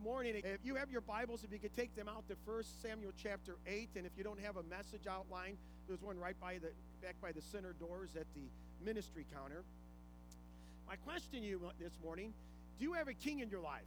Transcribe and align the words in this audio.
good 0.00 0.08
morning. 0.08 0.34
If 0.36 0.64
you 0.64 0.76
have 0.76 0.90
your 0.90 1.00
Bibles, 1.02 1.44
if 1.44 1.52
you 1.52 1.58
could 1.58 1.74
take 1.74 1.94
them 1.94 2.08
out 2.08 2.26
to 2.28 2.36
1 2.46 2.62
Samuel 2.82 3.12
chapter 3.22 3.56
8, 3.66 3.90
and 3.96 4.06
if 4.06 4.12
you 4.16 4.24
don't 4.24 4.40
have 4.40 4.56
a 4.56 4.62
message 4.62 5.06
outline, 5.08 5.56
there's 5.88 6.00
one 6.00 6.18
right 6.18 6.38
by 6.40 6.54
the 6.54 6.68
back 7.02 7.16
by 7.20 7.32
the 7.32 7.42
center 7.42 7.74
doors 7.74 8.10
at 8.16 8.26
the 8.34 8.48
ministry 8.84 9.26
counter. 9.34 9.62
My 10.88 10.96
question 10.96 11.40
to 11.42 11.46
you 11.46 11.60
this 11.78 11.92
morning, 12.02 12.32
do 12.78 12.84
you 12.84 12.94
have 12.94 13.08
a 13.08 13.14
king 13.14 13.40
in 13.40 13.50
your 13.50 13.60
life? 13.60 13.82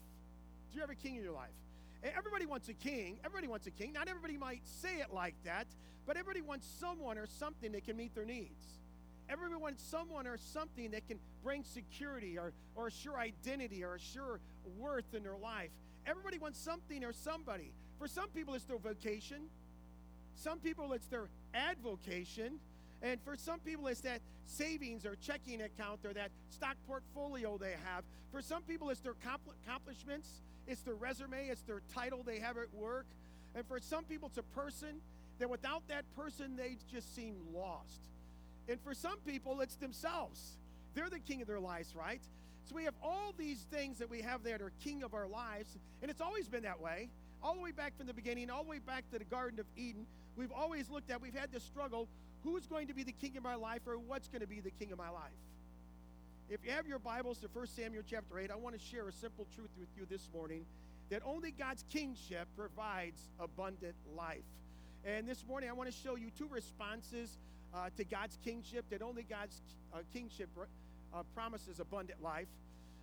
Do 0.71 0.75
you 0.75 0.81
have 0.81 0.89
a 0.89 0.95
king 0.95 1.15
in 1.15 1.23
your 1.23 1.33
life? 1.33 1.55
Everybody 2.03 2.45
wants 2.45 2.69
a 2.69 2.73
king. 2.73 3.17
Everybody 3.25 3.47
wants 3.47 3.65
a 3.65 3.71
king. 3.71 3.93
Not 3.93 4.07
everybody 4.07 4.37
might 4.37 4.61
say 4.81 4.97
it 4.97 5.11
like 5.13 5.35
that, 5.45 5.65
but 6.05 6.15
everybody 6.15 6.41
wants 6.41 6.67
someone 6.79 7.17
or 7.17 7.25
something 7.25 7.71
that 7.71 7.85
can 7.85 7.97
meet 7.97 8.13
their 8.13 8.25
needs. 8.25 8.63
Everybody 9.29 9.59
wants 9.59 9.83
someone 9.83 10.27
or 10.27 10.37
something 10.37 10.91
that 10.91 11.07
can 11.07 11.17
bring 11.43 11.63
security 11.63 12.37
or, 12.37 12.53
or 12.75 12.87
assure 12.87 13.17
identity 13.17 13.83
or 13.83 13.95
assure 13.95 14.39
worth 14.77 15.11
in 15.13 15.23
their 15.23 15.37
life. 15.37 15.71
Everybody 16.05 16.37
wants 16.37 16.59
something 16.59 17.03
or 17.03 17.13
somebody. 17.13 17.71
For 17.99 18.07
some 18.07 18.29
people, 18.29 18.53
it's 18.53 18.65
their 18.65 18.77
vocation. 18.77 19.43
Some 20.35 20.59
people, 20.59 20.93
it's 20.93 21.07
their 21.07 21.27
advocation. 21.53 22.59
And 23.01 23.19
for 23.21 23.35
some 23.35 23.59
people, 23.59 23.87
it's 23.87 24.01
that 24.01 24.21
savings 24.45 25.05
or 25.05 25.15
checking 25.15 25.61
account 25.61 25.99
or 26.05 26.13
that 26.13 26.31
stock 26.49 26.75
portfolio 26.87 27.57
they 27.57 27.75
have. 27.85 28.03
For 28.31 28.41
some 28.41 28.63
people, 28.63 28.89
it's 28.89 29.01
their 29.01 29.13
accomplishments, 29.65 30.41
it's 30.67 30.81
their 30.81 30.95
resume, 30.95 31.47
it's 31.47 31.61
their 31.61 31.81
title 31.93 32.23
they 32.25 32.39
have 32.39 32.57
at 32.57 32.73
work. 32.73 33.05
And 33.55 33.65
for 33.67 33.79
some 33.79 34.03
people, 34.05 34.29
it's 34.29 34.37
a 34.37 34.59
person 34.59 35.01
that 35.39 35.49
without 35.49 35.83
that 35.89 36.03
person, 36.15 36.55
they 36.55 36.77
just 36.91 37.13
seem 37.15 37.35
lost. 37.53 38.09
And 38.67 38.79
for 38.81 38.93
some 38.93 39.17
people, 39.25 39.61
it's 39.61 39.75
themselves. 39.75 40.57
They're 40.93 41.09
the 41.09 41.19
king 41.19 41.41
of 41.41 41.47
their 41.47 41.59
lives, 41.59 41.93
right? 41.95 42.21
So 42.65 42.75
we 42.75 42.85
have 42.85 42.93
all 43.03 43.33
these 43.37 43.59
things 43.71 43.97
that 43.99 44.09
we 44.09 44.21
have 44.21 44.43
there 44.43 44.57
that 44.57 44.63
are 44.63 44.71
king 44.83 45.03
of 45.03 45.13
our 45.13 45.27
lives, 45.27 45.77
and 46.01 46.09
it's 46.09 46.21
always 46.21 46.47
been 46.47 46.63
that 46.63 46.79
way. 46.79 47.09
All 47.41 47.55
the 47.55 47.61
way 47.61 47.71
back 47.71 47.97
from 47.97 48.07
the 48.07 48.13
beginning, 48.13 48.49
all 48.49 48.63
the 48.63 48.69
way 48.69 48.79
back 48.79 49.09
to 49.11 49.19
the 49.19 49.25
Garden 49.25 49.59
of 49.59 49.65
Eden, 49.75 50.05
we've 50.37 50.51
always 50.51 50.89
looked 50.89 51.11
at, 51.11 51.21
we've 51.21 51.35
had 51.35 51.51
this 51.51 51.63
struggle 51.63 52.07
who's 52.43 52.65
going 52.67 52.87
to 52.87 52.93
be 52.93 53.03
the 53.03 53.11
king 53.11 53.35
of 53.35 53.43
my 53.43 53.55
life 53.55 53.81
or 53.85 53.97
what's 53.97 54.29
going 54.29 54.41
to 54.41 54.47
be 54.47 54.61
the 54.61 54.71
king 54.71 54.91
of 54.93 54.97
my 54.97 55.09
life. 55.09 55.31
If 56.49 56.63
you 56.63 56.71
have 56.71 56.87
your 56.87 56.99
Bibles 56.99 57.39
to 57.39 57.47
1 57.51 57.67
Samuel 57.67 58.03
chapter 58.09 58.39
8, 58.39 58.51
I 58.51 58.55
want 58.55 58.79
to 58.79 58.81
share 58.81 59.07
a 59.07 59.11
simple 59.11 59.47
truth 59.55 59.69
with 59.77 59.89
you 59.97 60.05
this 60.09 60.29
morning 60.33 60.65
that 61.09 61.21
only 61.25 61.51
God's 61.51 61.83
kingship 61.89 62.47
provides 62.55 63.21
abundant 63.39 63.95
life. 64.15 64.43
And 65.05 65.27
this 65.27 65.45
morning, 65.45 65.69
I 65.69 65.73
want 65.73 65.91
to 65.91 65.95
show 65.95 66.15
you 66.15 66.29
two 66.37 66.47
responses 66.47 67.37
uh, 67.73 67.89
to 67.97 68.03
God's 68.03 68.37
kingship, 68.43 68.85
that 68.89 69.01
only 69.01 69.23
God's 69.23 69.61
uh, 69.93 69.97
kingship 70.13 70.49
uh, 71.13 71.23
promises 71.35 71.79
abundant 71.79 72.21
life. 72.21 72.47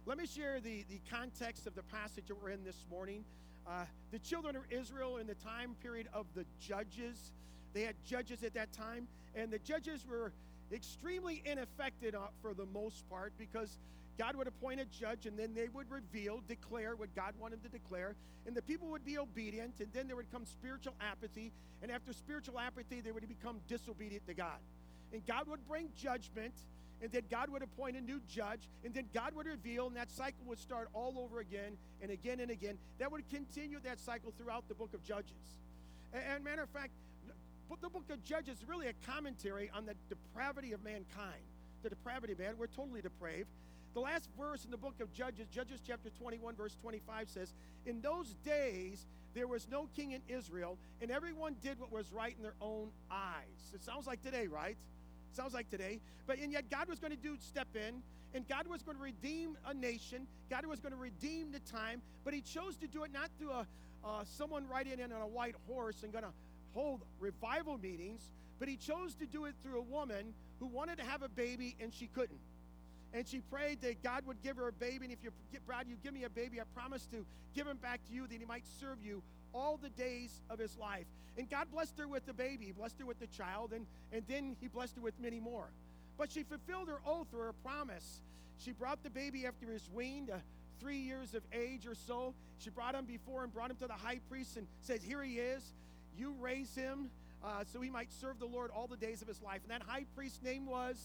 Let 0.06 0.18
me 0.18 0.26
share 0.26 0.60
the, 0.60 0.84
the 0.88 1.00
context 1.10 1.66
of 1.66 1.74
the 1.74 1.82
passage 1.84 2.24
that 2.28 2.42
we're 2.42 2.50
in 2.50 2.64
this 2.64 2.84
morning. 2.90 3.24
Uh, 3.66 3.84
the 4.10 4.18
children 4.18 4.56
of 4.56 4.62
Israel 4.70 5.18
in 5.18 5.26
the 5.26 5.34
time 5.34 5.76
period 5.82 6.08
of 6.12 6.26
the 6.34 6.44
judges, 6.60 7.32
they 7.74 7.82
had 7.82 7.94
judges 8.06 8.42
at 8.42 8.54
that 8.54 8.72
time, 8.72 9.06
and 9.34 9.50
the 9.50 9.58
judges 9.58 10.06
were 10.08 10.32
extremely 10.72 11.42
ineffective 11.44 12.14
uh, 12.14 12.28
for 12.42 12.54
the 12.54 12.66
most 12.66 13.08
part 13.10 13.32
because 13.38 13.78
God 14.18 14.36
would 14.36 14.46
appoint 14.46 14.80
a 14.80 14.84
judge 14.86 15.26
and 15.26 15.38
then 15.38 15.54
they 15.54 15.68
would 15.68 15.90
reveal, 15.90 16.40
declare 16.48 16.96
what 16.96 17.14
God 17.14 17.34
wanted 17.40 17.62
to 17.62 17.68
declare, 17.68 18.14
and 18.46 18.54
the 18.56 18.62
people 18.62 18.88
would 18.88 19.04
be 19.04 19.18
obedient, 19.18 19.74
and 19.80 19.88
then 19.92 20.06
there 20.06 20.16
would 20.16 20.30
come 20.32 20.44
spiritual 20.44 20.94
apathy, 21.00 21.52
and 21.82 21.90
after 21.90 22.12
spiritual 22.12 22.58
apathy, 22.58 23.00
they 23.00 23.12
would 23.12 23.26
become 23.28 23.60
disobedient 23.68 24.26
to 24.26 24.34
God. 24.34 24.58
And 25.12 25.24
God 25.26 25.48
would 25.48 25.66
bring 25.68 25.88
judgment, 25.96 26.54
and 27.02 27.10
then 27.12 27.22
God 27.30 27.50
would 27.50 27.62
appoint 27.62 27.96
a 27.96 28.00
new 28.00 28.20
judge, 28.28 28.68
and 28.84 28.92
then 28.92 29.06
God 29.14 29.34
would 29.34 29.46
reveal, 29.46 29.86
and 29.86 29.96
that 29.96 30.10
cycle 30.10 30.44
would 30.46 30.58
start 30.58 30.88
all 30.92 31.18
over 31.18 31.40
again 31.40 31.76
and 32.02 32.10
again 32.10 32.40
and 32.40 32.50
again. 32.50 32.78
That 32.98 33.10
would 33.10 33.28
continue 33.30 33.78
that 33.84 34.00
cycle 34.00 34.32
throughout 34.36 34.68
the 34.68 34.74
book 34.74 34.92
of 34.94 35.02
Judges. 35.02 35.58
And, 36.12 36.22
and 36.34 36.44
matter 36.44 36.62
of 36.62 36.68
fact, 36.70 36.92
the 37.80 37.88
book 37.88 38.10
of 38.10 38.22
Judges 38.24 38.58
is 38.58 38.68
really 38.68 38.88
a 38.88 38.92
commentary 39.06 39.70
on 39.74 39.86
the 39.86 39.94
depravity 40.08 40.72
of 40.72 40.84
mankind. 40.84 41.42
The 41.82 41.88
depravity 41.88 42.34
of 42.34 42.38
man. 42.38 42.54
We're 42.58 42.66
totally 42.66 43.00
depraved. 43.00 43.48
The 43.94 44.00
last 44.00 44.28
verse 44.38 44.64
in 44.64 44.70
the 44.70 44.76
book 44.76 45.00
of 45.00 45.12
Judges, 45.12 45.46
Judges 45.48 45.80
chapter 45.84 46.10
21, 46.10 46.54
verse 46.54 46.76
25 46.80 47.28
says, 47.28 47.54
In 47.86 48.00
those 48.00 48.34
days 48.44 49.06
there 49.34 49.48
was 49.48 49.66
no 49.68 49.88
king 49.96 50.12
in 50.12 50.20
Israel, 50.28 50.78
and 51.00 51.10
everyone 51.10 51.56
did 51.62 51.80
what 51.80 51.90
was 51.90 52.12
right 52.12 52.34
in 52.36 52.42
their 52.42 52.54
own 52.60 52.90
eyes. 53.10 53.72
It 53.74 53.82
sounds 53.82 54.06
like 54.06 54.22
today, 54.22 54.46
right? 54.46 54.76
Sounds 55.32 55.54
like 55.54 55.70
today. 55.70 56.00
But 56.26 56.38
and 56.38 56.52
yet 56.52 56.70
God 56.70 56.88
was 56.88 56.98
going 56.98 57.12
to 57.12 57.18
do 57.18 57.36
step 57.38 57.68
in, 57.74 58.02
and 58.34 58.46
God 58.48 58.66
was 58.66 58.82
going 58.82 58.96
to 58.96 59.02
redeem 59.02 59.56
a 59.66 59.74
nation. 59.74 60.26
God 60.48 60.66
was 60.66 60.80
going 60.80 60.92
to 60.92 60.98
redeem 60.98 61.52
the 61.52 61.60
time, 61.60 62.02
but 62.24 62.34
He 62.34 62.40
chose 62.40 62.76
to 62.78 62.86
do 62.86 63.04
it 63.04 63.12
not 63.12 63.30
through 63.38 63.52
a 63.52 63.66
uh, 64.02 64.24
someone 64.24 64.66
riding 64.66 64.98
in 64.98 65.12
on 65.12 65.20
a 65.20 65.26
white 65.26 65.54
horse 65.68 66.02
and 66.02 66.12
going 66.12 66.24
to 66.24 66.32
hold 66.72 67.02
revival 67.18 67.76
meetings, 67.76 68.30
but 68.58 68.68
He 68.68 68.76
chose 68.76 69.14
to 69.16 69.26
do 69.26 69.44
it 69.44 69.54
through 69.62 69.78
a 69.78 69.82
woman 69.82 70.32
who 70.58 70.66
wanted 70.66 70.98
to 70.98 71.04
have 71.04 71.22
a 71.22 71.28
baby 71.28 71.76
and 71.80 71.92
she 71.92 72.06
couldn't 72.06 72.40
and 73.12 73.26
she 73.26 73.40
prayed 73.40 73.80
that 73.80 74.02
God 74.02 74.24
would 74.26 74.42
give 74.42 74.56
her 74.56 74.68
a 74.68 74.72
baby. 74.72 75.04
And 75.04 75.12
if 75.12 75.18
you 75.22 75.30
get 75.52 75.66
Brad, 75.66 75.86
you 75.88 75.96
give 76.02 76.14
me 76.14 76.24
a 76.24 76.30
baby, 76.30 76.60
I 76.60 76.64
promise 76.74 77.06
to 77.06 77.24
give 77.54 77.66
him 77.66 77.76
back 77.76 78.00
to 78.08 78.14
you 78.14 78.26
that 78.26 78.38
he 78.38 78.44
might 78.44 78.64
serve 78.78 78.98
you 79.02 79.22
all 79.52 79.78
the 79.82 79.88
days 79.90 80.40
of 80.48 80.58
his 80.58 80.76
life. 80.78 81.06
And 81.38 81.48
God 81.48 81.68
blessed 81.72 81.98
her 81.98 82.08
with 82.08 82.26
the 82.26 82.32
baby, 82.32 82.66
he 82.66 82.72
blessed 82.72 82.98
her 82.98 83.06
with 83.06 83.20
the 83.20 83.26
child, 83.26 83.72
and, 83.72 83.86
and 84.12 84.22
then 84.28 84.56
he 84.60 84.68
blessed 84.68 84.96
her 84.96 85.02
with 85.02 85.18
many 85.20 85.40
more. 85.40 85.68
But 86.18 86.32
she 86.32 86.42
fulfilled 86.42 86.88
her 86.88 87.00
oath 87.06 87.28
or 87.32 87.44
her 87.44 87.54
promise. 87.64 88.20
She 88.58 88.72
brought 88.72 89.02
the 89.02 89.10
baby 89.10 89.46
after 89.46 89.66
was 89.66 89.88
weaned, 89.94 90.30
uh, 90.30 90.36
three 90.80 90.98
years 90.98 91.34
of 91.34 91.42
age 91.52 91.86
or 91.86 91.94
so. 91.94 92.34
She 92.58 92.70
brought 92.70 92.94
him 92.94 93.04
before 93.04 93.44
and 93.44 93.52
brought 93.52 93.70
him 93.70 93.76
to 93.76 93.86
the 93.86 93.94
high 93.94 94.20
priest 94.28 94.56
and 94.56 94.66
said, 94.82 95.00
Here 95.02 95.22
he 95.22 95.38
is. 95.38 95.62
You 96.18 96.34
raise 96.40 96.74
him 96.74 97.10
uh, 97.42 97.64
so 97.72 97.80
he 97.80 97.90
might 97.90 98.12
serve 98.12 98.38
the 98.38 98.46
Lord 98.46 98.70
all 98.74 98.86
the 98.86 98.96
days 98.96 99.22
of 99.22 99.28
his 99.28 99.40
life. 99.42 99.60
And 99.62 99.70
that 99.70 99.86
high 99.86 100.04
priest's 100.14 100.42
name 100.42 100.66
was 100.66 100.96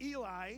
Eli, 0.00 0.56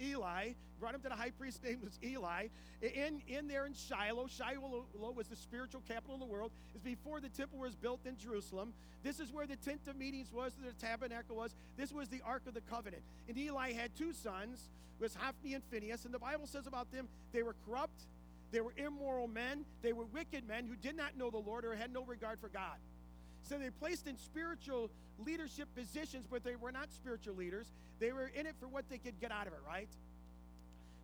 Eli, 0.00 0.50
brought 0.80 0.94
him 0.94 1.02
to 1.02 1.08
the 1.08 1.14
high 1.14 1.30
priest's 1.30 1.62
name 1.62 1.80
was 1.84 1.98
Eli. 2.02 2.46
In, 2.82 3.20
in 3.28 3.46
there 3.46 3.66
in 3.66 3.74
Shiloh, 3.74 4.26
Shiloh 4.26 4.86
was 5.14 5.28
the 5.28 5.36
spiritual 5.36 5.82
capital 5.86 6.14
of 6.14 6.20
the 6.20 6.26
world. 6.26 6.50
Is 6.74 6.80
before 6.80 7.20
the 7.20 7.28
temple 7.28 7.58
was 7.58 7.76
built 7.76 8.00
in 8.06 8.16
Jerusalem. 8.16 8.72
This 9.02 9.20
is 9.20 9.32
where 9.32 9.46
the 9.46 9.56
tent 9.56 9.82
of 9.86 9.96
meetings 9.96 10.32
was, 10.32 10.52
the 10.54 10.72
tabernacle 10.84 11.36
was. 11.36 11.54
This 11.76 11.92
was 11.92 12.08
the 12.08 12.22
Ark 12.24 12.42
of 12.46 12.54
the 12.54 12.62
Covenant. 12.62 13.02
And 13.28 13.36
Eli 13.38 13.72
had 13.72 13.94
two 13.96 14.12
sons, 14.12 14.70
was 14.98 15.14
Hophni 15.14 15.54
and 15.54 15.62
Phinehas. 15.70 16.04
And 16.04 16.14
the 16.14 16.18
Bible 16.18 16.46
says 16.46 16.66
about 16.66 16.90
them, 16.90 17.08
they 17.32 17.42
were 17.42 17.54
corrupt, 17.66 18.02
they 18.50 18.60
were 18.60 18.72
immoral 18.76 19.28
men, 19.28 19.64
they 19.82 19.92
were 19.92 20.04
wicked 20.06 20.48
men 20.48 20.66
who 20.66 20.76
did 20.76 20.96
not 20.96 21.16
know 21.16 21.30
the 21.30 21.38
Lord 21.38 21.64
or 21.64 21.74
had 21.74 21.92
no 21.92 22.04
regard 22.04 22.40
for 22.40 22.48
God. 22.48 22.76
So 23.42 23.58
they 23.58 23.70
placed 23.70 24.06
in 24.06 24.16
spiritual 24.16 24.90
leadership 25.24 25.68
positions, 25.74 26.26
but 26.30 26.44
they 26.44 26.56
were 26.56 26.72
not 26.72 26.92
spiritual 26.92 27.34
leaders. 27.34 27.66
They 27.98 28.12
were 28.12 28.30
in 28.34 28.46
it 28.46 28.54
for 28.60 28.68
what 28.68 28.88
they 28.88 28.98
could 28.98 29.18
get 29.20 29.32
out 29.32 29.46
of 29.46 29.52
it, 29.52 29.60
right? 29.66 29.88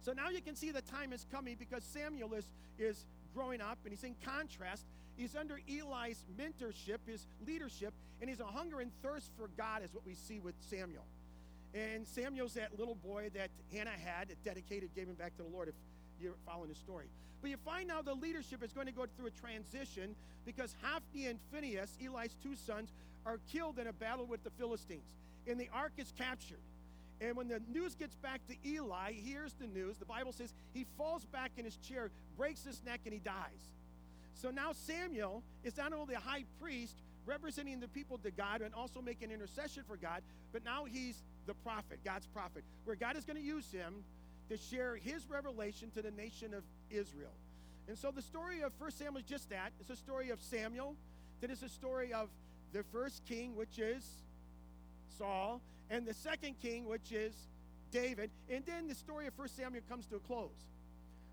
So 0.06 0.12
now 0.12 0.28
you 0.28 0.40
can 0.40 0.54
see 0.54 0.70
the 0.70 0.82
time 0.82 1.12
is 1.12 1.26
coming 1.32 1.56
because 1.58 1.82
Samuel 1.82 2.32
is, 2.34 2.48
is 2.78 3.04
growing 3.34 3.60
up 3.60 3.76
and 3.82 3.92
he's 3.92 4.04
in 4.04 4.14
contrast. 4.24 4.84
He's 5.16 5.34
under 5.34 5.58
Eli's 5.68 6.22
mentorship, 6.38 6.98
his 7.08 7.26
leadership, 7.44 7.92
and 8.20 8.30
he's 8.30 8.38
a 8.38 8.44
hunger 8.44 8.78
and 8.78 8.92
thirst 9.02 9.32
for 9.36 9.48
God, 9.58 9.82
is 9.82 9.92
what 9.92 10.06
we 10.06 10.14
see 10.14 10.38
with 10.38 10.54
Samuel. 10.70 11.02
And 11.74 12.06
Samuel's 12.06 12.54
that 12.54 12.78
little 12.78 12.94
boy 12.94 13.30
that 13.34 13.50
Hannah 13.72 13.90
had, 13.90 14.28
dedicated, 14.44 14.94
gave 14.94 15.08
him 15.08 15.14
back 15.14 15.36
to 15.38 15.42
the 15.42 15.48
Lord, 15.48 15.66
if 15.66 15.74
you're 16.22 16.36
following 16.46 16.68
the 16.68 16.76
story. 16.76 17.06
But 17.42 17.50
you 17.50 17.56
find 17.56 17.88
now 17.88 18.00
the 18.00 18.14
leadership 18.14 18.62
is 18.62 18.72
going 18.72 18.86
to 18.86 18.92
go 18.92 19.06
through 19.16 19.26
a 19.26 19.30
transition 19.30 20.14
because 20.44 20.76
Hophni 20.82 21.26
and 21.26 21.40
Phinehas, 21.52 21.98
Eli's 22.00 22.36
two 22.44 22.54
sons, 22.54 22.92
are 23.26 23.40
killed 23.52 23.80
in 23.80 23.88
a 23.88 23.92
battle 23.92 24.24
with 24.24 24.44
the 24.44 24.50
Philistines. 24.50 25.02
And 25.48 25.58
the 25.58 25.68
ark 25.74 25.94
is 25.98 26.12
captured. 26.16 26.60
And 27.20 27.36
when 27.36 27.48
the 27.48 27.60
news 27.72 27.94
gets 27.94 28.14
back 28.16 28.40
to 28.48 28.54
Eli, 28.68 29.12
he 29.12 29.20
hears 29.20 29.54
the 29.54 29.66
news. 29.66 29.96
The 29.96 30.04
Bible 30.04 30.32
says 30.32 30.52
he 30.74 30.86
falls 30.98 31.24
back 31.24 31.52
in 31.56 31.64
his 31.64 31.76
chair, 31.76 32.10
breaks 32.36 32.64
his 32.64 32.82
neck, 32.84 33.00
and 33.04 33.14
he 33.14 33.20
dies. 33.20 33.72
So 34.34 34.50
now 34.50 34.72
Samuel 34.72 35.42
is 35.64 35.76
not 35.78 35.92
only 35.92 36.14
the 36.14 36.20
high 36.20 36.44
priest 36.60 36.96
representing 37.24 37.80
the 37.80 37.88
people 37.88 38.18
to 38.18 38.30
God 38.30 38.60
and 38.60 38.74
also 38.74 39.00
making 39.00 39.30
intercession 39.30 39.82
for 39.86 39.96
God, 39.96 40.22
but 40.52 40.64
now 40.64 40.84
he's 40.84 41.22
the 41.46 41.54
prophet, 41.54 42.00
God's 42.04 42.26
prophet, 42.26 42.62
where 42.84 42.96
God 42.96 43.16
is 43.16 43.24
going 43.24 43.38
to 43.38 43.42
use 43.42 43.70
him 43.72 44.04
to 44.48 44.56
share 44.56 44.96
his 44.96 45.28
revelation 45.28 45.90
to 45.92 46.02
the 46.02 46.10
nation 46.10 46.54
of 46.54 46.62
Israel. 46.90 47.32
And 47.88 47.96
so 47.98 48.10
the 48.10 48.22
story 48.22 48.62
of 48.62 48.72
1 48.78 48.90
Samuel 48.92 49.18
is 49.18 49.24
just 49.24 49.50
that. 49.50 49.72
It's 49.80 49.90
a 49.90 49.96
story 49.96 50.30
of 50.30 50.40
Samuel. 50.42 50.96
Then 51.40 51.50
it's 51.50 51.62
a 51.62 51.68
story 51.68 52.12
of 52.12 52.28
the 52.72 52.82
first 52.92 53.24
king, 53.24 53.56
which 53.56 53.78
is 53.78 54.04
Saul, 55.18 55.60
and 55.90 56.06
the 56.06 56.14
second 56.14 56.56
king, 56.60 56.86
which 56.88 57.12
is 57.12 57.34
David. 57.90 58.30
And 58.50 58.64
then 58.66 58.88
the 58.88 58.94
story 58.94 59.26
of 59.26 59.38
1 59.38 59.48
Samuel 59.48 59.82
comes 59.88 60.06
to 60.06 60.16
a 60.16 60.20
close. 60.20 60.66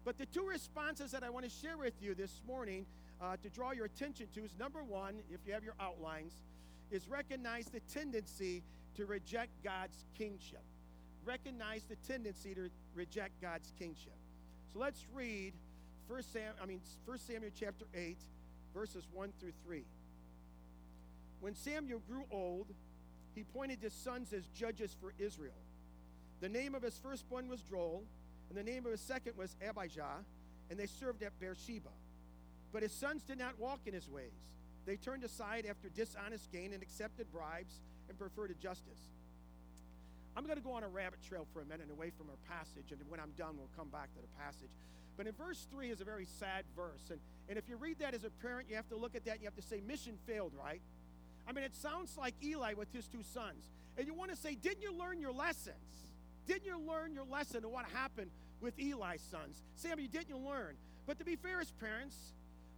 But 0.05 0.17
the 0.17 0.25
two 0.27 0.45
responses 0.45 1.11
that 1.11 1.23
I 1.23 1.29
want 1.29 1.45
to 1.45 1.51
share 1.51 1.77
with 1.77 1.94
you 2.01 2.13
this 2.13 2.41
morning 2.45 2.85
uh, 3.21 3.38
to 3.41 3.50
draw 3.50 3.71
your 3.71 3.85
attention 3.85 4.27
to 4.35 4.44
is 4.44 4.51
number 4.59 4.83
one, 4.83 5.15
if 5.31 5.39
you 5.47 5.53
have 5.53 5.63
your 5.63 5.75
outlines, 5.79 6.33
is 6.91 7.07
recognize 7.07 7.65
the 7.67 7.79
tendency 7.94 8.63
to 8.95 9.05
reject 9.05 9.51
God's 9.63 10.05
kingship. 10.17 10.61
Recognize 11.25 11.83
the 11.83 11.95
tendency 12.07 12.53
to 12.53 12.69
reject 12.95 13.41
God's 13.41 13.71
kingship. 13.79 14.13
So 14.73 14.79
let's 14.79 15.06
read 15.13 15.53
First 16.07 16.33
Sam, 16.33 16.53
I 16.61 16.65
mean, 16.65 16.81
First 17.06 17.27
Samuel 17.27 17.51
chapter 17.57 17.85
8, 17.95 18.17
verses 18.73 19.07
1 19.13 19.31
through 19.39 19.53
3. 19.65 19.83
When 21.39 21.56
Samuel 21.56 22.01
grew 22.09 22.25
old, 22.29 22.67
he 23.35 23.44
pointed 23.44 23.80
his 23.81 23.94
sons 23.94 24.33
as 24.33 24.47
judges 24.47 24.95
for 25.00 25.13
Israel. 25.19 25.53
The 26.41 26.50
name 26.50 26.75
of 26.75 26.83
his 26.83 26.97
firstborn 26.97 27.47
was 27.47 27.62
Joel, 27.62 28.03
and 28.50 28.57
the 28.57 28.63
name 28.63 28.85
of 28.85 28.91
his 28.91 29.01
second 29.01 29.38
was 29.38 29.56
Abijah, 29.68 30.24
and 30.69 30.80
they 30.80 30.85
served 30.85 31.24
at 31.24 31.39
Beersheba. 31.39 31.89
But 32.71 32.83
his 32.83 32.91
sons 32.91 33.24
did 33.24 33.38
not 33.38 33.59
walk 33.59 33.81
in 33.85 33.94
his 33.94 34.09
ways. 34.09 34.33
They 34.85 34.97
turned 34.97 35.24
aside 35.24 35.65
after 35.69 35.89
dishonest 35.89 36.51
gain 36.51 36.74
and 36.74 36.83
accepted 36.83 37.31
bribes 37.31 37.80
and 38.09 38.18
preferred 38.18 38.53
justice. 38.59 39.00
I'm 40.35 40.45
going 40.45 40.57
to 40.57 40.63
go 40.63 40.74
on 40.74 40.83
a 40.83 40.88
rabbit 40.88 41.19
trail 41.27 41.47
for 41.53 41.62
a 41.62 41.65
minute 41.65 41.89
away 41.91 42.12
from 42.18 42.27
our 42.30 42.57
passage, 42.57 42.91
and 42.91 43.00
when 43.07 43.19
I'm 43.19 43.31
done, 43.38 43.56
we'll 43.57 43.69
come 43.77 43.89
back 43.89 44.13
to 44.15 44.19
the 44.21 44.44
passage. 44.44 44.71
But 45.15 45.27
in 45.27 45.33
verse 45.33 45.68
3 45.71 45.91
is 45.91 46.01
a 46.01 46.03
very 46.03 46.25
sad 46.39 46.65
verse. 46.75 47.12
And, 47.12 47.19
and 47.47 47.57
if 47.57 47.69
you 47.69 47.77
read 47.77 48.00
that 48.00 48.13
as 48.13 48.24
a 48.24 48.31
parent, 48.41 48.68
you 48.69 48.75
have 48.75 48.89
to 48.89 48.97
look 48.97 49.15
at 49.15 49.25
that 49.25 49.33
and 49.33 49.41
you 49.41 49.47
have 49.47 49.56
to 49.56 49.62
say, 49.62 49.80
mission 49.88 50.18
failed, 50.25 50.53
right? 50.57 50.81
I 51.48 51.51
mean, 51.51 51.63
it 51.63 51.75
sounds 51.75 52.18
like 52.18 52.36
Eli 52.44 52.74
with 52.74 52.92
his 52.94 53.07
two 53.07 53.24
sons. 53.34 53.69
And 53.98 54.07
you 54.07 54.13
want 54.13 54.31
to 54.31 54.38
say, 54.38 54.56
didn't 54.56 54.81
you 54.81 54.94
learn 54.98 55.19
your 55.19 55.34
lessons? 55.34 55.75
Didn't 56.48 56.66
you 56.66 56.80
learn 56.80 57.13
your 57.13 57.25
lesson 57.25 57.63
of 57.63 57.72
what 57.72 57.86
happened 57.94 58.31
with 58.62 58.74
Eli's 58.80 59.22
sons? 59.30 59.62
Samuel, 59.75 60.07
didn't 60.12 60.30
you 60.30 60.38
learn? 60.38 60.75
But 61.06 61.19
to 61.19 61.25
be 61.25 61.36
fair 61.36 61.62
as 61.62 61.72
parents, 61.72 62.16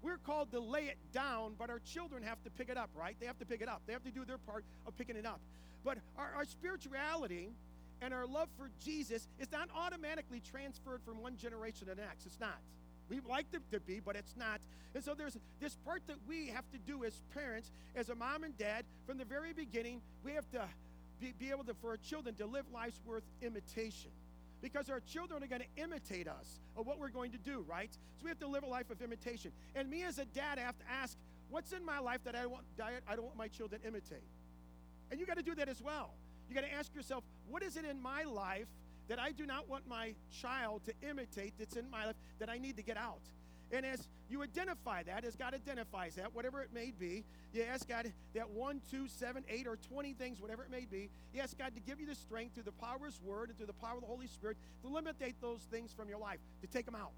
we're 0.02 0.18
called 0.18 0.52
to 0.52 0.60
lay 0.60 0.86
it 0.86 0.98
down, 1.14 1.54
but 1.58 1.70
our 1.70 1.80
children 1.80 2.24
have 2.24 2.42
to 2.44 2.50
pick 2.52 2.70
it 2.70 2.78
up, 2.78 2.90
right? 2.96 3.16
They 3.20 3.26
have 3.26 3.40
to 3.40 3.46
pick 3.46 3.62
it 3.62 3.70
up. 3.70 3.82
They 3.88 3.94
have 3.94 4.04
to 4.04 4.12
do 4.12 4.26
their 4.26 4.38
part 4.38 4.64
of 4.86 4.98
picking 4.98 5.16
it 5.16 5.26
up. 5.26 5.40
But 5.84 5.98
our, 6.18 6.32
our 6.36 6.46
spirituality 6.46 7.50
and 8.02 8.14
our 8.14 8.26
love 8.26 8.50
for 8.58 8.70
Jesus 8.84 9.28
is 9.40 9.52
not 9.52 9.70
automatically 9.76 10.42
transferred 10.52 11.02
from 11.06 11.22
one 11.22 11.38
generation 11.38 11.88
to 11.88 11.96
the 11.96 12.02
next. 12.02 12.26
It's 12.26 12.40
not. 12.40 12.60
We 13.10 13.20
like 13.28 13.52
them 13.52 13.62
to 13.72 13.80
be, 13.80 14.00
but 14.04 14.16
it's 14.16 14.36
not. 14.36 14.62
And 14.94 15.04
so 15.04 15.14
there's 15.14 15.38
this 15.60 15.76
part 15.86 16.02
that 16.08 16.18
we 16.28 16.48
have 16.48 16.70
to 16.72 16.78
do 16.80 17.04
as 17.04 17.14
parents, 17.34 17.72
as 17.96 18.10
a 18.10 18.16
mom 18.16 18.44
and 18.44 18.58
dad, 18.58 18.86
from 19.06 19.18
the 19.18 19.26
very 19.26 19.54
beginning, 19.54 20.02
we 20.24 20.32
have 20.34 20.50
to 20.52 20.64
be, 21.20 21.34
be 21.38 21.52
able 21.52 21.64
to, 21.66 21.74
for 21.76 21.92
our 21.92 21.98
children 21.98 22.36
to 22.36 22.46
live 22.46 22.66
lives 22.74 23.00
worth 23.06 23.24
imitation. 23.42 24.12
Because 24.62 24.90
our 24.90 25.02
children 25.02 25.44
are 25.44 25.48
going 25.48 25.62
to 25.62 25.84
imitate 25.84 26.28
us 26.28 26.60
of 26.76 26.88
what 26.88 27.00
we're 27.00 27.10
going 27.10 27.32
to 27.32 27.38
do, 27.38 27.64
right? 27.70 27.92
So 28.18 28.24
we 28.24 28.30
have 28.30 28.40
to 28.40 28.48
live 28.48 28.64
a 28.64 28.68
life 28.68 28.90
of 28.90 29.02
imitation. 29.02 29.52
And 29.76 29.90
me 29.90 30.04
as 30.04 30.18
a 30.18 30.26
dad, 30.26 30.58
I 30.58 30.62
have 30.62 30.78
to 30.80 30.86
ask, 30.90 31.16
what's 31.50 31.72
in 31.72 31.86
my 31.86 32.00
life 32.00 32.22
that 32.24 32.36
I, 32.36 32.48
want, 32.48 32.64
I 32.82 33.16
don't 33.16 33.26
want 33.26 33.38
my 33.38 33.48
children 33.48 33.82
imitate? 33.86 34.24
And 35.12 35.20
you 35.20 35.26
got 35.26 35.38
to 35.38 35.44
do 35.44 35.54
that 35.56 35.70
as 35.70 35.82
well. 35.82 36.12
You 36.50 36.56
got 36.56 36.64
to 36.64 36.74
ask 36.74 36.96
yourself, 36.96 37.24
what 37.48 37.64
is 37.64 37.78
it 37.78 37.86
in 37.86 38.02
my 38.02 38.24
life 38.24 38.68
that 39.08 39.20
I 39.20 39.32
do 39.32 39.46
not 39.46 39.70
want 39.70 39.88
my 39.88 40.14
child 40.42 40.82
to 40.86 40.94
imitate 41.08 41.54
that's 41.58 41.76
in 41.76 41.90
my 41.90 42.08
life 42.08 42.16
that 42.40 42.50
I 42.50 42.58
need 42.58 42.78
to 42.78 42.84
get 42.84 42.98
out? 42.98 43.22
And 43.72 43.86
as 43.86 44.08
you 44.30 44.44
identify 44.44 45.04
that, 45.04 45.26
as 45.26 45.36
God 45.36 45.54
identifies 45.54 46.16
that, 46.16 46.34
whatever 46.36 46.62
it 46.62 46.70
may 46.74 46.92
be, 46.98 47.24
you 47.54 47.64
ask 47.64 47.88
God 47.88 48.12
that 48.34 48.50
one, 48.52 48.82
two, 48.92 49.08
seven, 49.08 49.44
eight, 49.50 49.68
or 49.68 49.76
20 49.76 50.14
things, 50.14 50.40
whatever 50.40 50.64
it 50.64 50.72
may 50.72 50.86
be, 50.86 51.10
you 51.34 51.42
ask 51.42 51.58
God 51.58 51.74
to 51.76 51.82
give 51.82 52.00
you 52.00 52.06
the 52.06 52.16
strength 52.16 52.54
through 52.54 52.64
the 52.64 52.72
power 52.72 52.98
of 52.98 53.04
His 53.04 53.20
Word 53.22 53.50
and 53.50 53.58
through 53.58 53.68
the 53.68 53.74
power 53.74 53.96
of 53.96 54.02
the 54.02 54.08
Holy 54.08 54.28
Spirit 54.28 54.58
to 54.82 54.88
eliminate 54.88 55.42
those 55.42 55.62
things 55.72 55.92
from 55.94 56.10
your 56.10 56.20
life, 56.20 56.40
to 56.62 56.68
take 56.68 56.86
them 56.86 56.96
out. 56.96 57.12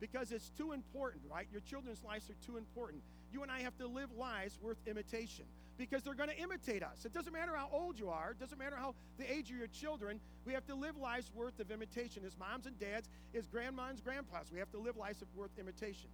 Because 0.00 0.32
it's 0.32 0.48
too 0.50 0.72
important, 0.72 1.24
right? 1.30 1.46
Your 1.52 1.60
children's 1.60 2.02
lives 2.02 2.30
are 2.30 2.46
too 2.46 2.56
important. 2.56 3.02
You 3.32 3.42
and 3.42 3.50
I 3.50 3.60
have 3.60 3.76
to 3.78 3.86
live 3.86 4.08
lives 4.16 4.58
worth 4.62 4.78
imitation 4.86 5.44
because 5.80 6.02
they're 6.02 6.14
going 6.14 6.28
to 6.28 6.38
imitate 6.38 6.82
us. 6.82 7.06
It 7.06 7.14
doesn't 7.14 7.32
matter 7.32 7.52
how 7.56 7.70
old 7.72 7.98
you 7.98 8.10
are, 8.10 8.32
it 8.32 8.38
doesn't 8.38 8.58
matter 8.58 8.76
how 8.76 8.94
the 9.16 9.24
age 9.32 9.50
of 9.50 9.56
your 9.56 9.66
children. 9.68 10.20
We 10.44 10.52
have 10.52 10.66
to 10.66 10.74
live 10.74 10.98
lives 10.98 11.30
worth 11.34 11.58
of 11.58 11.70
imitation 11.70 12.22
as 12.26 12.36
moms 12.38 12.66
and 12.66 12.78
dads, 12.78 13.08
as 13.34 13.46
grandmas 13.46 13.92
and 13.92 14.04
grandpas. 14.04 14.52
We 14.52 14.58
have 14.58 14.70
to 14.72 14.78
live 14.78 14.98
lives 14.98 15.24
worth 15.34 15.58
imitation. 15.58 16.10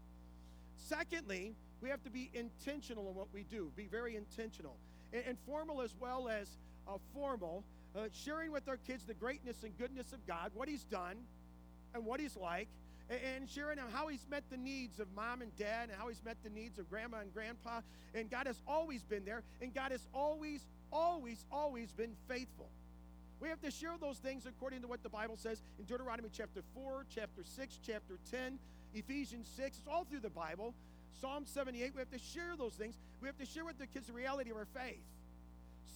Secondly, 0.77 1.57
we 1.83 1.89
have 1.89 2.01
to 2.05 2.11
be 2.11 2.31
intentional 2.33 3.09
in 3.09 3.17
what 3.17 3.27
we 3.35 3.43
do, 3.43 3.73
be 3.75 3.87
very 3.87 4.15
intentional. 4.15 4.77
And, 5.13 5.25
and 5.27 5.39
formal 5.45 5.83
as 5.83 5.97
well 5.99 6.29
as 6.29 6.49
uh, 6.87 6.99
formal, 7.13 7.65
uh, 7.97 8.03
sharing 8.13 8.53
with 8.53 8.69
our 8.69 8.77
kids 8.77 9.03
the 9.03 9.15
greatness 9.15 9.65
and 9.65 9.77
goodness 9.77 10.13
of 10.13 10.25
God, 10.29 10.53
what 10.55 10.69
He's 10.69 10.85
done, 10.85 11.17
and 11.93 12.07
what 12.07 12.21
He's 12.21 12.37
like, 12.37 12.69
and 13.09 13.49
sharing 13.49 13.79
how 13.93 14.09
he's 14.09 14.27
met 14.31 14.43
the 14.51 14.57
needs 14.57 14.99
of 14.99 15.07
mom 15.15 15.43
and 15.43 15.55
dad 15.57 15.89
and 15.91 15.93
how 15.99 16.09
he's 16.09 16.23
met 16.25 16.37
the 16.43 16.51
needs 16.51 16.79
of 16.79 16.91
grandma 16.91 17.19
and 17.19 17.33
grandpa. 17.33 17.81
And 18.15 18.31
God 18.31 18.47
has 18.47 18.61
always 18.67 19.03
been 19.05 19.25
there, 19.25 19.43
and 19.61 19.73
God 19.73 19.93
has 19.93 20.07
always, 20.13 20.67
always, 20.93 21.45
always 21.53 21.93
been 21.93 22.15
faithful. 22.29 22.69
We 23.41 23.49
have 23.49 23.61
to 23.61 23.71
share 23.71 23.93
those 24.01 24.17
things 24.19 24.47
according 24.47 24.81
to 24.83 24.89
what 24.89 25.03
the 25.03 25.09
Bible 25.09 25.37
says 25.37 25.61
in 25.79 25.85
Deuteronomy 25.85 26.31
chapter 26.33 26.63
4, 26.75 27.05
chapter 27.15 27.43
6, 27.45 27.79
chapter 27.87 28.19
10, 28.31 28.59
Ephesians 28.95 29.49
6. 29.57 29.79
It's 29.79 29.89
all 29.89 30.05
through 30.05 30.21
the 30.21 30.31
Bible. 30.31 30.75
Psalm 31.21 31.45
78. 31.47 31.93
We 31.95 31.99
have 32.01 32.11
to 32.11 32.19
share 32.19 32.57
those 32.57 32.73
things. 32.73 32.97
We 33.21 33.27
have 33.29 33.39
to 33.39 33.47
share 33.47 33.65
with 33.65 33.79
the 33.79 33.87
kids 33.87 34.07
the 34.07 34.13
reality 34.15 34.51
of 34.51 34.57
our 34.57 34.67
faith. 34.75 35.03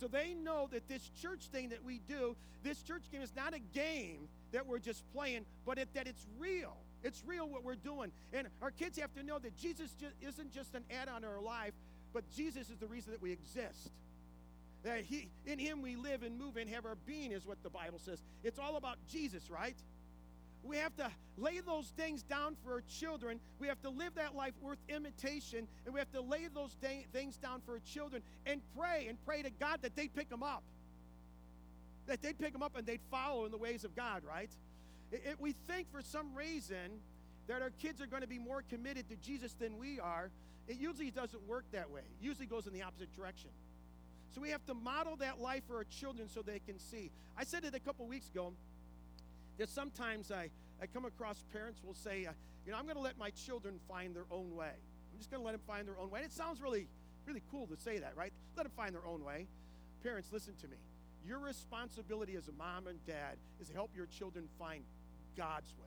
So 0.00 0.06
they 0.06 0.34
know 0.34 0.68
that 0.72 0.88
this 0.88 1.10
church 1.20 1.48
thing 1.52 1.70
that 1.70 1.84
we 1.84 2.00
do, 2.08 2.36
this 2.62 2.82
church 2.82 3.02
game 3.10 3.20
is 3.20 3.34
not 3.34 3.54
a 3.54 3.58
game 3.58 4.28
that 4.52 4.66
we're 4.66 4.78
just 4.78 5.02
playing, 5.12 5.44
but 5.66 5.78
it, 5.78 5.88
that 5.94 6.06
it's 6.06 6.26
real. 6.38 6.76
It's 7.02 7.22
real 7.26 7.48
what 7.48 7.64
we're 7.64 7.74
doing. 7.74 8.12
And 8.32 8.48
our 8.62 8.70
kids 8.70 8.98
have 8.98 9.12
to 9.14 9.22
know 9.22 9.38
that 9.38 9.56
Jesus 9.56 9.94
isn't 10.20 10.52
just 10.52 10.74
an 10.74 10.84
add 10.90 11.08
on 11.08 11.22
to 11.22 11.28
our 11.28 11.40
life, 11.40 11.72
but 12.12 12.24
Jesus 12.30 12.70
is 12.70 12.78
the 12.78 12.86
reason 12.86 13.12
that 13.12 13.22
we 13.22 13.32
exist. 13.32 13.90
That 14.82 15.04
he, 15.04 15.28
in 15.46 15.58
him 15.58 15.82
we 15.82 15.96
live 15.96 16.22
and 16.22 16.38
move 16.38 16.56
and 16.56 16.68
have 16.70 16.86
our 16.86 16.96
being, 17.06 17.32
is 17.32 17.46
what 17.46 17.62
the 17.62 17.70
Bible 17.70 17.98
says. 17.98 18.22
It's 18.42 18.58
all 18.58 18.76
about 18.76 18.96
Jesus, 19.10 19.50
right? 19.50 19.76
We 20.62 20.76
have 20.76 20.94
to 20.96 21.10
lay 21.38 21.60
those 21.60 21.86
things 21.96 22.22
down 22.22 22.56
for 22.64 22.74
our 22.74 22.82
children. 22.82 23.40
We 23.58 23.68
have 23.68 23.80
to 23.82 23.90
live 23.90 24.14
that 24.16 24.34
life 24.34 24.52
worth 24.60 24.78
imitation, 24.88 25.66
and 25.84 25.94
we 25.94 26.00
have 26.00 26.12
to 26.12 26.20
lay 26.20 26.48
those 26.52 26.76
things 27.12 27.36
down 27.36 27.62
for 27.64 27.72
our 27.72 27.80
children 27.80 28.22
and 28.46 28.60
pray 28.76 29.06
and 29.08 29.16
pray 29.24 29.42
to 29.42 29.50
God 29.50 29.80
that 29.82 29.96
they 29.96 30.08
pick 30.08 30.28
them 30.28 30.42
up. 30.42 30.62
That 32.06 32.22
they'd 32.22 32.38
pick 32.38 32.52
them 32.52 32.62
up 32.62 32.76
and 32.76 32.86
they'd 32.86 33.00
follow 33.10 33.44
in 33.44 33.52
the 33.52 33.58
ways 33.58 33.84
of 33.84 33.94
God, 33.94 34.22
right? 34.24 34.50
It, 35.12 35.22
it, 35.24 35.40
we 35.40 35.52
think 35.52 35.90
for 35.90 36.02
some 36.02 36.34
reason 36.34 37.00
that 37.48 37.62
our 37.62 37.70
kids 37.70 38.00
are 38.00 38.06
going 38.06 38.22
to 38.22 38.28
be 38.28 38.38
more 38.38 38.62
committed 38.68 39.08
to 39.08 39.16
Jesus 39.16 39.54
than 39.54 39.78
we 39.78 39.98
are. 39.98 40.30
It 40.68 40.76
usually 40.78 41.10
doesn't 41.10 41.42
work 41.48 41.64
that 41.72 41.90
way. 41.90 42.00
It 42.00 42.24
usually 42.24 42.46
goes 42.46 42.66
in 42.66 42.72
the 42.72 42.82
opposite 42.82 43.14
direction. 43.16 43.50
So 44.34 44.40
we 44.40 44.50
have 44.50 44.64
to 44.66 44.74
model 44.74 45.16
that 45.16 45.40
life 45.40 45.64
for 45.66 45.76
our 45.76 45.84
children 45.84 46.28
so 46.28 46.42
they 46.42 46.60
can 46.60 46.78
see. 46.78 47.10
I 47.36 47.44
said 47.44 47.64
it 47.64 47.74
a 47.74 47.80
couple 47.80 48.06
weeks 48.06 48.28
ago 48.28 48.52
that 49.58 49.68
sometimes 49.68 50.30
I, 50.30 50.50
I 50.80 50.86
come 50.86 51.04
across 51.04 51.44
parents 51.52 51.80
will 51.84 51.94
say, 51.94 52.26
uh, 52.26 52.32
you 52.64 52.72
know, 52.72 52.78
I'm 52.78 52.84
going 52.84 52.96
to 52.96 53.02
let 53.02 53.18
my 53.18 53.30
children 53.30 53.80
find 53.88 54.14
their 54.14 54.26
own 54.30 54.54
way. 54.54 54.70
I'm 55.12 55.18
just 55.18 55.30
going 55.30 55.40
to 55.40 55.44
let 55.44 55.52
them 55.52 55.62
find 55.66 55.88
their 55.88 55.98
own 55.98 56.10
way. 56.10 56.20
And 56.20 56.26
it 56.26 56.32
sounds 56.32 56.60
really, 56.60 56.86
really 57.26 57.42
cool 57.50 57.66
to 57.66 57.76
say 57.76 57.98
that, 57.98 58.16
right? 58.16 58.32
Let 58.56 58.62
them 58.62 58.72
find 58.76 58.94
their 58.94 59.06
own 59.06 59.24
way. 59.24 59.48
Parents, 60.04 60.28
listen 60.32 60.54
to 60.60 60.68
me. 60.68 60.76
Your 61.26 61.38
responsibility 61.40 62.36
as 62.36 62.48
a 62.48 62.52
mom 62.52 62.86
and 62.86 63.04
dad 63.06 63.36
is 63.60 63.68
to 63.68 63.74
help 63.74 63.90
your 63.96 64.06
children 64.06 64.48
find 64.58 64.84
God's 65.36 65.74
way. 65.80 65.86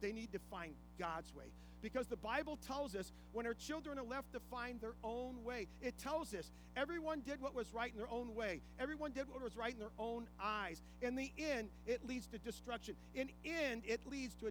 They 0.00 0.12
need 0.12 0.32
to 0.32 0.38
find 0.50 0.74
God's 0.98 1.34
way. 1.34 1.46
Because 1.80 2.08
the 2.08 2.16
Bible 2.16 2.58
tells 2.66 2.96
us 2.96 3.12
when 3.32 3.46
our 3.46 3.54
children 3.54 3.98
are 3.98 4.04
left 4.04 4.32
to 4.32 4.40
find 4.50 4.80
their 4.80 4.94
own 5.04 5.44
way, 5.44 5.68
it 5.80 5.96
tells 5.96 6.34
us 6.34 6.50
everyone 6.76 7.20
did 7.20 7.40
what 7.40 7.54
was 7.54 7.72
right 7.72 7.92
in 7.92 7.96
their 7.96 8.10
own 8.10 8.34
way. 8.34 8.60
Everyone 8.80 9.12
did 9.12 9.28
what 9.28 9.42
was 9.42 9.56
right 9.56 9.72
in 9.72 9.78
their 9.78 9.92
own 9.98 10.26
eyes. 10.42 10.82
In 11.02 11.14
the 11.14 11.32
end, 11.38 11.68
it 11.86 12.06
leads 12.06 12.26
to 12.28 12.38
destruction. 12.38 12.96
In 13.14 13.30
end, 13.44 13.82
it 13.86 14.00
leads 14.06 14.34
to 14.36 14.46
a, 14.46 14.50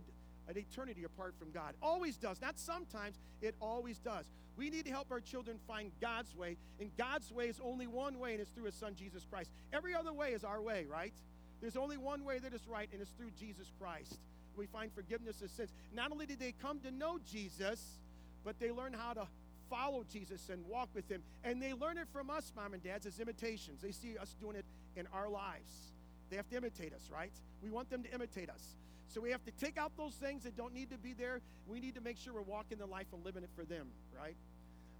an 0.49 0.57
eternity 0.57 1.03
apart 1.03 1.35
from 1.37 1.51
God. 1.51 1.73
Always 1.81 2.15
does. 2.15 2.39
Not 2.41 2.57
sometimes, 2.57 3.19
it 3.41 3.55
always 3.59 3.99
does. 3.99 4.25
We 4.55 4.69
need 4.69 4.85
to 4.85 4.91
help 4.91 5.11
our 5.11 5.19
children 5.19 5.59
find 5.67 5.91
God's 6.01 6.33
way, 6.35 6.57
and 6.79 6.89
God's 6.97 7.31
way 7.31 7.45
is 7.47 7.59
only 7.63 7.85
one 7.85 8.17
way, 8.17 8.31
and 8.31 8.41
it's 8.41 8.49
through 8.51 8.65
His 8.65 8.73
Son, 8.73 8.95
Jesus 8.95 9.25
Christ. 9.29 9.51
Every 9.71 9.93
other 9.93 10.13
way 10.13 10.31
is 10.31 10.43
our 10.43 10.61
way, 10.61 10.87
right? 10.89 11.13
There's 11.61 11.77
only 11.77 11.97
one 11.97 12.23
way 12.23 12.39
that 12.39 12.53
is 12.53 12.67
right, 12.67 12.89
and 12.91 13.01
it's 13.01 13.11
through 13.11 13.31
Jesus 13.39 13.71
Christ. 13.79 14.19
We 14.55 14.65
find 14.65 14.91
forgiveness 14.93 15.41
of 15.41 15.51
sins. 15.51 15.71
Not 15.93 16.11
only 16.11 16.25
did 16.25 16.39
they 16.39 16.53
come 16.61 16.79
to 16.81 16.91
know 16.91 17.19
Jesus, 17.29 17.99
but 18.43 18.59
they 18.59 18.71
learn 18.71 18.93
how 18.93 19.13
to 19.13 19.27
follow 19.69 20.05
Jesus 20.11 20.49
and 20.49 20.65
walk 20.67 20.89
with 20.93 21.09
him. 21.09 21.21
And 21.43 21.61
they 21.61 21.73
learn 21.73 21.97
it 21.97 22.07
from 22.11 22.29
us, 22.29 22.51
mom 22.55 22.73
and 22.73 22.83
dads, 22.83 23.05
as 23.05 23.19
imitations. 23.19 23.81
They 23.81 23.91
see 23.91 24.17
us 24.17 24.35
doing 24.39 24.55
it 24.55 24.65
in 24.95 25.07
our 25.13 25.29
lives. 25.29 25.91
They 26.29 26.37
have 26.37 26.49
to 26.49 26.57
imitate 26.57 26.93
us, 26.93 27.09
right? 27.13 27.31
We 27.61 27.69
want 27.69 27.89
them 27.89 28.03
to 28.03 28.13
imitate 28.13 28.49
us. 28.49 28.75
So 29.09 29.21
we 29.21 29.31
have 29.31 29.43
to 29.45 29.51
take 29.51 29.77
out 29.77 29.91
those 29.97 30.13
things 30.13 30.43
that 30.43 30.57
don't 30.57 30.73
need 30.73 30.89
to 30.91 30.97
be 30.97 31.13
there. 31.13 31.41
We 31.67 31.79
need 31.79 31.95
to 31.95 32.01
make 32.01 32.17
sure 32.17 32.33
we're 32.33 32.41
walking 32.41 32.77
the 32.77 32.85
life 32.85 33.07
and 33.13 33.23
living 33.23 33.43
it 33.43 33.49
for 33.55 33.63
them, 33.63 33.87
right? 34.17 34.35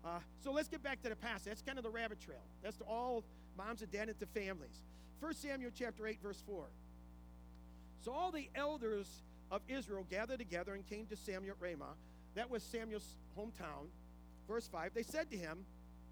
Uh, 0.05 0.19
so 0.43 0.51
let's 0.51 0.69
get 0.69 0.81
back 0.81 1.01
to 1.03 1.09
the 1.09 1.15
past. 1.15 1.45
That's 1.45 1.61
kind 1.61 1.77
of 1.77 1.83
the 1.83 1.89
rabbit 1.89 2.21
trail. 2.21 2.43
That's 2.63 2.77
all 2.87 3.23
moms 3.57 3.81
and 3.81 3.91
dads 3.91 4.11
into 4.11 4.25
families. 4.27 4.83
1 5.19 5.33
Samuel 5.35 5.71
chapter 5.73 6.07
8, 6.07 6.19
verse 6.21 6.41
4. 6.45 6.65
So 8.03 8.11
all 8.11 8.31
the 8.31 8.49
elders 8.55 9.07
of 9.51 9.61
Israel 9.67 10.05
gathered 10.09 10.39
together 10.39 10.73
and 10.73 10.85
came 10.87 11.05
to 11.07 11.15
Samuel 11.15 11.55
at 11.59 11.61
Ramah. 11.61 11.95
That 12.35 12.49
was 12.49 12.61
Samuel's 12.63 13.15
hometown. 13.37 13.87
Verse 14.47 14.67
5. 14.67 14.93
They 14.93 15.03
said 15.03 15.29
to 15.31 15.37
him, 15.37 15.65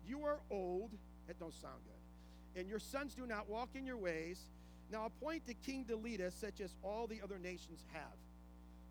You 0.07 0.23
are 0.25 0.39
old. 0.49 0.91
That 1.27 1.39
don't 1.39 1.53
sound 1.53 1.81
good. 1.85 2.59
And 2.59 2.69
your 2.69 2.79
sons 2.79 3.13
do 3.15 3.25
not 3.25 3.49
walk 3.49 3.69
in 3.75 3.85
your 3.85 3.97
ways. 3.97 4.41
Now 4.91 5.05
appoint 5.05 5.43
a 5.49 5.53
king 5.53 5.85
to 5.85 5.95
lead 5.95 6.21
us, 6.21 6.33
such 6.35 6.61
as 6.61 6.73
all 6.83 7.07
the 7.07 7.21
other 7.23 7.39
nations 7.39 7.83
have. 7.93 8.03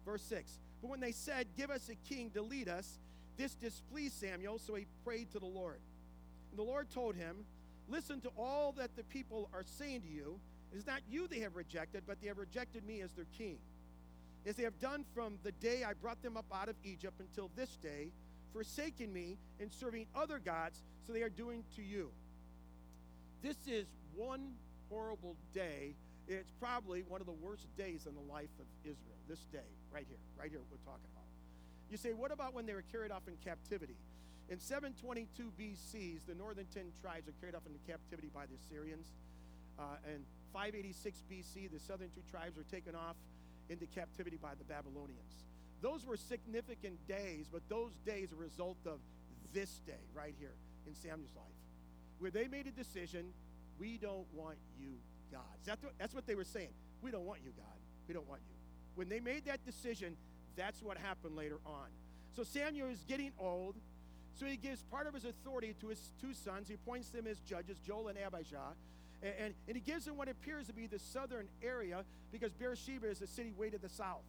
Verse 0.04 0.22
6. 0.22 0.58
But 0.80 0.90
when 0.90 1.00
they 1.00 1.12
said, 1.12 1.46
Give 1.56 1.70
us 1.70 1.88
a 1.88 1.94
king 2.08 2.30
to 2.30 2.42
lead 2.42 2.68
us, 2.68 2.98
this 3.36 3.54
displeased 3.54 4.20
Samuel, 4.20 4.58
so 4.58 4.74
he 4.74 4.86
prayed 5.04 5.30
to 5.32 5.38
the 5.38 5.46
Lord. 5.46 5.80
And 6.50 6.58
the 6.58 6.64
Lord 6.64 6.90
told 6.90 7.16
him, 7.16 7.44
Listen 7.88 8.20
to 8.22 8.30
all 8.38 8.72
that 8.72 8.96
the 8.96 9.04
people 9.04 9.48
are 9.52 9.64
saying 9.64 10.02
to 10.02 10.08
you. 10.08 10.38
It 10.72 10.78
is 10.78 10.86
not 10.86 11.00
you 11.08 11.28
they 11.28 11.40
have 11.40 11.56
rejected, 11.56 12.02
but 12.06 12.20
they 12.20 12.28
have 12.28 12.38
rejected 12.38 12.84
me 12.86 13.00
as 13.00 13.12
their 13.12 13.26
king. 13.38 13.58
As 14.46 14.56
they 14.56 14.64
have 14.64 14.78
done 14.80 15.04
from 15.14 15.38
the 15.42 15.52
day 15.52 15.84
I 15.84 15.92
brought 15.94 16.22
them 16.22 16.36
up 16.36 16.46
out 16.52 16.68
of 16.68 16.76
Egypt 16.84 17.20
until 17.20 17.50
this 17.56 17.76
day, 17.76 18.10
forsaking 18.52 19.12
me 19.12 19.36
and 19.60 19.72
serving 19.72 20.06
other 20.14 20.38
gods, 20.38 20.82
so 21.06 21.12
they 21.12 21.22
are 21.22 21.28
doing 21.28 21.64
to 21.76 21.82
you. 21.82 22.10
This 23.42 23.56
is 23.66 23.86
one 24.14 24.54
horrible 24.90 25.36
day. 25.52 25.94
It's 26.26 26.50
probably 26.60 27.02
one 27.02 27.20
of 27.20 27.26
the 27.26 27.32
worst 27.32 27.66
days 27.76 28.06
in 28.06 28.14
the 28.14 28.32
life 28.32 28.48
of 28.58 28.66
Israel. 28.84 29.16
This 29.28 29.40
day, 29.52 29.68
right 29.92 30.06
here, 30.08 30.18
right 30.38 30.50
here, 30.50 30.60
we're 30.70 30.78
talking 30.78 31.06
about. 31.12 31.24
You 31.90 31.96
say, 31.96 32.12
what 32.12 32.32
about 32.32 32.54
when 32.54 32.66
they 32.66 32.74
were 32.74 32.84
carried 32.90 33.10
off 33.10 33.22
in 33.28 33.34
captivity? 33.44 33.96
In 34.50 34.60
722 34.60 35.52
BCs, 35.58 36.26
the 36.28 36.34
northern 36.34 36.66
10 36.74 36.84
tribes 37.00 37.28
are 37.28 37.36
carried 37.40 37.54
off 37.54 37.64
into 37.66 37.80
captivity 37.88 38.30
by 38.32 38.44
the 38.46 38.54
Assyrians. 38.60 39.06
Uh, 39.78 39.96
and 40.06 40.22
586 40.52 41.22
BC, 41.30 41.72
the 41.72 41.80
southern 41.80 42.10
two 42.14 42.22
tribes 42.30 42.58
are 42.58 42.68
taken 42.70 42.94
off 42.94 43.16
into 43.68 43.86
captivity 43.86 44.38
by 44.40 44.54
the 44.54 44.64
Babylonians. 44.64 45.44
Those 45.80 46.06
were 46.06 46.16
significant 46.16 46.96
days, 47.08 47.48
but 47.50 47.62
those 47.68 47.92
days 48.06 48.32
are 48.32 48.36
a 48.36 48.38
result 48.38 48.78
of 48.86 48.98
this 49.52 49.80
day 49.86 50.04
right 50.14 50.34
here 50.38 50.54
in 50.86 50.94
Samuel's 50.94 51.34
life, 51.34 51.58
where 52.18 52.30
they 52.30 52.46
made 52.46 52.66
a 52.66 52.70
decision 52.70 53.32
we 53.78 53.98
don't 53.98 54.26
want 54.34 54.56
you, 54.78 54.92
God. 55.32 55.40
That's 55.64 55.82
what, 55.82 55.92
that's 55.98 56.14
what 56.14 56.26
they 56.26 56.34
were 56.34 56.44
saying. 56.44 56.70
We 57.02 57.10
don't 57.10 57.24
want 57.24 57.40
you, 57.44 57.50
God. 57.56 57.78
We 58.06 58.14
don't 58.14 58.28
want 58.28 58.40
you. 58.48 58.54
When 58.94 59.08
they 59.08 59.20
made 59.20 59.46
that 59.46 59.64
decision, 59.64 60.16
that's 60.56 60.82
what 60.82 60.96
happened 60.96 61.36
later 61.36 61.58
on. 61.66 61.88
So 62.36 62.44
Samuel 62.44 62.88
is 62.88 63.04
getting 63.08 63.32
old. 63.38 63.74
So 64.34 64.46
he 64.46 64.56
gives 64.56 64.82
part 64.82 65.06
of 65.06 65.14
his 65.14 65.24
authority 65.24 65.74
to 65.80 65.88
his 65.88 66.10
two 66.20 66.34
sons. 66.34 66.68
He 66.68 66.74
appoints 66.74 67.10
them 67.10 67.26
as 67.26 67.38
judges, 67.40 67.78
Joel 67.86 68.08
and 68.08 68.18
Abijah. 68.18 68.74
And, 69.22 69.34
and, 69.38 69.54
and, 69.68 69.76
he 69.76 69.80
gives 69.80 70.04
them 70.04 70.16
what 70.16 70.28
appears 70.28 70.66
to 70.66 70.72
be 70.72 70.86
the 70.86 70.98
southern 70.98 71.46
area 71.62 72.04
because 72.32 72.52
Beersheba 72.52 73.08
is 73.08 73.22
a 73.22 73.26
city 73.26 73.52
way 73.56 73.70
to 73.70 73.78
the 73.78 73.88
south. 73.88 74.24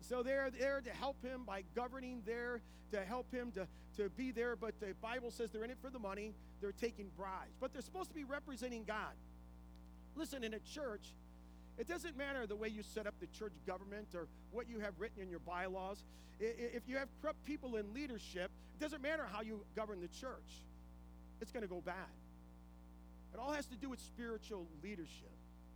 So 0.00 0.22
they're 0.22 0.50
there 0.50 0.80
to 0.80 0.90
help 0.90 1.22
him 1.24 1.42
by 1.44 1.64
governing 1.74 2.22
there, 2.24 2.60
to 2.92 3.04
help 3.04 3.32
him 3.32 3.52
to, 3.52 3.66
to 3.96 4.08
be 4.10 4.30
there. 4.30 4.56
But 4.56 4.78
the 4.80 4.94
Bible 5.02 5.30
says 5.30 5.50
they're 5.50 5.64
in 5.64 5.70
it 5.70 5.78
for 5.82 5.90
the 5.90 5.98
money, 5.98 6.32
they're 6.60 6.72
taking 6.72 7.10
bribes. 7.16 7.56
But 7.60 7.72
they're 7.72 7.82
supposed 7.82 8.10
to 8.10 8.14
be 8.14 8.24
representing 8.24 8.84
God. 8.84 9.12
Listen, 10.14 10.44
in 10.44 10.54
a 10.54 10.60
church, 10.60 11.06
it 11.78 11.88
doesn't 11.88 12.16
matter 12.16 12.46
the 12.46 12.56
way 12.56 12.68
you 12.68 12.82
set 12.82 13.06
up 13.06 13.14
the 13.20 13.26
church 13.26 13.54
government 13.66 14.08
or 14.14 14.28
what 14.50 14.68
you 14.68 14.78
have 14.80 14.94
written 14.98 15.22
in 15.22 15.30
your 15.30 15.40
bylaws. 15.40 16.04
If 16.38 16.88
you 16.88 16.96
have 16.98 17.08
corrupt 17.20 17.44
people 17.44 17.76
in 17.76 17.94
leadership, 17.94 18.50
it 18.74 18.80
doesn't 18.80 19.02
matter 19.02 19.26
how 19.30 19.42
you 19.42 19.64
govern 19.74 20.00
the 20.00 20.08
church, 20.08 20.62
it's 21.40 21.52
going 21.52 21.62
to 21.62 21.68
go 21.68 21.80
bad. 21.80 21.94
It 23.32 23.40
all 23.40 23.52
has 23.52 23.66
to 23.66 23.76
do 23.76 23.88
with 23.88 24.00
spiritual 24.00 24.66
leadership. 24.82 25.32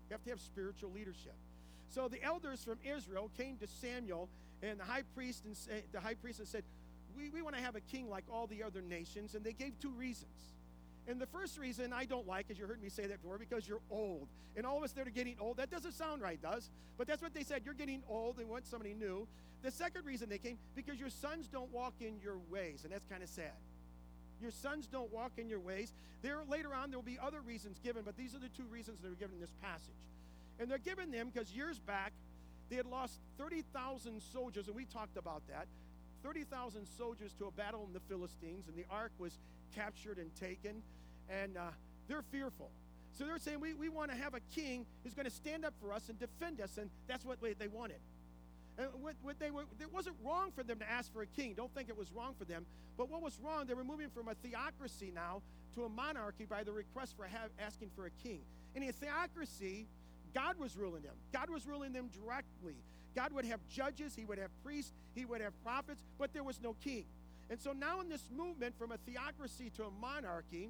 You 0.09 0.15
have 0.15 0.23
to 0.25 0.31
have 0.31 0.41
spiritual 0.41 0.91
leadership. 0.93 1.35
So 1.89 2.09
the 2.09 2.23
elders 2.23 2.63
from 2.63 2.79
Israel 2.85 3.31
came 3.37 3.57
to 3.59 3.67
Samuel 3.67 4.29
and 4.63 4.79
the 4.79 4.85
high 4.85 5.03
priest 5.15 5.45
and 5.45 5.57
the 5.93 6.01
high 6.01 6.15
priest 6.15 6.47
said, 6.47 6.65
"We, 7.17 7.31
we 7.31 7.43
want 7.43 7.57
to 7.57 7.63
have 7.63 7.77
a 7.77 7.81
king 7.81 8.09
like 8.09 8.25
all 8.31 8.47
the 8.47 8.63
other 8.63 8.83
nations." 8.83 9.35
And 9.35 9.45
they 9.45 9.53
gave 9.53 9.79
two 9.81 9.91
reasons. 9.91 10.56
And 11.09 11.21
the 11.21 11.27
first 11.27 11.59
reason 11.59 11.93
I 11.93 12.05
don't 12.05 12.27
like, 12.27 12.47
as 12.51 12.59
you 12.59 12.67
heard 12.67 12.83
me 12.83 12.89
say 12.89 13.07
that 13.07 13.23
before, 13.23 13.39
because 13.39 13.69
you're 13.69 13.83
old. 13.91 14.29
And 14.57 14.67
all 14.67 14.79
of 14.79 14.83
us 14.83 14.93
that 14.93 15.07
are 15.07 15.11
getting 15.11 15.37
old, 15.39 15.59
that 15.59 15.71
doesn't 15.71 15.93
sound 15.93 16.21
right, 16.21 16.41
does? 16.41 16.71
But 16.99 17.07
that's 17.07 17.23
what 17.23 17.33
they 17.33 17.45
said. 17.45 17.63
You're 17.65 17.75
getting 17.75 18.03
old 18.09 18.39
and 18.39 18.49
want 18.49 18.67
somebody 18.67 18.95
new. 18.95 19.29
The 19.63 19.71
second 19.71 20.05
reason 20.05 20.29
they 20.29 20.39
came, 20.39 20.59
because 20.75 20.99
your 20.99 21.11
sons 21.11 21.47
don't 21.47 21.73
walk 21.73 21.95
in 22.01 22.19
your 22.23 22.39
ways. 22.51 22.83
And 22.83 22.93
that's 22.93 23.07
kind 23.07 23.23
of 23.23 23.29
sad. 23.29 23.53
Your 24.41 24.51
sons 24.51 24.87
don't 24.87 25.13
walk 25.13 25.33
in 25.39 25.49
your 25.49 25.61
ways. 25.61 25.93
There 26.23 26.39
later 26.49 26.75
on 26.75 26.91
there 26.91 26.99
will 26.99 27.05
be 27.05 27.19
other 27.23 27.41
reasons 27.41 27.79
given, 27.79 28.03
but 28.05 28.17
these 28.17 28.35
are 28.35 28.39
the 28.39 28.49
two 28.49 28.67
reasons 28.71 29.01
that 29.01 29.09
are 29.09 29.15
given 29.15 29.37
in 29.37 29.41
this 29.41 29.55
passage. 29.63 29.95
And 30.59 30.71
they're 30.71 30.79
given 30.79 31.11
them 31.11 31.31
because 31.33 31.53
years 31.53 31.79
back, 31.79 32.13
they 32.69 32.77
had 32.77 32.87
lost 32.87 33.21
30,000 33.39 34.21
soldiers, 34.33 34.67
and 34.67 34.75
we 34.75 34.85
talked 34.87 35.17
about 35.17 35.43
that 35.49 35.69
30,000 36.23 36.87
soldiers 36.99 37.33
to 37.39 37.47
a 37.47 37.51
battle 37.53 37.85
in 37.87 37.93
the 37.93 38.01
Philistines, 38.01 38.67
and 38.67 38.77
the 38.77 38.85
ark 38.91 39.13
was 39.19 39.39
captured 39.77 40.19
and 40.19 40.35
taken, 40.35 40.83
and 41.31 41.57
uh, 41.57 41.71
they're 42.09 42.25
fearful. 42.31 42.71
So 43.19 43.25
they're 43.25 43.39
saying, 43.39 43.61
We, 43.61 43.75
we 43.75 43.89
want 43.89 44.11
to 44.11 44.17
have 44.17 44.35
a 44.35 44.41
king 44.55 44.87
who's 45.03 45.15
going 45.15 45.27
to 45.27 45.33
stand 45.33 45.65
up 45.65 45.75
for 45.81 45.93
us 45.93 46.09
and 46.09 46.19
defend 46.19 46.61
us, 46.61 46.79
and 46.79 46.91
that's 47.07 47.25
what 47.25 47.39
they 47.41 47.69
wanted. 47.69 47.99
And 48.79 48.89
what, 49.01 49.15
what 49.23 49.39
they 49.39 49.51
were, 49.51 49.63
it 49.81 49.93
wasn't 49.93 50.17
wrong 50.23 50.51
for 50.55 50.63
them 50.63 50.79
to 50.81 50.91
ask 50.91 51.13
for 51.13 51.23
a 51.23 51.27
king. 51.27 51.55
Don't 51.55 51.75
think 51.75 51.89
it 51.89 51.97
was 51.97 52.13
wrong 52.13 52.35
for 52.39 52.45
them. 52.45 52.67
But 52.99 53.11
what 53.11 53.23
was 53.23 53.39
wrong, 53.43 53.67
they 53.67 53.75
were 53.75 53.85
moving 53.85 54.11
from 54.11 54.29
a 54.29 54.35
theocracy 54.35 55.13
now 55.15 55.41
to 55.75 55.85
a 55.85 55.89
monarchy 55.89 56.45
by 56.45 56.63
the 56.63 56.73
request 56.73 57.17
for 57.17 57.27
asking 57.59 57.91
for 57.97 58.07
a 58.07 58.11
king. 58.23 58.41
In 58.75 58.83
a 58.83 58.93
theocracy, 58.93 59.87
God 60.35 60.59
was 60.59 60.77
ruling 60.77 61.03
them. 61.03 61.15
God 61.33 61.49
was 61.49 61.67
ruling 61.67 61.95
them 61.95 62.11
directly. 62.23 62.77
God 63.15 63.33
would 63.33 63.47
have 63.47 63.61
judges, 63.69 64.15
He 64.15 64.27
would 64.27 64.39
have 64.39 64.51
priests, 64.63 64.93
He 65.15 65.25
would 65.25 65.41
have 65.41 65.53
prophets, 65.65 66.03
but 66.19 66.35
there 66.35 66.45
was 66.45 66.61
no 66.63 66.75
king. 66.85 67.07
And 67.49 67.59
so 67.59 67.73
now 67.73 68.01
in 68.01 68.09
this 68.11 68.29
movement 68.37 68.75
from 68.79 68.93
a 68.93 68.99
theocracy 68.99 69.71
to 69.77 69.85
a 69.85 69.91
monarchy, 69.91 70.69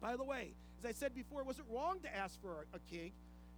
by 0.00 0.16
the 0.16 0.24
way, 0.24 0.52
as 0.78 0.86
I 0.86 0.92
said 0.92 1.14
before, 1.14 1.44
was 1.44 1.58
it 1.58 1.64
wrong 1.70 2.00
to 2.00 2.16
ask 2.16 2.40
for 2.40 2.66
a, 2.72 2.78
king? 2.90 3.12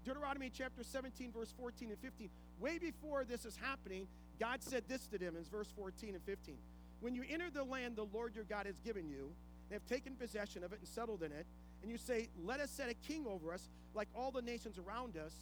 Deuteronomy 0.05 0.51
chapter 0.53 0.83
17, 0.83 1.31
verse 1.33 1.53
14 1.57 1.91
and 1.91 1.99
15. 1.99 2.29
Way 2.59 2.79
before 2.79 3.25
this 3.25 3.45
is 3.45 3.57
happening, 3.57 4.09
God 4.41 4.63
said 4.63 4.85
this 4.89 5.07
to 5.09 5.19
them 5.19 5.37
in 5.37 5.45
verse 5.45 5.73
14 5.77 6.15
and 6.15 6.25
15. 6.25 6.57
When 7.01 7.15
you 7.15 7.25
enter 7.29 7.51
the 7.51 7.63
land 7.63 7.97
the 7.97 8.07
Lord 8.13 8.35
your 8.35 8.45
God 8.45 8.67
has 8.67 8.79
given 8.81 9.09
you, 9.09 9.31
and 9.71 9.81
have 9.81 9.87
taken 9.87 10.15
possession 10.17 10.65
of 10.65 10.73
it 10.73 10.81
and 10.81 10.89
settled 10.89 11.23
in 11.23 11.33
it, 11.33 11.47
and 11.83 11.91
you 11.91 11.99
say, 11.99 12.29
Let 12.45 12.61
us 12.61 12.71
set 12.71 12.91
a 12.91 12.95
king 12.95 13.27
over 13.29 13.55
us, 13.55 13.69
like 13.95 14.09
all 14.15 14.31
the 14.31 14.43
nations 14.43 14.79
around 14.79 15.17
us, 15.17 15.35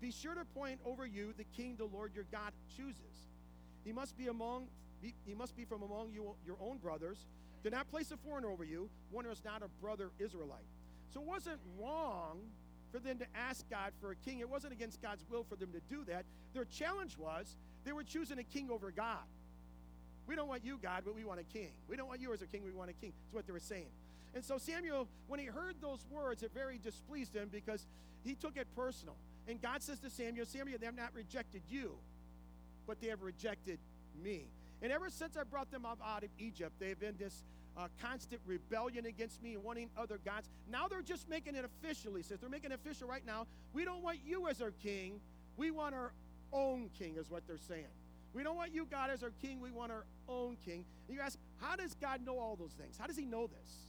be 0.00 0.10
sure 0.10 0.34
to 0.34 0.42
appoint 0.42 0.80
over 0.84 1.06
you 1.06 1.32
the 1.36 1.44
king 1.56 1.76
the 1.76 1.86
Lord 1.86 2.12
your 2.14 2.26
God 2.30 2.52
chooses. 2.76 3.28
He 3.84 3.92
must 3.92 4.16
be 4.16 4.28
among 4.28 4.66
he 5.26 5.34
must 5.34 5.54
be 5.54 5.64
from 5.64 5.82
among 5.82 6.12
you 6.12 6.34
your 6.46 6.56
own 6.62 6.78
brothers. 6.78 7.26
Do 7.64 7.70
not 7.70 7.90
place 7.90 8.12
a 8.12 8.16
foreigner 8.18 8.50
over 8.50 8.62
you, 8.62 8.90
one 9.10 9.24
who 9.24 9.30
is 9.30 9.42
not 9.42 9.62
a 9.62 9.68
brother 9.82 10.10
Israelite. 10.18 10.66
So 11.12 11.20
it 11.20 11.26
wasn't 11.26 11.58
wrong 11.80 12.40
for 12.92 12.98
them 12.98 13.18
to 13.18 13.26
ask 13.34 13.68
God 13.70 13.92
for 14.00 14.12
a 14.12 14.16
king. 14.16 14.40
It 14.40 14.48
wasn't 14.48 14.74
against 14.74 15.00
God's 15.00 15.24
will 15.30 15.44
for 15.48 15.56
them 15.56 15.72
to 15.72 15.80
do 15.88 16.04
that. 16.04 16.26
Their 16.52 16.66
challenge 16.66 17.16
was 17.16 17.56
they 17.84 17.92
were 17.92 18.04
choosing 18.04 18.38
a 18.38 18.44
king 18.44 18.70
over 18.70 18.90
God. 18.90 19.24
We 20.26 20.36
don't 20.36 20.48
want 20.48 20.64
you, 20.64 20.78
God, 20.80 21.02
but 21.04 21.14
we 21.14 21.24
want 21.24 21.40
a 21.40 21.44
king. 21.44 21.70
We 21.88 21.96
don't 21.96 22.06
want 22.06 22.20
you 22.20 22.32
as 22.32 22.42
a 22.42 22.46
king, 22.46 22.64
we 22.64 22.72
want 22.72 22.90
a 22.90 22.94
king. 22.94 23.12
That's 23.24 23.34
what 23.34 23.46
they 23.46 23.52
were 23.52 23.60
saying. 23.60 23.88
And 24.34 24.44
so 24.44 24.58
Samuel, 24.58 25.08
when 25.26 25.40
he 25.40 25.46
heard 25.46 25.76
those 25.80 26.04
words, 26.10 26.42
it 26.42 26.50
very 26.52 26.78
displeased 26.78 27.34
him 27.34 27.48
because 27.50 27.86
he 28.24 28.34
took 28.34 28.56
it 28.56 28.66
personal. 28.76 29.16
And 29.48 29.60
God 29.60 29.82
says 29.82 30.00
to 30.00 30.10
Samuel, 30.10 30.46
Samuel, 30.46 30.78
they 30.78 30.86
have 30.86 30.96
not 30.96 31.14
rejected 31.14 31.62
you, 31.70 31.92
but 32.86 33.00
they 33.00 33.08
have 33.08 33.22
rejected 33.22 33.78
me. 34.22 34.48
And 34.82 34.92
ever 34.92 35.08
since 35.08 35.36
I 35.36 35.44
brought 35.44 35.70
them 35.70 35.86
up 35.86 35.98
out 36.04 36.24
of 36.24 36.30
Egypt, 36.38 36.72
they've 36.78 36.98
been 36.98 37.16
this 37.18 37.42
uh, 37.76 37.88
constant 38.00 38.40
rebellion 38.46 39.06
against 39.06 39.42
me 39.42 39.54
and 39.54 39.64
wanting 39.64 39.90
other 39.96 40.18
gods. 40.24 40.48
Now 40.70 40.88
they're 40.88 41.02
just 41.02 41.28
making 41.28 41.56
it 41.56 41.64
official. 41.64 42.14
He 42.14 42.22
says 42.22 42.40
they're 42.40 42.50
making 42.50 42.72
it 42.72 42.74
official 42.74 43.08
right 43.08 43.24
now. 43.26 43.46
We 43.72 43.84
don't 43.84 44.02
want 44.02 44.18
you 44.24 44.48
as 44.48 44.60
our 44.60 44.70
king. 44.70 45.20
We 45.56 45.70
want 45.70 45.94
our 45.94 46.12
own 46.52 46.90
king, 46.98 47.16
is 47.16 47.30
what 47.30 47.46
they're 47.46 47.58
saying. 47.58 47.86
We 48.32 48.42
don't 48.42 48.56
want 48.56 48.74
you, 48.74 48.86
God, 48.90 49.10
as 49.10 49.22
our 49.22 49.32
king. 49.42 49.60
We 49.60 49.70
want 49.70 49.92
our 49.92 50.04
own 50.28 50.56
king. 50.64 50.84
And 51.08 51.16
you 51.16 51.22
ask, 51.22 51.38
how 51.60 51.76
does 51.76 51.94
God 51.94 52.24
know 52.24 52.38
all 52.38 52.56
those 52.56 52.72
things? 52.72 52.96
How 52.98 53.06
does 53.06 53.16
he 53.16 53.24
know 53.24 53.46
this? 53.46 53.84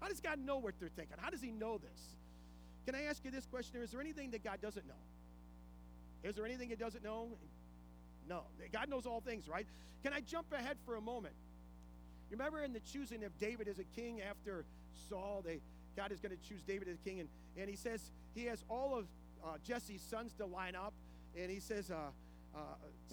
How 0.00 0.08
does 0.08 0.20
God 0.20 0.38
know 0.38 0.56
what 0.56 0.74
they're 0.80 0.88
thinking? 0.88 1.16
How 1.20 1.30
does 1.30 1.42
He 1.42 1.50
know 1.50 1.78
this? 1.78 2.00
Can 2.86 2.94
I 2.94 3.02
ask 3.02 3.24
you 3.24 3.30
this 3.30 3.46
question? 3.46 3.82
Is 3.82 3.90
there 3.90 4.00
anything 4.00 4.30
that 4.30 4.42
God 4.42 4.60
doesn't 4.60 4.86
know? 4.88 4.94
Is 6.24 6.36
there 6.36 6.46
anything 6.46 6.70
He 6.70 6.76
doesn't 6.76 7.04
know? 7.04 7.28
No. 8.28 8.44
God 8.72 8.88
knows 8.88 9.06
all 9.06 9.20
things, 9.20 9.48
right? 9.48 9.66
Can 10.02 10.12
I 10.12 10.20
jump 10.20 10.46
ahead 10.52 10.78
for 10.86 10.96
a 10.96 11.00
moment? 11.00 11.34
You 12.30 12.36
remember 12.36 12.62
in 12.62 12.72
the 12.72 12.80
choosing 12.80 13.24
of 13.24 13.36
David 13.38 13.66
as 13.68 13.78
a 13.78 13.84
king 13.84 14.22
after 14.22 14.64
Saul, 15.08 15.42
they, 15.44 15.60
God 15.96 16.12
is 16.12 16.20
going 16.20 16.36
to 16.36 16.48
choose 16.48 16.62
David 16.62 16.88
as 16.88 16.94
a 16.94 17.08
king, 17.08 17.20
and, 17.20 17.28
and 17.56 17.68
he 17.68 17.76
says 17.76 18.12
he 18.34 18.44
has 18.44 18.64
all 18.68 18.96
of 18.96 19.06
uh, 19.44 19.56
Jesse's 19.64 20.00
sons 20.00 20.32
to 20.34 20.46
line 20.46 20.76
up, 20.76 20.92
and 21.36 21.50
he 21.50 21.58
says, 21.58 21.90
uh, 21.90 22.10
uh, 22.54 22.58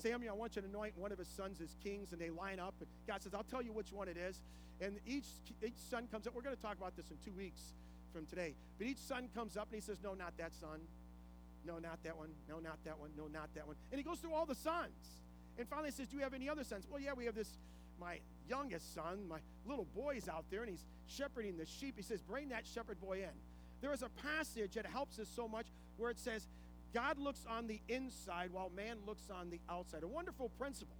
Samuel, 0.01 0.33
I 0.33 0.37
want 0.37 0.55
you 0.55 0.61
to 0.61 0.67
anoint 0.67 0.97
one 0.97 1.11
of 1.11 1.17
his 1.17 1.27
sons 1.27 1.61
as 1.61 1.75
kings, 1.83 2.11
and 2.11 2.21
they 2.21 2.29
line 2.29 2.59
up. 2.59 2.75
And 2.79 2.87
God 3.07 3.21
says, 3.21 3.33
I'll 3.33 3.43
tell 3.43 3.61
you 3.61 3.71
which 3.71 3.91
one 3.91 4.07
it 4.07 4.17
is. 4.17 4.41
And 4.81 4.99
each, 5.05 5.25
each 5.63 5.77
son 5.89 6.07
comes 6.11 6.27
up. 6.27 6.35
We're 6.35 6.41
going 6.41 6.55
to 6.55 6.61
talk 6.61 6.77
about 6.77 6.95
this 6.95 7.09
in 7.09 7.17
two 7.23 7.35
weeks 7.35 7.61
from 8.13 8.25
today. 8.25 8.53
But 8.77 8.87
each 8.87 8.99
son 8.99 9.29
comes 9.33 9.57
up 9.57 9.67
and 9.71 9.75
he 9.75 9.81
says, 9.81 9.97
No, 10.03 10.13
not 10.13 10.33
that 10.37 10.53
son. 10.53 10.79
No, 11.65 11.79
not 11.79 12.03
that 12.03 12.17
one. 12.17 12.29
No, 12.47 12.59
not 12.59 12.77
that 12.85 12.99
one. 12.99 13.09
No, 13.17 13.27
not 13.27 13.49
that 13.55 13.67
one. 13.67 13.75
And 13.91 13.97
he 13.97 14.03
goes 14.03 14.19
through 14.19 14.33
all 14.33 14.45
the 14.45 14.55
sons. 14.55 14.93
And 15.57 15.67
finally 15.67 15.91
says, 15.91 16.07
Do 16.07 16.17
you 16.17 16.23
have 16.23 16.33
any 16.33 16.49
other 16.49 16.63
sons? 16.63 16.85
Well, 16.89 17.01
yeah, 17.01 17.13
we 17.15 17.25
have 17.25 17.35
this, 17.35 17.49
my 17.99 18.19
youngest 18.49 18.93
son, 18.93 19.27
my 19.27 19.39
little 19.65 19.87
boy's 19.95 20.27
out 20.27 20.45
there, 20.49 20.61
and 20.61 20.69
he's 20.69 20.85
shepherding 21.07 21.57
the 21.57 21.65
sheep. 21.65 21.95
He 21.97 22.03
says, 22.03 22.21
Bring 22.21 22.49
that 22.49 22.65
shepherd 22.65 22.99
boy 22.99 23.19
in. 23.19 23.35
There 23.81 23.93
is 23.93 24.01
a 24.01 24.09
passage 24.09 24.73
that 24.73 24.85
helps 24.85 25.19
us 25.19 25.27
so 25.35 25.47
much 25.47 25.67
where 25.97 26.09
it 26.09 26.19
says, 26.19 26.47
God 26.93 27.19
looks 27.19 27.45
on 27.49 27.67
the 27.67 27.79
inside 27.89 28.51
while 28.51 28.71
man 28.75 28.97
looks 29.05 29.29
on 29.29 29.49
the 29.49 29.59
outside. 29.69 30.03
A 30.03 30.07
wonderful 30.07 30.49
principle. 30.57 30.95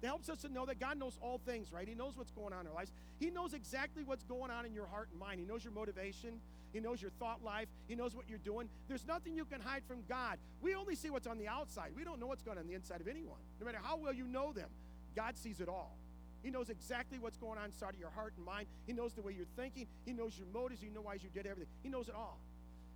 That 0.00 0.08
helps 0.08 0.28
us 0.28 0.42
to 0.42 0.48
know 0.48 0.64
that 0.66 0.78
God 0.78 0.98
knows 0.98 1.18
all 1.20 1.40
things, 1.44 1.72
right? 1.72 1.86
He 1.86 1.94
knows 1.94 2.16
what's 2.16 2.30
going 2.30 2.52
on 2.52 2.62
in 2.62 2.66
our 2.68 2.74
lives. 2.74 2.92
He 3.18 3.30
knows 3.30 3.52
exactly 3.52 4.04
what's 4.04 4.22
going 4.24 4.50
on 4.50 4.64
in 4.64 4.72
your 4.72 4.86
heart 4.86 5.08
and 5.10 5.18
mind. 5.18 5.40
He 5.40 5.46
knows 5.46 5.64
your 5.64 5.72
motivation. 5.72 6.40
He 6.72 6.80
knows 6.80 7.02
your 7.02 7.10
thought 7.18 7.42
life. 7.42 7.68
He 7.88 7.94
knows 7.94 8.14
what 8.14 8.28
you're 8.28 8.38
doing. 8.38 8.68
There's 8.86 9.06
nothing 9.06 9.34
you 9.34 9.44
can 9.44 9.60
hide 9.60 9.82
from 9.88 9.98
God. 10.08 10.38
We 10.60 10.74
only 10.74 10.94
see 10.94 11.10
what's 11.10 11.26
on 11.26 11.38
the 11.38 11.48
outside. 11.48 11.90
We 11.96 12.04
don't 12.04 12.20
know 12.20 12.26
what's 12.26 12.42
going 12.42 12.58
on, 12.58 12.64
on 12.64 12.68
the 12.68 12.74
inside 12.74 13.00
of 13.00 13.08
anyone. 13.08 13.38
No 13.58 13.66
matter 13.66 13.80
how 13.82 13.96
well 13.96 14.12
you 14.12 14.26
know 14.26 14.52
them, 14.52 14.68
God 15.16 15.36
sees 15.36 15.60
it 15.60 15.68
all. 15.68 15.96
He 16.42 16.50
knows 16.50 16.70
exactly 16.70 17.18
what's 17.18 17.36
going 17.36 17.58
on 17.58 17.66
inside 17.66 17.94
of 17.94 18.00
your 18.00 18.10
heart 18.10 18.32
and 18.36 18.46
mind. 18.46 18.66
He 18.86 18.92
knows 18.92 19.12
the 19.12 19.22
way 19.22 19.32
you're 19.36 19.46
thinking. 19.56 19.86
He 20.04 20.12
knows 20.12 20.38
your 20.38 20.46
motives. 20.52 20.80
He 20.80 20.88
knows 20.88 21.04
why 21.04 21.14
you 21.14 21.28
did 21.34 21.46
everything. 21.46 21.72
He 21.82 21.88
knows 21.88 22.08
it 22.08 22.14
all. 22.14 22.38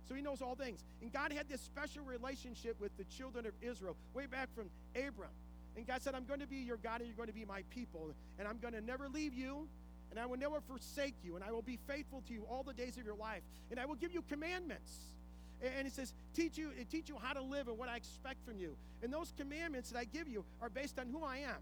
So 0.07 0.15
he 0.15 0.21
knows 0.21 0.41
all 0.41 0.55
things. 0.55 0.83
And 1.01 1.11
God 1.11 1.31
had 1.31 1.47
this 1.49 1.61
special 1.61 2.03
relationship 2.03 2.79
with 2.79 2.95
the 2.97 3.05
children 3.05 3.45
of 3.45 3.53
Israel 3.61 3.95
way 4.13 4.25
back 4.25 4.49
from 4.55 4.69
Abram. 4.95 5.31
And 5.75 5.87
God 5.87 6.01
said, 6.01 6.13
I'm 6.13 6.25
going 6.25 6.39
to 6.39 6.47
be 6.47 6.57
your 6.57 6.77
God 6.77 6.99
and 6.99 7.07
you're 7.07 7.17
going 7.17 7.29
to 7.29 7.33
be 7.33 7.45
my 7.45 7.63
people. 7.69 8.11
And 8.37 8.47
I'm 8.47 8.59
going 8.59 8.73
to 8.73 8.81
never 8.81 9.09
leave 9.09 9.33
you 9.33 9.67
and 10.11 10.19
I 10.19 10.25
will 10.25 10.37
never 10.37 10.61
forsake 10.61 11.15
you. 11.23 11.35
And 11.35 11.43
I 11.43 11.51
will 11.51 11.61
be 11.61 11.79
faithful 11.87 12.21
to 12.27 12.33
you 12.33 12.45
all 12.49 12.63
the 12.63 12.73
days 12.73 12.97
of 12.97 13.05
your 13.05 13.15
life. 13.15 13.41
And 13.71 13.79
I 13.79 13.85
will 13.85 13.95
give 13.95 14.13
you 14.13 14.21
commandments. 14.29 14.91
And 15.77 15.87
it 15.87 15.93
says, 15.93 16.13
teach 16.35 16.57
you, 16.57 16.71
teach 16.91 17.09
you 17.09 17.17
how 17.21 17.33
to 17.33 17.41
live 17.41 17.67
and 17.67 17.77
what 17.77 17.89
I 17.89 17.95
expect 17.95 18.45
from 18.45 18.59
you. 18.59 18.75
And 19.01 19.11
those 19.11 19.33
commandments 19.37 19.89
that 19.91 19.97
I 19.97 20.03
give 20.03 20.27
you 20.27 20.43
are 20.61 20.69
based 20.69 20.99
on 20.99 21.07
who 21.07 21.23
I 21.23 21.37
am. 21.37 21.55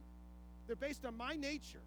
They're 0.71 0.77
based 0.77 1.03
on 1.03 1.17
my 1.17 1.35
nature. 1.35 1.83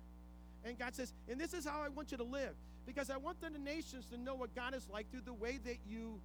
And 0.63 0.79
God 0.79 0.95
says, 0.95 1.15
and 1.27 1.41
this 1.41 1.55
is 1.55 1.65
how 1.65 1.81
I 1.81 1.89
want 1.89 2.11
you 2.11 2.19
to 2.19 2.23
live. 2.23 2.53
Because 2.85 3.09
I 3.09 3.17
want 3.17 3.41
the 3.41 3.49
nations 3.49 4.05
to 4.13 4.19
know 4.19 4.35
what 4.35 4.55
God 4.55 4.75
is 4.75 4.87
like 4.93 5.11
through 5.11 5.23
the 5.25 5.33
way 5.33 5.59
that 5.65 5.79
you 5.89 6.21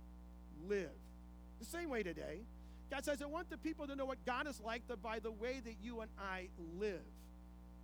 live. 0.68 0.92
The 1.62 1.66
same 1.66 1.89
way 1.89 2.04
today. 2.04 2.42
God 2.92 3.06
says, 3.06 3.22
I 3.22 3.28
want 3.28 3.50
the 3.50 3.58
people 3.58 3.88
to 3.88 3.96
know 3.96 4.04
what 4.04 4.18
God 4.25 4.46
is 4.46 4.60
like 4.60 4.82
by 5.01 5.20
the 5.20 5.32
way 5.32 5.62
that 5.63 5.75
you 5.82 6.01
and 6.01 6.12
I 6.20 6.50
live. 6.78 7.00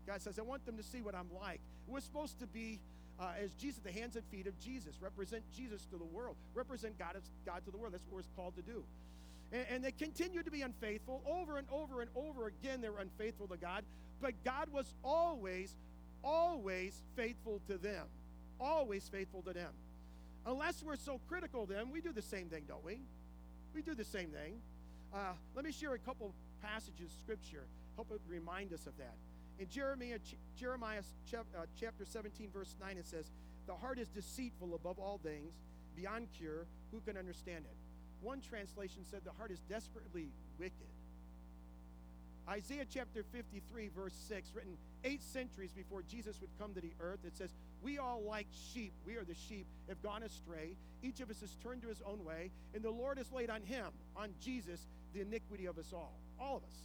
God 0.05 0.21
says, 0.21 0.37
I 0.37 0.41
want 0.41 0.65
them 0.65 0.75
to 0.75 0.83
see 0.83 1.01
what 1.01 1.15
I'm 1.15 1.29
like. 1.41 1.61
We're 1.87 2.01
supposed 2.01 2.39
to 2.39 2.47
be 2.47 2.81
uh, 3.17 3.29
as 3.41 3.51
Jesus, 3.51 3.79
the 3.81 3.93
hands 3.93 4.17
and 4.17 4.25
feet 4.25 4.45
of 4.45 4.59
Jesus, 4.59 4.95
represent 4.99 5.43
Jesus 5.55 5.85
to 5.85 5.97
the 5.97 6.03
world, 6.03 6.35
represent 6.53 6.99
God, 6.99 7.15
God 7.45 7.63
to 7.63 7.71
the 7.71 7.77
world. 7.77 7.93
That's 7.93 8.03
what 8.09 8.25
we're 8.25 8.35
called 8.35 8.57
to 8.57 8.61
do. 8.61 8.83
And, 9.51 9.65
and 9.69 9.83
they 9.83 9.91
continued 9.91 10.45
to 10.45 10.51
be 10.51 10.61
unfaithful. 10.61 11.21
Over 11.25 11.57
and 11.57 11.67
over 11.71 12.01
and 12.01 12.09
over 12.15 12.47
again, 12.47 12.81
they 12.81 12.89
were 12.89 12.99
unfaithful 12.99 13.47
to 13.47 13.57
God. 13.57 13.83
But 14.21 14.33
God 14.43 14.71
was 14.71 14.93
always, 15.03 15.75
always 16.23 17.01
faithful 17.15 17.61
to 17.67 17.77
them. 17.77 18.05
Always 18.59 19.07
faithful 19.09 19.41
to 19.43 19.53
them. 19.53 19.71
Unless 20.45 20.83
we're 20.83 20.95
so 20.95 21.19
critical 21.27 21.63
of 21.63 21.69
them, 21.69 21.91
we 21.91 22.01
do 22.01 22.11
the 22.11 22.21
same 22.21 22.47
thing, 22.47 22.63
don't 22.67 22.85
we? 22.85 22.99
We 23.73 23.81
do 23.81 23.95
the 23.95 24.03
same 24.05 24.29
thing. 24.29 24.61
Uh, 25.13 25.33
let 25.55 25.65
me 25.65 25.71
share 25.71 25.93
a 25.93 25.99
couple 25.99 26.33
passages 26.61 27.11
of 27.11 27.19
scripture, 27.19 27.63
help 27.95 28.11
it 28.11 28.21
remind 28.27 28.73
us 28.73 28.85
of 28.85 28.97
that. 28.97 29.15
In 29.59 29.69
Jeremiah, 29.69 30.19
Jeremiah 30.57 31.01
uh, 31.33 31.65
chapter 31.79 32.05
17, 32.05 32.49
verse 32.51 32.75
9, 32.79 32.97
it 32.97 33.07
says, 33.07 33.31
The 33.67 33.73
heart 33.73 33.99
is 33.99 34.09
deceitful 34.09 34.75
above 34.75 34.99
all 34.99 35.19
things, 35.23 35.53
beyond 35.95 36.27
cure. 36.37 36.65
Who 36.91 36.99
can 36.99 37.17
understand 37.17 37.65
it? 37.65 37.84
One 38.25 38.41
translation 38.41 39.05
said, 39.09 39.21
The 39.23 39.31
heart 39.37 39.51
is 39.51 39.59
desperately 39.69 40.29
wicked. 40.57 40.89
Isaiah 42.49 42.85
chapter 42.91 43.23
53, 43.31 43.89
verse 43.95 44.13
6, 44.27 44.51
written 44.55 44.77
eight 45.03 45.21
centuries 45.21 45.71
before 45.71 46.01
Jesus 46.01 46.41
would 46.41 46.49
come 46.59 46.73
to 46.73 46.81
the 46.81 46.93
earth, 46.99 47.19
it 47.25 47.37
says, 47.37 47.51
We 47.83 47.99
all 47.99 48.23
like 48.27 48.47
sheep, 48.73 48.93
we 49.05 49.15
are 49.15 49.23
the 49.23 49.35
sheep, 49.35 49.67
have 49.87 50.01
gone 50.01 50.23
astray. 50.23 50.75
Each 51.03 51.19
of 51.21 51.29
us 51.29 51.39
has 51.41 51.55
turned 51.61 51.83
to 51.83 51.87
his 51.87 52.01
own 52.03 52.25
way, 52.25 52.49
and 52.73 52.83
the 52.83 52.89
Lord 52.89 53.19
has 53.19 53.31
laid 53.31 53.51
on 53.51 53.61
him, 53.61 53.85
on 54.15 54.29
Jesus, 54.41 54.87
the 55.13 55.21
iniquity 55.21 55.67
of 55.67 55.77
us 55.77 55.93
all. 55.93 56.17
All 56.39 56.57
of 56.57 56.63
us. 56.63 56.75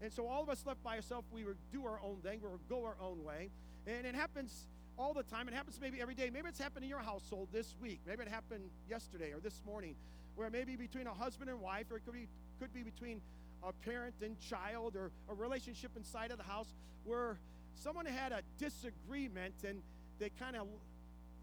And 0.00 0.12
so 0.12 0.28
all 0.28 0.44
of 0.44 0.48
us 0.48 0.64
left 0.64 0.82
by 0.84 0.94
ourselves, 0.94 1.26
we 1.32 1.44
would 1.44 1.58
do 1.72 1.84
our 1.86 2.00
own 2.04 2.18
thing, 2.22 2.40
we 2.40 2.48
would 2.48 2.68
go 2.68 2.84
our 2.84 2.96
own 3.02 3.24
way. 3.24 3.50
And 3.86 4.06
it 4.06 4.14
happens 4.14 4.68
all 5.00 5.14
the 5.14 5.22
time. 5.22 5.48
It 5.48 5.54
happens 5.54 5.78
maybe 5.80 6.00
every 6.00 6.14
day. 6.14 6.30
Maybe 6.30 6.48
it's 6.48 6.60
happened 6.60 6.84
in 6.84 6.90
your 6.90 7.00
household 7.00 7.48
this 7.52 7.74
week. 7.80 8.00
Maybe 8.06 8.22
it 8.22 8.28
happened 8.28 8.64
yesterday 8.88 9.32
or 9.32 9.40
this 9.40 9.62
morning, 9.64 9.94
where 10.36 10.50
maybe 10.50 10.76
between 10.76 11.06
a 11.06 11.14
husband 11.14 11.50
and 11.50 11.60
wife, 11.60 11.86
or 11.90 11.96
it 11.96 12.04
could 12.04 12.14
be 12.14 12.28
could 12.60 12.72
be 12.72 12.82
between 12.82 13.20
a 13.62 13.72
parent 13.72 14.14
and 14.22 14.38
child 14.38 14.96
or 14.96 15.10
a 15.28 15.34
relationship 15.34 15.90
inside 15.96 16.30
of 16.30 16.38
the 16.38 16.44
house 16.44 16.68
where 17.04 17.38
someone 17.74 18.06
had 18.06 18.32
a 18.32 18.40
disagreement 18.58 19.54
and 19.66 19.82
they 20.18 20.30
kind 20.38 20.56
of 20.56 20.66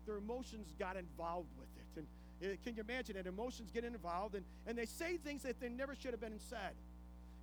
their 0.05 0.17
emotions 0.17 0.73
got 0.79 0.95
involved 0.95 1.49
with 1.57 1.67
it. 1.75 2.05
And 2.41 2.53
uh, 2.53 2.55
can 2.63 2.75
you 2.75 2.83
imagine 2.87 3.17
it 3.17 3.27
emotions 3.27 3.71
get 3.73 3.83
involved 3.83 4.35
and, 4.35 4.45
and 4.65 4.77
they 4.77 4.85
say 4.85 5.17
things 5.17 5.43
that 5.43 5.59
they 5.59 5.69
never 5.69 5.95
should 5.95 6.11
have 6.11 6.21
been 6.21 6.39
said? 6.49 6.73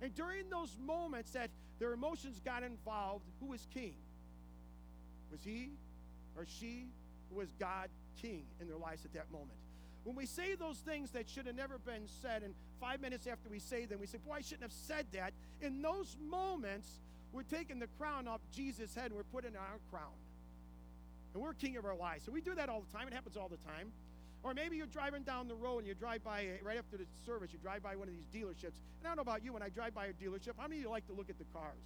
And 0.01 0.13
during 0.15 0.49
those 0.49 0.75
moments 0.83 1.31
that 1.31 1.49
their 1.79 1.93
emotions 1.93 2.41
got 2.43 2.63
involved 2.63 3.25
who 3.39 3.47
was 3.47 3.67
king? 3.73 3.95
Was 5.31 5.41
he 5.43 5.71
or 6.37 6.45
she 6.45 6.87
was 7.31 7.49
god 7.59 7.89
king 8.21 8.43
in 8.61 8.67
their 8.67 8.77
lives 8.77 9.03
at 9.03 9.13
that 9.13 9.29
moment 9.31 9.57
when 10.05 10.15
we 10.15 10.27
say 10.27 10.53
those 10.53 10.77
things 10.77 11.09
that 11.11 11.27
should 11.27 11.47
have 11.47 11.55
never 11.55 11.79
been 11.79 12.07
said, 12.21 12.43
and 12.43 12.53
five 12.79 13.01
minutes 13.01 13.25
after 13.25 13.49
we 13.49 13.57
say 13.57 13.85
them, 13.85 13.99
we 13.99 14.05
say, 14.05 14.19
Boy, 14.25 14.35
I 14.35 14.41
shouldn't 14.41 14.61
have 14.61 14.71
said 14.71 15.07
that. 15.13 15.33
In 15.61 15.81
those 15.81 16.15
moments, 16.29 16.87
we're 17.33 17.43
taking 17.43 17.79
the 17.79 17.87
crown 17.99 18.27
off 18.27 18.39
Jesus' 18.53 18.93
head 18.93 19.07
and 19.07 19.15
we're 19.15 19.23
putting 19.23 19.55
our 19.55 19.79
crown. 19.91 20.13
And 21.33 21.41
we're 21.41 21.53
king 21.53 21.75
of 21.75 21.85
our 21.85 21.95
lives. 21.95 22.23
So 22.23 22.31
we 22.31 22.39
do 22.39 22.53
that 22.53 22.69
all 22.69 22.81
the 22.81 22.97
time. 22.97 23.07
It 23.07 23.13
happens 23.13 23.35
all 23.35 23.49
the 23.49 23.57
time. 23.57 23.91
Or 24.43 24.53
maybe 24.53 24.77
you're 24.77 24.85
driving 24.85 25.23
down 25.23 25.47
the 25.47 25.55
road 25.55 25.79
and 25.79 25.87
you 25.87 25.95
drive 25.95 26.23
by, 26.23 26.45
uh, 26.45 26.63
right 26.63 26.77
after 26.77 26.97
the 26.97 27.05
service, 27.25 27.51
you 27.51 27.57
drive 27.57 27.81
by 27.81 27.95
one 27.95 28.07
of 28.07 28.13
these 28.13 28.27
dealerships. 28.27 28.77
And 29.01 29.05
I 29.05 29.07
don't 29.07 29.15
know 29.17 29.23
about 29.23 29.43
you, 29.43 29.53
when 29.53 29.63
I 29.63 29.69
drive 29.69 29.95
by 29.95 30.05
a 30.05 30.13
dealership, 30.13 30.51
how 30.55 30.67
many 30.67 30.77
of 30.77 30.83
you 30.83 30.89
like 30.89 31.07
to 31.07 31.13
look 31.13 31.31
at 31.31 31.39
the 31.39 31.45
cars? 31.51 31.81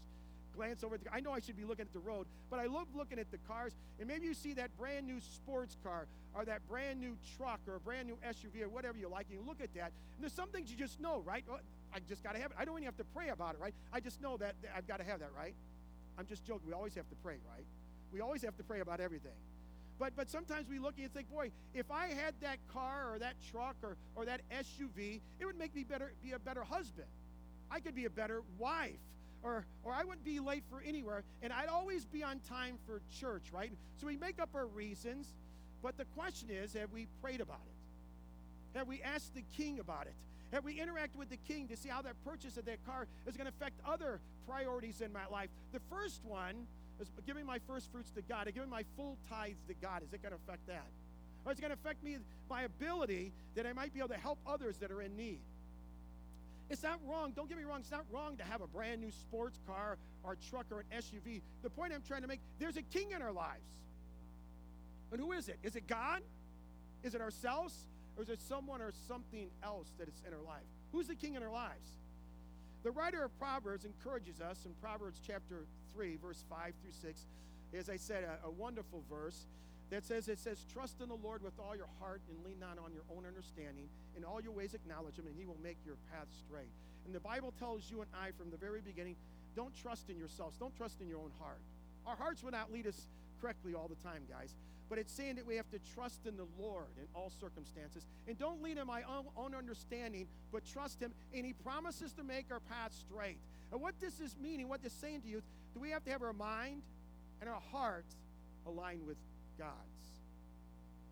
Glance 0.59 0.83
over 0.83 0.95
at 0.95 1.03
the 1.03 1.13
I 1.13 1.21
know 1.21 1.31
I 1.31 1.39
should 1.39 1.55
be 1.55 1.63
looking 1.63 1.85
at 1.85 1.93
the 1.93 1.99
road, 1.99 2.27
but 2.49 2.59
I 2.59 2.65
love 2.65 2.87
looking 2.93 3.17
at 3.17 3.31
the 3.31 3.37
cars. 3.47 3.73
And 3.97 4.09
maybe 4.09 4.25
you 4.25 4.33
see 4.33 4.53
that 4.55 4.75
brand 4.77 5.07
new 5.07 5.21
sports 5.21 5.77
car 5.81 6.07
or 6.35 6.43
that 6.43 6.67
brand 6.67 6.99
new 6.99 7.15
truck 7.37 7.61
or 7.65 7.75
a 7.75 7.79
brand 7.79 8.07
new 8.07 8.17
SUV 8.27 8.63
or 8.63 8.69
whatever 8.69 8.97
you 8.97 9.07
like, 9.07 9.27
and 9.29 9.39
you 9.39 9.45
look 9.47 9.61
at 9.61 9.73
that. 9.75 9.93
And 10.15 10.21
there's 10.21 10.33
some 10.33 10.49
things 10.49 10.69
you 10.69 10.75
just 10.75 10.99
know, 10.99 11.23
right? 11.25 11.45
I 11.93 11.99
just 12.09 12.23
got 12.23 12.35
to 12.35 12.41
have 12.41 12.51
it. 12.51 12.57
I 12.59 12.65
don't 12.65 12.75
even 12.75 12.85
have 12.85 12.97
to 12.97 13.05
pray 13.15 13.29
about 13.29 13.55
it, 13.55 13.61
right? 13.61 13.73
I 13.93 14.01
just 14.01 14.21
know 14.21 14.35
that 14.37 14.55
I've 14.75 14.87
got 14.87 14.97
to 14.97 15.05
have 15.05 15.21
that, 15.21 15.31
right? 15.35 15.55
I'm 16.17 16.25
just 16.25 16.45
joking. 16.45 16.67
We 16.67 16.73
always 16.73 16.95
have 16.95 17.07
to 17.09 17.15
pray, 17.23 17.37
right? 17.49 17.65
We 18.11 18.19
always 18.19 18.41
have 18.41 18.57
to 18.57 18.63
pray 18.63 18.81
about 18.81 18.99
everything. 18.99 19.39
But 19.97 20.15
but 20.15 20.29
sometimes 20.29 20.67
we 20.69 20.79
look 20.79 20.95
and 21.01 21.13
think, 21.13 21.29
boy, 21.29 21.51
if 21.73 21.89
I 21.89 22.07
had 22.07 22.33
that 22.41 22.57
car 22.73 23.13
or 23.13 23.19
that 23.19 23.35
truck 23.51 23.75
or, 23.81 23.95
or 24.15 24.25
that 24.25 24.41
SUV, 24.51 25.21
it 25.39 25.45
would 25.45 25.57
make 25.57 25.73
me 25.73 25.83
better 25.83 26.11
be 26.21 26.33
a 26.33 26.39
better 26.39 26.63
husband. 26.63 27.07
I 27.71 27.79
could 27.79 27.95
be 27.95 28.05
a 28.05 28.09
better 28.09 28.41
wife 28.57 28.99
or, 29.43 29.65
or 29.83 29.93
I 29.93 30.03
wouldn't 30.03 30.25
be 30.25 30.39
late 30.39 30.63
for 30.69 30.81
anywhere, 30.85 31.23
and 31.41 31.53
I'd 31.53 31.69
always 31.69 32.05
be 32.05 32.23
on 32.23 32.39
time 32.49 32.77
for 32.85 33.01
church, 33.19 33.43
right? 33.53 33.71
So 33.99 34.07
we 34.07 34.17
make 34.17 34.39
up 34.41 34.49
our 34.53 34.67
reasons, 34.67 35.27
but 35.81 35.97
the 35.97 36.05
question 36.05 36.49
is 36.49 36.73
have 36.73 36.91
we 36.91 37.07
prayed 37.21 37.41
about 37.41 37.61
it? 37.65 38.77
Have 38.77 38.87
we 38.87 39.01
asked 39.01 39.33
the 39.33 39.43
king 39.55 39.79
about 39.79 40.05
it? 40.07 40.13
Have 40.51 40.65
we 40.65 40.79
interacted 40.79 41.17
with 41.17 41.29
the 41.29 41.37
king 41.37 41.67
to 41.67 41.77
see 41.77 41.89
how 41.89 42.01
that 42.01 42.15
purchase 42.25 42.57
of 42.57 42.65
that 42.65 42.83
car 42.85 43.07
is 43.27 43.37
going 43.37 43.45
to 43.45 43.53
affect 43.55 43.79
other 43.87 44.19
priorities 44.47 45.01
in 45.01 45.13
my 45.13 45.25
life? 45.31 45.49
The 45.73 45.79
first 45.91 46.21
one 46.25 46.67
is 46.99 47.09
giving 47.25 47.45
my 47.45 47.59
first 47.67 47.91
fruits 47.91 48.09
to 48.11 48.21
God, 48.21 48.49
giving 48.53 48.69
my 48.69 48.83
full 48.95 49.17
tithes 49.29 49.61
to 49.67 49.73
God. 49.75 50.01
Is 50.03 50.11
it 50.13 50.21
going 50.21 50.33
to 50.33 50.39
affect 50.43 50.65
that? 50.67 50.85
Or 51.45 51.51
is 51.51 51.59
it 51.59 51.61
going 51.61 51.71
to 51.71 51.79
affect 51.79 52.03
me, 52.03 52.17
my 52.49 52.63
ability 52.63 53.31
that 53.55 53.65
I 53.65 53.73
might 53.73 53.93
be 53.93 53.99
able 53.99 54.09
to 54.09 54.17
help 54.17 54.39
others 54.45 54.77
that 54.77 54.91
are 54.91 55.01
in 55.01 55.15
need? 55.15 55.39
It's 56.69 56.83
not 56.83 56.99
wrong. 57.07 57.33
Don't 57.35 57.49
get 57.49 57.57
me 57.57 57.63
wrong. 57.63 57.79
It's 57.79 57.91
not 57.91 58.05
wrong 58.11 58.37
to 58.37 58.43
have 58.43 58.61
a 58.61 58.67
brand 58.67 59.01
new 59.01 59.11
sports 59.11 59.59
car 59.65 59.97
or 60.23 60.37
truck 60.49 60.67
or 60.71 60.81
an 60.81 61.01
SUV. 61.01 61.41
The 61.63 61.69
point 61.69 61.93
I'm 61.93 62.03
trying 62.07 62.21
to 62.21 62.27
make 62.27 62.39
there's 62.59 62.77
a 62.77 62.83
king 62.83 63.11
in 63.15 63.21
our 63.21 63.31
lives. 63.31 63.65
And 65.11 65.19
who 65.19 65.31
is 65.31 65.49
it? 65.49 65.57
Is 65.63 65.75
it 65.75 65.87
God? 65.87 66.21
Is 67.03 67.15
it 67.15 67.21
ourselves? 67.21 67.73
Or 68.15 68.23
is 68.23 68.29
it 68.29 68.41
someone 68.41 68.81
or 68.81 68.91
something 69.07 69.49
else 69.63 69.87
that 69.97 70.07
is 70.07 70.21
in 70.27 70.33
our 70.33 70.43
life? 70.43 70.65
Who's 70.91 71.07
the 71.07 71.15
king 71.15 71.35
in 71.35 71.41
our 71.41 71.51
lives? 71.51 71.89
The 72.83 72.91
writer 72.91 73.23
of 73.23 73.37
Proverbs 73.39 73.85
encourages 73.85 74.39
us 74.39 74.65
in 74.65 74.71
Proverbs 74.81 75.19
chapter 75.25 75.65
3, 75.93 76.17
verse 76.17 76.43
5 76.49 76.73
through 76.81 76.91
6. 76.91 77.25
As 77.77 77.89
I 77.89 77.97
said, 77.97 78.23
a, 78.23 78.47
a 78.47 78.51
wonderful 78.51 79.03
verse 79.09 79.45
that 79.89 80.05
says 80.05 80.27
it 80.27 80.39
says 80.39 80.65
trust 80.71 81.01
in 81.01 81.09
the 81.09 81.15
lord 81.15 81.41
with 81.41 81.57
all 81.59 81.75
your 81.75 81.89
heart 81.99 82.21
and 82.29 82.37
lean 82.45 82.59
not 82.59 82.77
on 82.83 82.93
your 82.93 83.03
own 83.15 83.25
understanding. 83.25 83.89
In 84.15 84.23
all 84.23 84.41
your 84.41 84.51
ways 84.51 84.73
acknowledge 84.73 85.17
him 85.17 85.25
and 85.27 85.35
he 85.35 85.45
will 85.45 85.57
make 85.63 85.77
your 85.85 85.95
path 86.11 86.27
straight. 86.45 86.71
And 87.05 87.13
the 87.13 87.19
bible 87.19 87.53
tells 87.57 87.89
you 87.89 88.01
and 88.01 88.09
i 88.13 88.31
from 88.37 88.51
the 88.51 88.57
very 88.57 88.81
beginning 88.81 89.15
don't 89.55 89.75
trust 89.75 90.09
in 90.09 90.17
yourselves. 90.17 90.57
Don't 90.57 90.75
trust 90.75 91.01
in 91.01 91.07
your 91.07 91.19
own 91.19 91.31
heart. 91.39 91.59
Our 92.05 92.15
hearts 92.15 92.43
will 92.43 92.51
not 92.51 92.71
lead 92.71 92.87
us 92.87 93.07
correctly 93.41 93.73
all 93.73 93.87
the 93.87 94.01
time 94.07 94.23
guys. 94.29 94.53
But 94.89 94.97
it's 94.97 95.13
saying 95.13 95.35
that 95.35 95.45
we 95.45 95.55
have 95.55 95.69
to 95.69 95.79
trust 95.93 96.25
in 96.25 96.35
the 96.35 96.47
lord 96.59 96.87
in 96.97 97.05
all 97.13 97.31
circumstances. 97.39 98.05
And 98.27 98.37
don't 98.37 98.61
lean 98.63 98.79
on 98.79 98.87
my 98.87 99.03
own, 99.03 99.25
own 99.37 99.55
understanding 99.55 100.27
but 100.51 100.65
trust 100.65 100.99
him 100.99 101.13
and 101.33 101.45
he 101.45 101.53
promises 101.53 102.13
to 102.13 102.23
make 102.23 102.45
our 102.51 102.59
path 102.59 102.93
straight. 102.93 103.37
And 103.71 103.81
what 103.81 103.99
this 103.99 104.19
is 104.19 104.35
meaning 104.41 104.69
what 104.69 104.83
this 104.83 104.93
is 104.93 104.99
saying 104.99 105.21
to 105.21 105.27
you 105.27 105.41
do 105.73 105.79
we 105.79 105.89
have 105.91 106.03
to 106.05 106.11
have 106.11 106.21
our 106.21 106.33
mind 106.33 106.81
and 107.41 107.49
our 107.49 107.61
heart 107.71 108.05
aligned 108.65 109.05
with 109.05 109.17
God's. 109.59 110.05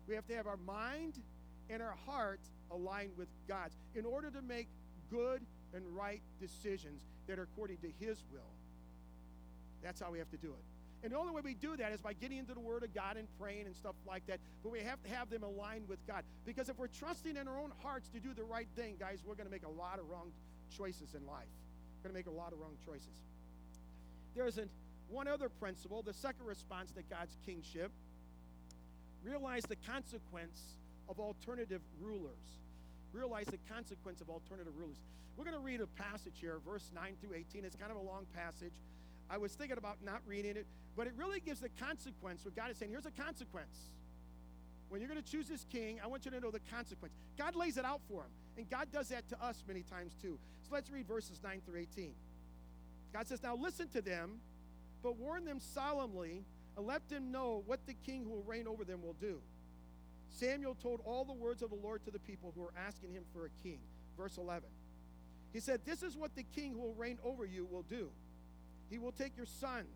We 0.08 0.14
have 0.14 0.26
to 0.28 0.34
have 0.34 0.46
our 0.46 0.58
mind 0.66 1.20
and 1.68 1.82
our 1.82 1.94
heart 2.06 2.40
aligned 2.70 3.12
with 3.16 3.28
God's 3.46 3.76
in 3.94 4.06
order 4.06 4.30
to 4.30 4.42
make 4.42 4.68
good 5.10 5.42
and 5.74 5.84
right 5.94 6.22
decisions 6.40 7.02
that 7.26 7.38
are 7.38 7.42
according 7.42 7.76
to 7.78 7.88
His 8.00 8.24
will. 8.32 8.50
That's 9.82 10.00
how 10.00 10.10
we 10.10 10.18
have 10.18 10.30
to 10.30 10.38
do 10.38 10.48
it. 10.48 10.64
And 11.04 11.12
the 11.12 11.16
only 11.16 11.32
way 11.32 11.42
we 11.44 11.54
do 11.54 11.76
that 11.76 11.92
is 11.92 12.00
by 12.00 12.12
getting 12.12 12.38
into 12.38 12.54
the 12.54 12.60
Word 12.60 12.82
of 12.82 12.92
God 12.92 13.16
and 13.16 13.28
praying 13.38 13.66
and 13.66 13.76
stuff 13.76 13.94
like 14.06 14.26
that. 14.26 14.40
But 14.64 14.72
we 14.72 14.80
have 14.80 15.00
to 15.04 15.10
have 15.10 15.30
them 15.30 15.44
aligned 15.44 15.88
with 15.88 16.04
God. 16.06 16.24
Because 16.44 16.68
if 16.68 16.78
we're 16.78 16.88
trusting 16.88 17.36
in 17.36 17.46
our 17.46 17.60
own 17.60 17.72
hearts 17.82 18.08
to 18.08 18.20
do 18.20 18.34
the 18.34 18.42
right 18.42 18.66
thing, 18.74 18.96
guys, 18.98 19.22
we're 19.24 19.36
going 19.36 19.46
to 19.46 19.52
make 19.52 19.64
a 19.64 19.70
lot 19.80 20.00
of 20.00 20.08
wrong 20.08 20.32
choices 20.76 21.14
in 21.14 21.24
life. 21.26 21.46
We're 22.02 22.10
going 22.10 22.22
to 22.22 22.30
make 22.30 22.34
a 22.34 22.36
lot 22.36 22.52
of 22.52 22.58
wrong 22.58 22.76
choices. 22.84 23.22
There's 24.34 24.58
an, 24.58 24.68
one 25.08 25.28
other 25.28 25.48
principle, 25.48 26.02
the 26.02 26.12
second 26.12 26.46
response 26.46 26.90
to 26.92 27.02
God's 27.02 27.36
kingship. 27.46 27.92
Realize 29.24 29.62
the 29.64 29.76
consequence 29.76 30.60
of 31.08 31.18
alternative 31.18 31.82
rulers. 32.00 32.60
Realize 33.12 33.46
the 33.46 33.58
consequence 33.72 34.20
of 34.20 34.28
alternative 34.30 34.72
rulers. 34.76 34.98
We're 35.36 35.44
going 35.44 35.56
to 35.56 35.62
read 35.62 35.80
a 35.80 35.86
passage 35.86 36.34
here, 36.40 36.58
verse 36.66 36.90
9 36.94 37.14
through 37.20 37.36
18. 37.36 37.64
It's 37.64 37.76
kind 37.76 37.90
of 37.90 37.96
a 37.96 38.02
long 38.02 38.26
passage. 38.34 38.72
I 39.30 39.38
was 39.38 39.52
thinking 39.52 39.78
about 39.78 39.98
not 40.04 40.20
reading 40.26 40.56
it, 40.56 40.66
but 40.96 41.06
it 41.06 41.12
really 41.16 41.40
gives 41.40 41.60
the 41.60 41.68
consequence. 41.80 42.44
What 42.44 42.56
God 42.56 42.70
is 42.70 42.76
saying, 42.76 42.90
here's 42.90 43.06
a 43.06 43.10
consequence. 43.10 43.76
When 44.88 45.00
you're 45.00 45.10
going 45.10 45.22
to 45.22 45.30
choose 45.30 45.48
this 45.48 45.64
king, 45.70 46.00
I 46.02 46.06
want 46.06 46.24
you 46.24 46.30
to 46.30 46.40
know 46.40 46.50
the 46.50 46.60
consequence. 46.72 47.14
God 47.36 47.54
lays 47.54 47.76
it 47.76 47.84
out 47.84 48.00
for 48.08 48.22
him, 48.22 48.30
and 48.56 48.70
God 48.70 48.88
does 48.92 49.10
that 49.10 49.28
to 49.28 49.44
us 49.44 49.62
many 49.68 49.82
times 49.82 50.12
too. 50.20 50.38
So 50.62 50.74
let's 50.74 50.90
read 50.90 51.06
verses 51.06 51.40
9 51.44 51.60
through 51.66 51.80
18. 51.80 52.14
God 53.12 53.26
says, 53.26 53.42
Now 53.42 53.54
listen 53.54 53.88
to 53.88 54.00
them, 54.00 54.40
but 55.02 55.16
warn 55.16 55.44
them 55.44 55.60
solemnly, 55.60 56.42
and 56.78 56.86
let 56.86 57.08
them 57.08 57.32
know 57.32 57.64
what 57.66 57.84
the 57.86 57.94
king 58.06 58.22
who 58.22 58.30
will 58.30 58.44
reign 58.44 58.68
over 58.68 58.84
them 58.84 59.02
will 59.02 59.16
do. 59.20 59.40
Samuel 60.30 60.76
told 60.80 61.00
all 61.04 61.24
the 61.24 61.32
words 61.32 61.60
of 61.60 61.70
the 61.70 61.76
Lord 61.76 62.04
to 62.04 62.12
the 62.12 62.20
people 62.20 62.52
who 62.54 62.60
were 62.60 62.72
asking 62.86 63.12
him 63.12 63.24
for 63.32 63.46
a 63.46 63.50
king. 63.64 63.80
Verse 64.16 64.38
11. 64.38 64.68
He 65.52 65.58
said, 65.58 65.80
This 65.84 66.04
is 66.04 66.16
what 66.16 66.36
the 66.36 66.44
king 66.54 66.72
who 66.72 66.78
will 66.78 66.94
reign 66.94 67.18
over 67.24 67.44
you 67.44 67.66
will 67.68 67.82
do. 67.82 68.10
He 68.90 68.98
will 68.98 69.10
take 69.10 69.36
your 69.36 69.46
sons 69.46 69.88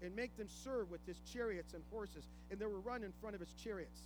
and 0.00 0.16
make 0.16 0.34
them 0.38 0.48
serve 0.48 0.90
with 0.90 1.06
his 1.06 1.18
chariots 1.30 1.74
and 1.74 1.82
horses, 1.90 2.24
and 2.50 2.58
they 2.58 2.64
will 2.64 2.80
run 2.80 3.04
in 3.04 3.12
front 3.20 3.34
of 3.34 3.40
his 3.40 3.52
chariots. 3.52 4.00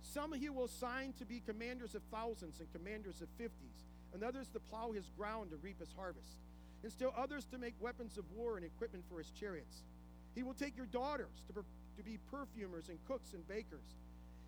Some 0.00 0.32
he 0.32 0.48
will 0.48 0.64
assign 0.64 1.12
to 1.18 1.26
be 1.26 1.42
commanders 1.44 1.94
of 1.94 2.00
thousands 2.10 2.60
and 2.60 2.72
commanders 2.72 3.20
of 3.20 3.28
fifties, 3.36 3.84
and 4.14 4.24
others 4.24 4.48
to 4.54 4.60
plow 4.60 4.92
his 4.92 5.10
ground 5.18 5.50
to 5.50 5.56
reap 5.56 5.78
his 5.78 5.92
harvest, 5.94 6.38
and 6.82 6.90
still 6.90 7.12
others 7.18 7.44
to 7.46 7.58
make 7.58 7.74
weapons 7.80 8.16
of 8.16 8.24
war 8.34 8.56
and 8.56 8.64
equipment 8.64 9.04
for 9.10 9.18
his 9.18 9.30
chariots. 9.30 9.82
He 10.34 10.42
will 10.42 10.54
take 10.54 10.76
your 10.76 10.86
daughters 10.86 11.42
to, 11.46 11.52
per- 11.52 11.64
to 11.96 12.02
be 12.02 12.18
perfumers 12.30 12.88
and 12.88 12.98
cooks 13.06 13.32
and 13.32 13.46
bakers. 13.48 13.96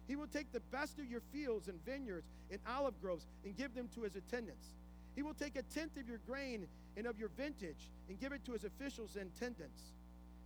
He 0.07 0.17
will 0.17 0.27
take 0.27 0.53
the 0.53 0.61
best 0.73 0.99
of 0.99 1.07
your 1.07 1.23
fields 1.33 1.69
and 1.69 1.85
vineyards 1.85 2.29
and 2.51 2.61
olive 2.69 3.01
groves 3.01 3.27
and 3.45 3.57
give 3.57 3.75
them 3.75 3.89
to 3.95 4.03
his 4.03 4.17
attendants. 4.17 4.67
He 5.15 5.23
will 5.23 5.35
take 5.35 5.57
a 5.57 5.63
tenth 5.63 5.97
of 5.97 6.09
your 6.09 6.21
grain 6.27 6.67
and 6.97 7.07
of 7.07 7.19
your 7.19 7.31
vintage 7.31 7.91
and 8.09 8.21
give 8.21 8.33
it 8.33 8.45
to 8.45 8.53
his 8.53 8.65
officials 8.65 9.17
and 9.17 9.31
attendants. 9.37 9.83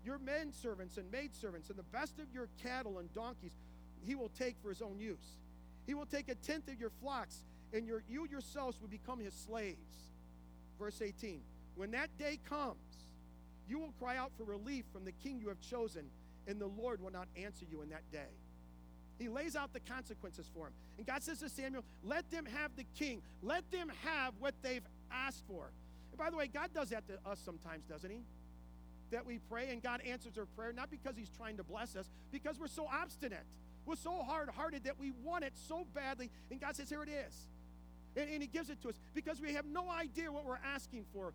Your 0.05 0.18
men 0.18 0.53
servants 0.53 0.96
and 0.96 1.11
maid 1.11 1.35
servants 1.35 1.68
and 1.68 1.79
the 1.79 1.83
best 1.85 2.18
of 2.18 2.33
your 2.33 2.48
cattle 2.62 2.98
and 2.98 3.12
donkeys 3.12 3.53
he 4.07 4.14
will 4.14 4.31
take 4.31 4.57
for 4.62 4.70
his 4.70 4.81
own 4.81 4.98
use. 4.98 5.37
He 5.87 5.94
will 5.94 6.07
take 6.07 6.29
a 6.29 6.35
tenth 6.37 6.68
of 6.68 6.81
your 6.81 6.90
flocks, 7.00 7.42
and 7.72 7.87
your, 7.87 8.03
you 8.09 8.26
yourselves 8.31 8.81
will 8.81 8.88
become 8.88 9.18
his 9.18 9.35
slaves. 9.35 10.11
Verse 10.79 11.03
18 11.03 11.40
When 11.74 11.90
that 11.92 12.16
day 12.18 12.38
comes, 12.48 12.76
you 13.70 13.78
will 13.78 13.94
cry 14.00 14.16
out 14.16 14.33
for 14.37 14.44
relief 14.44 14.85
from 14.92 15.04
the 15.04 15.12
king 15.12 15.38
you 15.40 15.48
have 15.48 15.61
chosen, 15.61 16.04
and 16.46 16.61
the 16.61 16.66
Lord 16.66 17.00
will 17.00 17.12
not 17.12 17.28
answer 17.37 17.64
you 17.70 17.83
in 17.83 17.90
that 17.90 18.02
day. 18.11 18.28
He 19.20 19.28
lays 19.28 19.54
out 19.54 19.72
the 19.72 19.80
consequences 19.80 20.50
for 20.52 20.66
him. 20.66 20.72
And 20.96 21.06
God 21.06 21.22
says 21.22 21.38
to 21.40 21.48
Samuel, 21.48 21.85
Let 22.02 22.30
them 22.30 22.46
have 22.46 22.74
the 22.74 22.87
king. 22.98 23.20
Let 23.42 23.70
them 23.70 23.92
have 24.02 24.33
what 24.40 24.54
they've 24.62 24.83
asked 25.12 25.44
for. 25.46 25.70
And 26.11 26.18
by 26.18 26.30
the 26.30 26.37
way, 26.37 26.46
God 26.46 26.70
does 26.74 26.88
that 26.88 27.06
to 27.06 27.18
us 27.30 27.38
sometimes, 27.44 27.85
doesn't 27.85 28.11
He? 28.11 28.22
That 29.11 29.26
we 29.26 29.38
pray 29.50 29.70
and 29.70 29.83
God 29.83 30.00
answers 30.00 30.38
our 30.38 30.46
prayer, 30.56 30.72
not 30.72 30.90
because 30.90 31.16
He's 31.16 31.30
trying 31.37 31.59
to 31.59 31.64
bless 31.64 31.96
us, 31.96 32.09
because 32.33 32.59
we're 32.59 32.66
so 32.66 32.87
obstinate. 32.90 33.44
We're 33.85 33.96
so 33.96 34.22
hard 34.22 34.48
hearted 34.48 34.85
that 34.85 34.98
we 34.98 35.12
want 35.22 35.44
it 35.44 35.52
so 35.68 35.87
badly. 35.94 36.30
And 36.50 36.59
God 36.59 36.74
says, 36.74 36.88
Here 36.88 37.02
it 37.02 37.11
is. 37.11 37.46
And, 38.16 38.28
and, 38.30 38.42
He 38.42 38.48
gives 38.48 38.70
it 38.70 38.80
to 38.83 38.88
us 38.88 38.94
because 39.14 39.40
we 39.40 39.52
have 39.52 39.66
no 39.66 39.88
idea 39.90 40.33
what 40.33 40.46
we're 40.46 40.59
asking 40.64 41.04
for, 41.12 41.35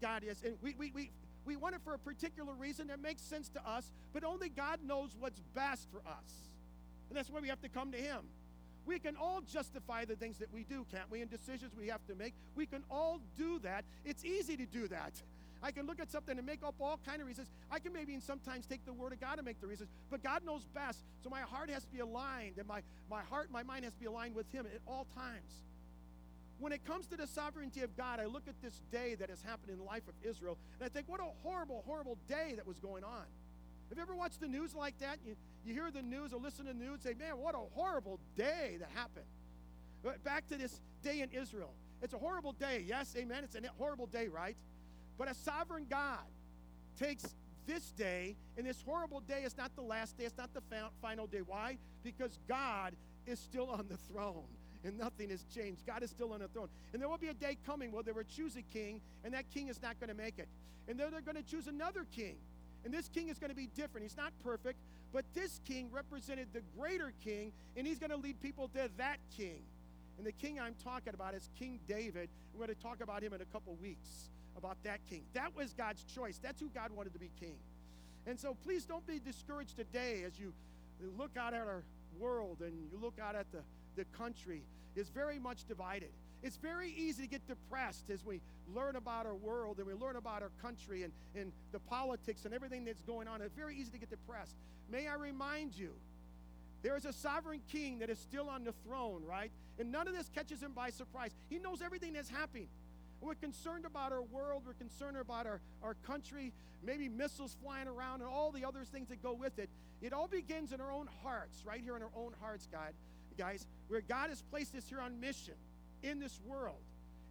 God 0.00 0.22
is. 0.22 0.42
And 0.44 0.56
we, 0.62 0.74
we, 0.78 0.92
we, 0.94 1.10
we 1.44 1.56
want 1.56 1.74
it 1.74 1.80
for 1.84 1.94
a 1.94 1.98
particular 1.98 2.54
reason 2.54 2.88
that 2.88 3.00
makes 3.00 3.22
sense 3.22 3.48
to 3.50 3.68
us, 3.68 3.90
but 4.12 4.24
only 4.24 4.48
God 4.48 4.80
knows 4.86 5.10
what's 5.18 5.40
best 5.54 5.88
for 5.90 5.98
us. 6.08 6.32
And 7.08 7.16
that's 7.16 7.30
why 7.30 7.40
we 7.40 7.48
have 7.48 7.60
to 7.62 7.68
come 7.68 7.92
to 7.92 7.98
Him. 7.98 8.20
We 8.84 8.98
can 8.98 9.16
all 9.16 9.40
justify 9.42 10.04
the 10.04 10.16
things 10.16 10.38
that 10.38 10.52
we 10.52 10.64
do, 10.64 10.86
can't 10.90 11.10
we? 11.10 11.20
And 11.20 11.30
decisions 11.30 11.72
we 11.78 11.88
have 11.88 12.04
to 12.08 12.14
make. 12.14 12.34
We 12.56 12.66
can 12.66 12.82
all 12.90 13.20
do 13.36 13.58
that. 13.60 13.84
It's 14.04 14.24
easy 14.24 14.56
to 14.56 14.66
do 14.66 14.88
that. 14.88 15.12
I 15.62 15.70
can 15.70 15.86
look 15.86 16.00
at 16.00 16.10
something 16.10 16.36
and 16.36 16.44
make 16.44 16.64
up 16.64 16.74
all 16.80 16.98
kind 17.06 17.20
of 17.20 17.28
reasons. 17.28 17.48
I 17.70 17.78
can 17.78 17.92
maybe 17.92 18.18
sometimes 18.18 18.66
take 18.66 18.84
the 18.84 18.92
word 18.92 19.12
of 19.12 19.20
God 19.20 19.38
and 19.38 19.46
make 19.46 19.60
the 19.60 19.68
reasons, 19.68 19.90
but 20.10 20.22
God 20.22 20.44
knows 20.44 20.66
best. 20.74 21.04
So 21.22 21.30
my 21.30 21.42
heart 21.42 21.70
has 21.70 21.84
to 21.84 21.92
be 21.92 22.00
aligned, 22.00 22.58
and 22.58 22.66
my, 22.66 22.82
my 23.08 23.22
heart, 23.22 23.48
my 23.52 23.62
mind 23.62 23.84
has 23.84 23.94
to 23.94 24.00
be 24.00 24.06
aligned 24.06 24.34
with 24.34 24.50
Him 24.50 24.66
at 24.66 24.80
all 24.86 25.06
times. 25.14 25.62
When 26.62 26.72
it 26.72 26.84
comes 26.84 27.08
to 27.08 27.16
the 27.16 27.26
sovereignty 27.26 27.80
of 27.80 27.96
God, 27.96 28.20
I 28.20 28.26
look 28.26 28.44
at 28.46 28.54
this 28.62 28.82
day 28.92 29.16
that 29.16 29.28
has 29.28 29.42
happened 29.42 29.72
in 29.72 29.78
the 29.78 29.82
life 29.82 30.06
of 30.06 30.14
Israel, 30.22 30.56
and 30.78 30.86
I 30.86 30.88
think, 30.88 31.08
what 31.08 31.18
a 31.18 31.26
horrible, 31.42 31.82
horrible 31.84 32.16
day 32.28 32.52
that 32.54 32.64
was 32.64 32.78
going 32.78 33.02
on. 33.02 33.24
Have 33.88 33.98
you 33.98 34.02
ever 34.02 34.14
watched 34.14 34.40
the 34.40 34.46
news 34.46 34.72
like 34.72 34.96
that? 34.98 35.18
You, 35.26 35.34
you 35.66 35.74
hear 35.74 35.90
the 35.90 36.02
news 36.02 36.32
or 36.32 36.38
listen 36.38 36.66
to 36.66 36.72
the 36.72 36.78
news, 36.78 36.92
and 36.92 37.02
say, 37.02 37.14
man, 37.14 37.38
what 37.38 37.56
a 37.56 37.62
horrible 37.74 38.20
day 38.36 38.76
that 38.78 38.90
happened. 38.94 39.26
But 40.04 40.22
back 40.22 40.46
to 40.50 40.56
this 40.56 40.80
day 41.02 41.22
in 41.22 41.30
Israel. 41.32 41.72
It's 42.00 42.14
a 42.14 42.18
horrible 42.18 42.52
day. 42.52 42.84
Yes, 42.86 43.12
amen. 43.18 43.42
It's 43.42 43.56
a 43.56 43.60
horrible 43.76 44.06
day, 44.06 44.28
right? 44.28 44.56
But 45.18 45.28
a 45.28 45.34
sovereign 45.34 45.86
God 45.90 46.20
takes 46.96 47.24
this 47.66 47.90
day, 47.90 48.36
and 48.56 48.64
this 48.64 48.80
horrible 48.86 49.18
day 49.18 49.42
is 49.42 49.56
not 49.56 49.74
the 49.74 49.82
last 49.82 50.16
day, 50.16 50.26
it's 50.26 50.38
not 50.38 50.54
the 50.54 50.62
final 51.00 51.26
day. 51.26 51.40
Why? 51.44 51.78
Because 52.04 52.38
God 52.46 52.94
is 53.26 53.40
still 53.40 53.68
on 53.68 53.88
the 53.88 53.96
throne 53.96 54.44
and 54.84 54.98
nothing 54.98 55.30
has 55.30 55.44
changed. 55.54 55.86
God 55.86 56.02
is 56.02 56.10
still 56.10 56.32
on 56.32 56.40
the 56.40 56.48
throne. 56.48 56.68
And 56.92 57.00
there 57.00 57.08
will 57.08 57.18
be 57.18 57.28
a 57.28 57.34
day 57.34 57.56
coming 57.66 57.92
where 57.92 58.02
they 58.02 58.12
will 58.12 58.24
choose 58.24 58.56
a 58.56 58.62
king, 58.62 59.00
and 59.24 59.34
that 59.34 59.50
king 59.50 59.68
is 59.68 59.80
not 59.80 59.98
going 60.00 60.08
to 60.08 60.16
make 60.16 60.38
it. 60.38 60.48
And 60.88 60.98
then 60.98 61.10
they're 61.10 61.20
going 61.20 61.36
to 61.36 61.48
choose 61.48 61.66
another 61.66 62.06
king. 62.14 62.36
And 62.84 62.92
this 62.92 63.08
king 63.08 63.28
is 63.28 63.38
going 63.38 63.50
to 63.50 63.56
be 63.56 63.68
different. 63.76 64.04
He's 64.04 64.16
not 64.16 64.32
perfect, 64.42 64.78
but 65.12 65.24
this 65.34 65.60
king 65.64 65.88
represented 65.92 66.48
the 66.52 66.62
greater 66.76 67.12
king, 67.24 67.52
and 67.76 67.86
he's 67.86 67.98
going 67.98 68.10
to 68.10 68.16
lead 68.16 68.40
people 68.40 68.68
to 68.68 68.90
that 68.96 69.18
king. 69.36 69.62
And 70.18 70.26
the 70.26 70.32
king 70.32 70.60
I'm 70.60 70.74
talking 70.82 71.14
about 71.14 71.34
is 71.34 71.48
King 71.58 71.78
David. 71.88 72.28
We're 72.52 72.66
going 72.66 72.76
to 72.76 72.82
talk 72.82 73.00
about 73.00 73.22
him 73.22 73.32
in 73.32 73.40
a 73.40 73.46
couple 73.46 73.74
weeks, 73.80 74.30
about 74.56 74.76
that 74.84 75.00
king. 75.08 75.22
That 75.34 75.54
was 75.56 75.72
God's 75.72 76.04
choice. 76.04 76.38
That's 76.42 76.60
who 76.60 76.68
God 76.74 76.90
wanted 76.92 77.12
to 77.14 77.18
be 77.18 77.30
king. 77.40 77.54
And 78.26 78.38
so 78.38 78.56
please 78.64 78.84
don't 78.84 79.06
be 79.06 79.18
discouraged 79.18 79.76
today 79.76 80.22
as 80.24 80.38
you 80.38 80.52
look 81.18 81.36
out 81.36 81.54
at 81.54 81.60
our 81.60 81.82
world 82.18 82.58
and 82.60 82.72
you 82.92 82.98
look 83.00 83.18
out 83.20 83.34
at 83.34 83.50
the, 83.52 83.58
the 83.96 84.04
country. 84.16 84.62
is 84.94 85.08
very 85.08 85.38
much 85.38 85.64
divided. 85.64 86.10
It's 86.42 86.56
very 86.56 86.90
easy 86.90 87.22
to 87.22 87.28
get 87.28 87.46
depressed 87.46 88.10
as 88.10 88.24
we 88.24 88.40
learn 88.74 88.96
about 88.96 89.26
our 89.26 89.34
world 89.34 89.78
and 89.78 89.86
we 89.86 89.94
learn 89.94 90.16
about 90.16 90.42
our 90.42 90.50
country 90.60 91.04
and, 91.04 91.12
and 91.36 91.52
the 91.70 91.78
politics 91.78 92.44
and 92.44 92.52
everything 92.52 92.84
that's 92.84 93.02
going 93.02 93.28
on. 93.28 93.40
It's 93.42 93.54
very 93.54 93.76
easy 93.76 93.90
to 93.92 93.98
get 93.98 94.10
depressed. 94.10 94.56
May 94.90 95.06
I 95.06 95.14
remind 95.14 95.76
you, 95.76 95.92
there 96.82 96.96
is 96.96 97.04
a 97.04 97.12
sovereign 97.12 97.60
king 97.70 98.00
that 98.00 98.10
is 98.10 98.18
still 98.18 98.48
on 98.48 98.64
the 98.64 98.72
throne, 98.84 99.22
right? 99.24 99.52
And 99.78 99.92
none 99.92 100.08
of 100.08 100.14
this 100.14 100.28
catches 100.34 100.60
him 100.60 100.72
by 100.72 100.90
surprise. 100.90 101.30
He 101.48 101.60
knows 101.60 101.80
everything 101.80 102.12
that's 102.12 102.28
happening. 102.28 102.66
We're 103.20 103.34
concerned 103.34 103.86
about 103.86 104.10
our 104.10 104.22
world. 104.22 104.64
We're 104.66 104.72
concerned 104.72 105.16
about 105.16 105.46
our, 105.46 105.60
our 105.80 105.94
country, 106.06 106.52
maybe 106.84 107.08
missiles 107.08 107.56
flying 107.62 107.86
around 107.86 108.20
and 108.20 108.28
all 108.28 108.50
the 108.50 108.64
other 108.64 108.84
things 108.84 109.08
that 109.10 109.22
go 109.22 109.32
with 109.32 109.60
it. 109.60 109.70
It 110.02 110.12
all 110.12 110.26
begins 110.26 110.72
in 110.72 110.80
our 110.80 110.90
own 110.90 111.08
hearts, 111.22 111.62
right 111.64 111.80
here 111.80 111.94
in 111.94 112.02
our 112.02 112.10
own 112.16 112.32
hearts, 112.40 112.66
God, 112.70 112.92
guys, 113.36 113.66
where 113.88 114.00
God 114.00 114.28
has 114.30 114.42
placed 114.42 114.74
us 114.74 114.84
here 114.88 115.00
on 115.00 115.20
mission 115.20 115.54
in 116.02 116.20
this 116.20 116.40
world. 116.46 116.80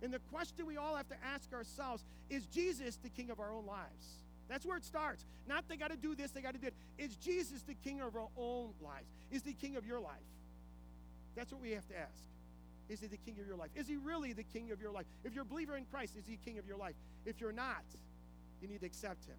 And 0.01 0.13
the 0.13 0.19
question 0.31 0.65
we 0.65 0.77
all 0.77 0.95
have 0.95 1.07
to 1.09 1.15
ask 1.33 1.53
ourselves 1.53 2.03
is 2.29 2.45
Jesus 2.47 2.97
the 2.97 3.09
king 3.09 3.29
of 3.29 3.39
our 3.39 3.51
own 3.51 3.65
lives? 3.65 4.21
That's 4.49 4.65
where 4.65 4.77
it 4.77 4.83
starts. 4.83 5.25
Not 5.47 5.67
they 5.69 5.77
got 5.77 5.91
to 5.91 5.97
do 5.97 6.15
this, 6.15 6.31
they 6.31 6.41
got 6.41 6.53
to 6.53 6.59
do 6.59 6.67
it. 6.67 6.73
Is 6.97 7.15
Jesus 7.15 7.61
the 7.61 7.73
king 7.73 8.01
of 8.01 8.15
our 8.15 8.27
own 8.37 8.71
lives? 8.81 9.07
Is 9.31 9.43
the 9.43 9.53
king 9.53 9.75
of 9.75 9.85
your 9.85 9.99
life? 9.99 10.11
That's 11.35 11.51
what 11.51 11.61
we 11.61 11.71
have 11.71 11.87
to 11.87 11.97
ask. 11.97 12.27
Is 12.89 12.99
he 12.99 13.07
the 13.07 13.17
king 13.17 13.37
of 13.39 13.47
your 13.47 13.55
life? 13.55 13.69
Is 13.75 13.87
he 13.87 13.95
really 13.95 14.33
the 14.33 14.43
king 14.43 14.71
of 14.71 14.81
your 14.81 14.91
life? 14.91 15.05
If 15.23 15.33
you're 15.33 15.43
a 15.43 15.45
believer 15.45 15.77
in 15.77 15.85
Christ, 15.85 16.17
is 16.17 16.25
he 16.27 16.37
king 16.43 16.57
of 16.57 16.67
your 16.67 16.75
life? 16.75 16.95
If 17.25 17.39
you're 17.39 17.53
not, 17.53 17.83
you 18.61 18.67
need 18.67 18.81
to 18.81 18.85
accept 18.85 19.25
him. 19.25 19.37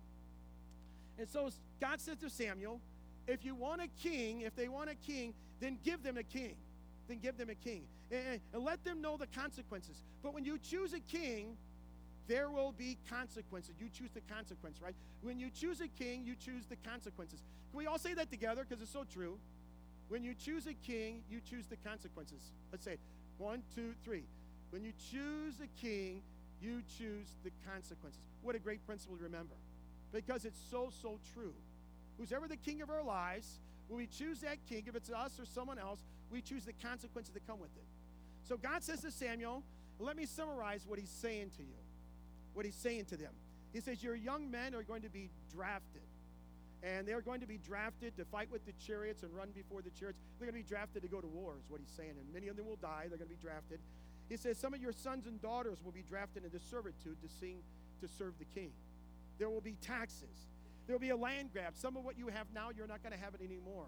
And 1.18 1.29
so 1.29 1.51
God 1.81 2.01
said 2.01 2.18
to 2.20 2.31
Samuel, 2.31 2.81
if 3.26 3.44
you 3.44 3.54
want 3.54 3.80
a 3.82 3.88
king, 4.02 4.40
if 4.42 4.54
they 4.56 4.68
want 4.68 4.90
a 4.90 4.94
king, 4.94 5.35
then 5.61 5.78
give 5.85 6.02
them 6.02 6.16
a 6.16 6.22
king 6.22 6.56
then 7.08 7.18
give 7.18 7.37
them 7.37 7.50
a 7.50 7.54
king. 7.54 7.82
And, 8.11 8.40
and 8.52 8.64
let 8.64 8.85
them 8.85 9.00
know 9.00 9.16
the 9.16 9.26
consequences. 9.26 10.02
But 10.22 10.35
when 10.35 10.44
you 10.44 10.58
choose 10.58 10.92
a 10.92 11.00
king, 11.00 11.56
there 12.28 12.48
will 12.50 12.72
be 12.72 12.98
consequences. 13.11 13.74
You 13.80 13.88
choose 13.88 14.11
the 14.12 14.20
consequence, 14.32 14.80
right? 14.82 14.94
When 15.22 15.38
you 15.38 15.50
choose 15.50 15.80
a 15.80 15.88
king, 15.88 16.24
you 16.24 16.35
choose 16.35 16.66
the 16.66 16.76
consequences. 16.76 17.40
Can 17.70 17.78
we 17.78 17.87
all 17.87 17.98
say 17.98 18.14
that 18.14 18.30
together? 18.30 18.64
Because 18.68 18.82
it's 18.82 18.92
so 18.92 19.04
true. 19.04 19.38
When 20.08 20.22
you 20.22 20.35
choose 20.35 20.66
a 20.66 20.74
king, 20.74 21.22
you 21.30 21.40
choose 21.40 21.66
the 21.66 21.76
consequences. 21.76 22.40
Let's 22.70 22.85
say 22.85 22.92
it. 22.92 23.00
One, 23.38 23.62
two, 23.74 23.94
three. 24.04 24.24
When 24.70 24.85
you 24.85 24.92
choose 25.11 25.54
a 25.62 25.68
king, 25.80 26.22
you 26.61 26.82
choose 26.98 27.26
the 27.44 27.50
consequences. 27.70 28.22
What 28.42 28.54
a 28.54 28.58
great 28.58 28.87
principle 28.87 29.16
to 29.16 29.24
remember. 29.24 29.54
because 30.12 30.44
it's 30.44 30.61
so, 30.70 30.90
so 31.00 31.18
true. 31.35 31.54
Who's 32.22 32.32
ever 32.32 32.46
the 32.46 32.56
king 32.56 32.82
of 32.82 32.88
our 32.88 33.02
lives, 33.02 33.58
when 33.88 33.98
we 33.98 34.06
choose 34.06 34.42
that 34.42 34.58
king, 34.68 34.85
if 34.87 34.94
it's 34.94 35.11
us 35.11 35.40
or 35.40 35.44
someone 35.44 35.76
else, 35.76 35.98
we 36.30 36.40
choose 36.40 36.64
the 36.64 36.72
consequences 36.72 37.35
that 37.35 37.44
come 37.48 37.58
with 37.58 37.74
it. 37.74 37.82
So 38.46 38.56
God 38.56 38.85
says 38.85 39.00
to 39.00 39.11
Samuel, 39.11 39.64
let 39.98 40.16
me 40.16 40.24
summarize 40.24 40.85
what 40.87 41.00
he's 41.00 41.11
saying 41.11 41.50
to 41.56 41.64
you, 41.64 41.74
what 42.54 42.64
he's 42.64 42.76
saying 42.76 43.06
to 43.06 43.16
them. 43.16 43.32
He 43.72 43.80
says, 43.80 44.04
Your 44.04 44.14
young 44.14 44.48
men 44.52 44.72
are 44.72 44.85
going 44.85 45.02
to 45.02 45.08
be 45.08 45.30
drafted. 45.52 46.02
And 46.85 47.08
they're 47.08 47.22
going 47.22 47.40
to 47.40 47.46
be 47.48 47.58
drafted 47.58 48.16
to 48.16 48.24
fight 48.24 48.52
with 48.52 48.64
the 48.66 48.72
chariots 48.87 49.24
and 49.24 49.35
run 49.35 49.48
before 49.52 49.82
the 49.82 49.90
chariots. 49.90 50.20
They're 50.38 50.46
going 50.46 50.62
to 50.62 50.64
be 50.64 50.72
drafted 50.72 51.02
to 51.02 51.08
go 51.08 51.20
to 51.20 51.26
war, 51.26 51.54
is 51.58 51.68
what 51.68 51.80
he's 51.80 51.90
saying. 51.96 52.14
And 52.20 52.32
many 52.32 52.46
of 52.46 52.56
them 52.56 52.68
will 52.68 52.76
die. 52.76 53.06
They're 53.08 53.18
going 53.18 53.30
to 53.30 53.37
be 53.37 53.42
drafted. 53.42 53.80
He 54.28 54.37
says, 54.37 54.58
Some 54.58 54.74
of 54.74 54.80
your 54.80 54.92
sons 54.92 55.26
and 55.26 55.42
daughters 55.42 55.78
will 55.85 55.90
be 55.90 56.04
drafted 56.08 56.44
into 56.44 56.61
servitude 56.70 57.20
to 57.20 57.28
sing 57.40 57.56
to 58.00 58.06
serve 58.06 58.38
the 58.38 58.44
king. 58.44 58.70
There 59.40 59.50
will 59.50 59.61
be 59.61 59.74
taxes. 59.82 60.51
There 60.87 60.95
will 60.95 61.01
be 61.01 61.11
a 61.11 61.16
land 61.16 61.51
grab. 61.53 61.75
Some 61.77 61.97
of 61.97 62.05
what 62.05 62.18
you 62.18 62.29
have 62.29 62.47
now, 62.55 62.68
you're 62.77 62.87
not 62.87 63.03
going 63.03 63.12
to 63.12 63.25
have 63.25 63.35
it 63.35 63.40
anymore. 63.45 63.87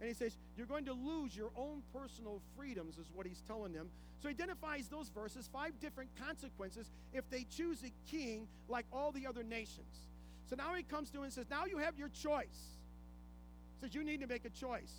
And 0.00 0.08
he 0.08 0.14
says, 0.14 0.36
You're 0.56 0.66
going 0.66 0.84
to 0.86 0.92
lose 0.92 1.36
your 1.36 1.50
own 1.56 1.82
personal 1.94 2.40
freedoms, 2.56 2.98
is 2.98 3.06
what 3.14 3.26
he's 3.26 3.42
telling 3.46 3.72
them. 3.72 3.88
So 4.22 4.28
he 4.28 4.34
identifies 4.34 4.88
those 4.88 5.08
verses, 5.08 5.48
five 5.52 5.78
different 5.80 6.10
consequences 6.22 6.90
if 7.12 7.28
they 7.30 7.44
choose 7.44 7.82
a 7.82 7.92
king 8.10 8.48
like 8.68 8.86
all 8.92 9.12
the 9.12 9.26
other 9.26 9.42
nations. 9.42 10.06
So 10.48 10.56
now 10.56 10.74
he 10.74 10.82
comes 10.82 11.10
to 11.10 11.22
and 11.22 11.32
says, 11.32 11.46
Now 11.50 11.64
you 11.64 11.78
have 11.78 11.98
your 11.98 12.08
choice. 12.08 12.76
He 13.74 13.86
says, 13.86 13.94
You 13.94 14.04
need 14.04 14.20
to 14.20 14.26
make 14.26 14.44
a 14.44 14.50
choice. 14.50 14.92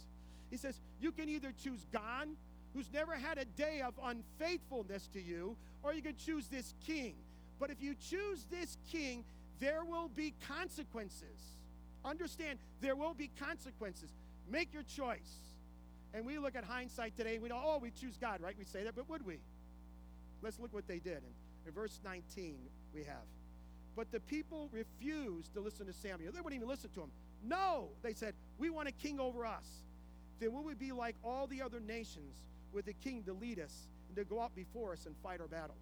He 0.49 0.57
says, 0.57 0.79
You 0.99 1.11
can 1.11 1.29
either 1.29 1.53
choose 1.63 1.85
God, 1.91 2.27
who's 2.73 2.91
never 2.91 3.15
had 3.15 3.37
a 3.37 3.45
day 3.45 3.81
of 3.81 3.93
unfaithfulness 4.03 5.07
to 5.13 5.21
you, 5.21 5.55
or 5.83 5.93
you 5.93 6.01
can 6.01 6.15
choose 6.15 6.47
this 6.47 6.73
king. 6.85 7.15
But 7.59 7.71
if 7.71 7.81
you 7.81 7.95
choose 7.95 8.45
this 8.51 8.77
king, 8.91 9.23
there 9.59 9.83
will 9.83 10.09
be 10.09 10.33
consequences. 10.47 11.57
Understand, 12.05 12.59
there 12.81 12.95
will 12.95 13.13
be 13.13 13.29
consequences. 13.39 14.11
Make 14.49 14.73
your 14.73 14.83
choice. 14.83 15.35
And 16.13 16.25
we 16.25 16.39
look 16.39 16.55
at 16.55 16.63
hindsight 16.63 17.17
today, 17.17 17.37
we 17.37 17.49
know, 17.49 17.61
oh, 17.63 17.79
we 17.79 17.91
choose 17.91 18.17
God, 18.17 18.41
right? 18.41 18.55
We 18.57 18.65
say 18.65 18.83
that, 18.83 18.95
but 18.95 19.09
would 19.09 19.25
we? 19.25 19.39
Let's 20.41 20.59
look 20.59 20.73
what 20.73 20.87
they 20.87 20.99
did. 20.99 21.17
In, 21.17 21.33
in 21.67 21.73
verse 21.73 21.99
19, 22.03 22.55
we 22.93 23.03
have. 23.03 23.25
But 23.95 24.11
the 24.11 24.19
people 24.19 24.69
refused 24.71 25.53
to 25.55 25.59
listen 25.59 25.87
to 25.87 25.93
Samuel. 25.93 26.31
They 26.31 26.39
wouldn't 26.39 26.55
even 26.61 26.69
listen 26.69 26.91
to 26.91 27.01
him. 27.01 27.11
No, 27.43 27.89
they 28.03 28.13
said, 28.13 28.35
we 28.57 28.69
want 28.69 28.87
a 28.87 28.91
king 28.91 29.19
over 29.19 29.45
us. 29.45 29.67
Then 30.39 30.53
will 30.53 30.63
we 30.63 30.75
be 30.75 30.91
like 30.91 31.15
all 31.23 31.47
the 31.47 31.61
other 31.61 31.79
nations 31.79 32.35
with 32.71 32.87
a 32.87 32.93
king 32.93 33.23
to 33.23 33.33
lead 33.33 33.59
us 33.59 33.87
and 34.07 34.15
to 34.15 34.23
go 34.23 34.39
out 34.39 34.55
before 34.55 34.93
us 34.93 35.05
and 35.05 35.15
fight 35.23 35.41
our 35.41 35.47
battles. 35.47 35.81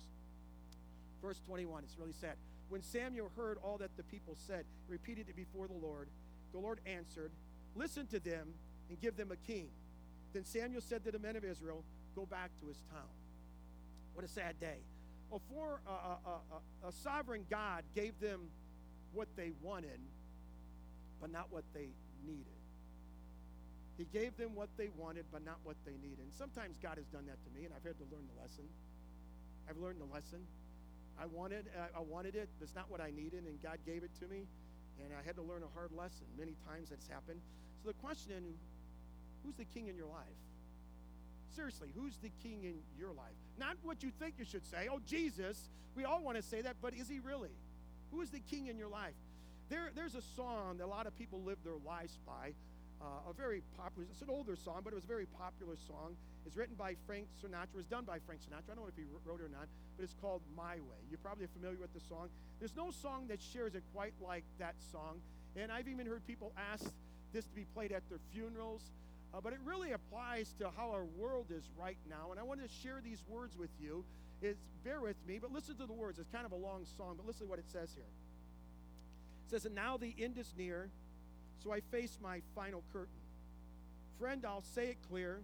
Verse 1.21 1.39
21, 1.45 1.83
it's 1.83 1.97
really 1.99 2.13
sad. 2.13 2.35
When 2.69 2.82
Samuel 2.82 3.32
heard 3.36 3.58
all 3.63 3.78
that 3.78 3.95
the 3.97 4.04
people 4.04 4.36
said, 4.47 4.65
repeated 4.88 5.30
it 5.30 5.36
before 5.36 5.67
the 5.67 5.73
Lord, 5.73 6.10
the 6.51 6.60
Lord 6.60 6.80
answered, 6.86 7.32
Listen 7.75 8.08
to 8.08 8.19
them 8.19 8.47
and 8.89 8.99
give 8.99 9.17
them 9.17 9.32
a 9.32 9.36
king. 9.36 9.67
Then 10.34 10.45
Samuel 10.45 10.82
said 10.82 11.04
to 11.06 11.12
the 11.12 11.19
men 11.19 11.36
of 11.36 11.43
Israel, 11.43 11.84
Go 12.15 12.25
back 12.25 12.51
to 12.62 12.67
his 12.67 12.78
town. 12.91 13.10
What 14.13 14.25
a 14.25 14.28
sad 14.28 14.60
day. 14.60 14.78
Well, 15.30 15.41
for 15.51 15.82
a, 15.86 15.91
a, 15.91 16.39
a, 16.86 16.88
a 16.88 16.91
sovereign 16.91 17.45
God 17.49 17.84
gave 17.95 18.19
them 18.19 18.41
what 19.13 19.28
they 19.36 19.51
wanted, 19.62 19.99
but 21.19 21.32
not 21.32 21.47
what 21.49 21.63
they 21.73 21.89
needed. 22.25 22.45
He 23.97 24.06
gave 24.12 24.36
them 24.38 24.56
what 24.56 24.69
they 24.78 24.89
wanted, 24.97 25.25
but 25.32 25.43
not 25.43 25.58
what 25.63 25.75
they 25.86 25.93
needed. 25.93 26.19
And 26.19 26.34
sometimes 26.34 26.78
God 26.82 26.97
has 26.97 27.06
done 27.08 27.25
that 27.28 27.38
to 27.43 27.49
me, 27.58 27.65
and 27.65 27.73
I've 27.73 27.84
had 27.84 27.97
to 27.97 28.08
learn 28.12 28.28
the 28.34 28.41
lesson. 28.41 28.65
I've 29.69 29.78
learned 29.78 29.99
the 29.99 30.13
lesson. 30.13 30.39
I 31.21 31.25
wanted, 31.25 31.65
uh, 31.78 31.97
I 31.97 32.01
wanted 32.01 32.36
it, 32.36 32.49
That's 32.60 32.75
not 32.75 32.91
what 32.91 32.99
I 33.01 33.12
needed, 33.12 33.45
and 33.45 33.62
God 33.62 33.80
gave 33.86 34.04
it 34.04 34.12
to 34.19 34.28
me, 34.28 34.47
and 35.04 35.13
I 35.13 35.25
had 35.25 35.36
to 35.36 35.41
learn 35.41 35.63
a 35.63 35.71
hard 35.73 35.91
lesson. 35.91 36.25
Many 36.38 36.56
times 36.67 36.89
that's 36.89 37.08
happened. 37.08 37.39
So 37.82 37.88
the 37.88 37.93
question: 37.93 38.43
is, 38.51 38.60
Who's 39.45 39.56
the 39.56 39.65
king 39.65 39.88
in 39.88 39.95
your 39.95 40.08
life? 40.08 40.39
Seriously, 41.56 41.89
who's 41.95 42.17
the 42.17 42.32
king 42.43 42.63
in 42.63 42.75
your 42.99 43.12
life? 43.12 43.38
Not 43.58 43.78
what 43.84 44.04
you 44.04 44.12
think 44.19 44.36
you 44.38 44.45
should 44.45 44.65
say. 44.65 44.88
Oh, 44.91 44.99
Jesus. 45.06 45.69
We 45.95 46.04
all 46.04 46.21
want 46.21 46.36
to 46.36 46.43
say 46.43 46.62
that, 46.62 46.75
but 46.82 46.93
is 46.93 47.08
he 47.08 47.19
really? 47.19 47.51
Who 48.12 48.21
is 48.21 48.30
the 48.30 48.41
king 48.41 48.67
in 48.67 48.78
your 48.78 48.89
life? 48.89 49.13
There, 49.69 49.91
there's 49.95 50.15
a 50.15 50.21
song 50.36 50.78
that 50.80 50.86
a 50.86 50.88
lot 50.88 51.08
of 51.08 51.17
people 51.17 51.41
live 51.41 51.58
their 51.63 51.78
lives 51.86 52.17
by. 52.25 52.54
Uh, 53.06 53.30
a 53.30 53.34
very 53.34 53.62
popular, 53.78 54.08
it's 54.10 54.24
an 54.24 54.32
older 54.32 54.56
song, 54.56 54.82
but 54.84 54.91
it 54.91 54.96
was 54.96 55.04
a 55.04 55.08
very 55.08 55.28
popular 55.38 55.76
song. 55.88 56.18
It's 56.44 56.58
written 56.58 56.74
by 56.74 56.96
Frank 57.06 57.28
Sinatra. 57.38 57.78
It 57.78 57.78
was 57.78 57.86
done 57.86 58.04
by 58.04 58.18
Frank 58.26 58.41
Sinatra. 58.41 58.74
I 58.74 58.74
don't 58.74 58.82
know 58.82 58.89
if 58.89 58.98
he 58.98 59.06
wrote 59.24 59.41
it 59.41 59.46
or 59.46 59.50
not, 59.50 59.68
but 59.96 60.04
it's 60.04 60.15
called 60.20 60.41
My 60.58 60.82
Way. 60.82 61.00
You're 61.10 61.22
probably 61.22 61.46
familiar 61.54 61.78
with 61.78 61.94
the 61.94 62.00
song. 62.00 62.30
There's 62.58 62.76
no 62.76 62.89
song 62.89 63.28
that 63.28 63.44
shares 63.44 63.76
it 63.76 63.84
quite 63.94 64.13
like 64.20 64.44
that 64.58 64.74
song. 64.91 65.22
And 65.56 65.72
I've 65.72 65.88
even 65.88 66.08
heard 66.08 66.26
people 66.26 66.52
ask 66.58 66.86
this 67.32 67.46
to 67.46 67.54
be 67.54 67.65
played 67.76 67.91
at 67.91 68.02
their 68.10 68.18
funerals. 68.34 68.82
Uh, 69.34 69.39
but 69.39 69.54
it 69.54 69.60
really 69.63 69.91
applies 69.91 70.54
to 70.58 70.72
how 70.76 70.89
our 70.89 71.06
world 71.06 71.48
is 71.56 71.70
right 71.78 71.98
now. 72.10 72.32
And 72.32 72.39
I 72.39 72.44
want 72.44 72.63
to 72.63 72.70
share 72.82 73.02
these 73.04 73.22
words 73.30 73.56
with 73.56 73.70
you. 73.80 74.04
Is 74.41 74.58
bear 74.84 75.00
with 75.00 75.15
me, 75.28 75.39
but 75.39 75.52
listen 75.52 75.78
to 75.78 75.86
the 75.86 75.94
words. 75.94 76.18
It's 76.18 76.30
kind 76.30 76.46
of 76.46 76.52
a 76.52 76.58
long 76.58 76.86
song, 76.98 77.15
but 77.18 77.26
listen 77.26 77.46
to 77.46 77.50
what 77.50 77.60
it 77.60 77.70
says 77.72 77.91
here. 77.94 78.04
It 79.46 79.52
says, 79.52 79.65
And 79.65 79.76
now 79.76 79.98
the 79.98 80.13
end 80.20 80.38
is 80.38 80.54
near, 80.58 80.89
so 81.63 81.72
I 81.72 81.80
face 81.91 82.18
my 82.22 82.41
final 82.54 82.84
curtain. 82.91 83.15
Friend, 84.20 84.46
I'll 84.46 84.62
say 84.62 84.88
it 84.89 84.98
clear. 85.10 85.41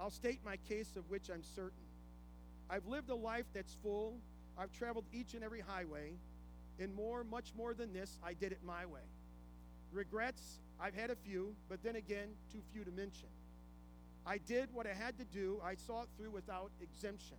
I'll 0.00 0.10
state 0.10 0.40
my 0.44 0.56
case 0.68 0.96
of 0.96 1.08
which 1.10 1.28
I'm 1.30 1.42
certain. 1.42 1.84
I've 2.70 2.86
lived 2.86 3.10
a 3.10 3.14
life 3.14 3.46
that's 3.54 3.76
full. 3.82 4.18
I've 4.56 4.72
traveled 4.72 5.04
each 5.12 5.34
and 5.34 5.42
every 5.42 5.60
highway. 5.60 6.12
And 6.78 6.94
more, 6.94 7.24
much 7.24 7.52
more 7.56 7.74
than 7.74 7.92
this, 7.92 8.18
I 8.22 8.34
did 8.34 8.52
it 8.52 8.60
my 8.64 8.86
way. 8.86 9.00
Regrets, 9.92 10.60
I've 10.80 10.94
had 10.94 11.10
a 11.10 11.16
few, 11.16 11.54
but 11.68 11.82
then 11.82 11.96
again, 11.96 12.28
too 12.52 12.60
few 12.72 12.84
to 12.84 12.90
mention. 12.90 13.28
I 14.26 14.38
did 14.38 14.68
what 14.72 14.86
I 14.86 14.92
had 14.92 15.18
to 15.18 15.24
do, 15.24 15.60
I 15.64 15.74
saw 15.74 16.02
it 16.02 16.08
through 16.16 16.30
without 16.30 16.70
exemption. 16.82 17.38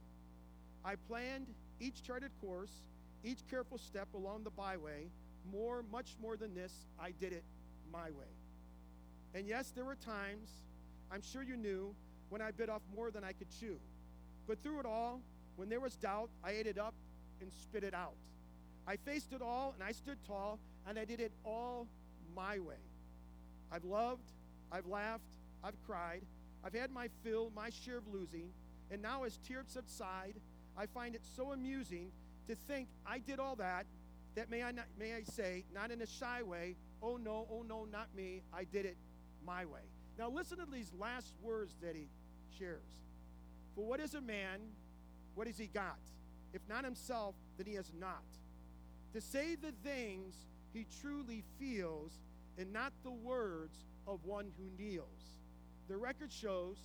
I 0.83 0.95
planned 0.95 1.47
each 1.79 2.03
charted 2.03 2.31
course, 2.41 2.71
each 3.23 3.47
careful 3.49 3.77
step 3.77 4.07
along 4.13 4.43
the 4.43 4.49
byway. 4.49 5.07
More, 5.51 5.83
much 5.91 6.15
more 6.21 6.35
than 6.35 6.55
this, 6.55 6.73
I 6.99 7.11
did 7.11 7.31
it 7.31 7.43
my 7.91 8.11
way. 8.11 8.33
And 9.33 9.47
yes, 9.47 9.71
there 9.75 9.85
were 9.85 9.95
times, 9.95 10.49
I'm 11.11 11.21
sure 11.21 11.43
you 11.43 11.55
knew, 11.55 11.93
when 12.29 12.41
I 12.41 12.51
bit 12.51 12.69
off 12.69 12.81
more 12.95 13.11
than 13.11 13.23
I 13.23 13.33
could 13.33 13.47
chew. 13.59 13.77
But 14.47 14.61
through 14.63 14.79
it 14.79 14.85
all, 14.85 15.21
when 15.55 15.69
there 15.69 15.79
was 15.79 15.95
doubt, 15.95 16.29
I 16.43 16.51
ate 16.51 16.67
it 16.67 16.77
up 16.77 16.93
and 17.41 17.51
spit 17.51 17.83
it 17.83 17.93
out. 17.93 18.15
I 18.87 18.95
faced 18.95 19.33
it 19.33 19.41
all 19.41 19.73
and 19.75 19.87
I 19.87 19.91
stood 19.91 20.17
tall 20.25 20.59
and 20.87 20.97
I 20.97 21.05
did 21.05 21.19
it 21.19 21.31
all 21.43 21.87
my 22.35 22.59
way. 22.59 22.81
I've 23.71 23.83
loved, 23.83 24.31
I've 24.71 24.87
laughed, 24.87 25.37
I've 25.63 25.75
cried, 25.85 26.21
I've 26.63 26.73
had 26.73 26.91
my 26.91 27.09
fill, 27.23 27.51
my 27.55 27.69
share 27.69 27.97
of 27.97 28.07
losing, 28.11 28.49
and 28.91 29.01
now 29.01 29.23
as 29.23 29.37
tears 29.47 29.67
subside, 29.67 30.35
I 30.77 30.85
find 30.87 31.13
it 31.13 31.21
so 31.35 31.51
amusing 31.51 32.11
to 32.47 32.55
think 32.55 32.87
I 33.05 33.19
did 33.19 33.39
all 33.39 33.55
that. 33.57 33.85
That 34.35 34.49
may 34.49 34.63
I 34.63 34.71
not, 34.71 34.85
may 34.97 35.13
I 35.13 35.23
say, 35.23 35.65
not 35.73 35.91
in 35.91 36.01
a 36.01 36.07
shy 36.07 36.41
way. 36.41 36.75
Oh 37.01 37.17
no, 37.17 37.47
oh 37.51 37.63
no, 37.67 37.85
not 37.85 38.07
me. 38.15 38.41
I 38.53 38.63
did 38.63 38.85
it 38.85 38.97
my 39.45 39.65
way. 39.65 39.81
Now 40.17 40.29
listen 40.29 40.57
to 40.57 40.65
these 40.65 40.91
last 40.99 41.33
words 41.41 41.75
that 41.81 41.95
he 41.95 42.07
shares. 42.57 42.89
For 43.75 43.85
what 43.85 43.99
is 43.99 44.15
a 44.15 44.21
man? 44.21 44.59
What 45.35 45.47
has 45.47 45.57
he 45.57 45.67
got? 45.67 45.99
If 46.53 46.61
not 46.67 46.83
himself, 46.83 47.35
then 47.57 47.67
he 47.67 47.75
has 47.75 47.91
not. 47.97 48.23
To 49.13 49.21
say 49.21 49.55
the 49.55 49.71
things 49.83 50.33
he 50.73 50.85
truly 51.01 51.43
feels 51.59 52.11
and 52.57 52.73
not 52.73 52.91
the 53.03 53.11
words 53.11 53.85
of 54.07 54.25
one 54.25 54.51
who 54.57 54.83
kneels. 54.83 55.39
The 55.87 55.97
record 55.97 56.31
shows 56.31 56.77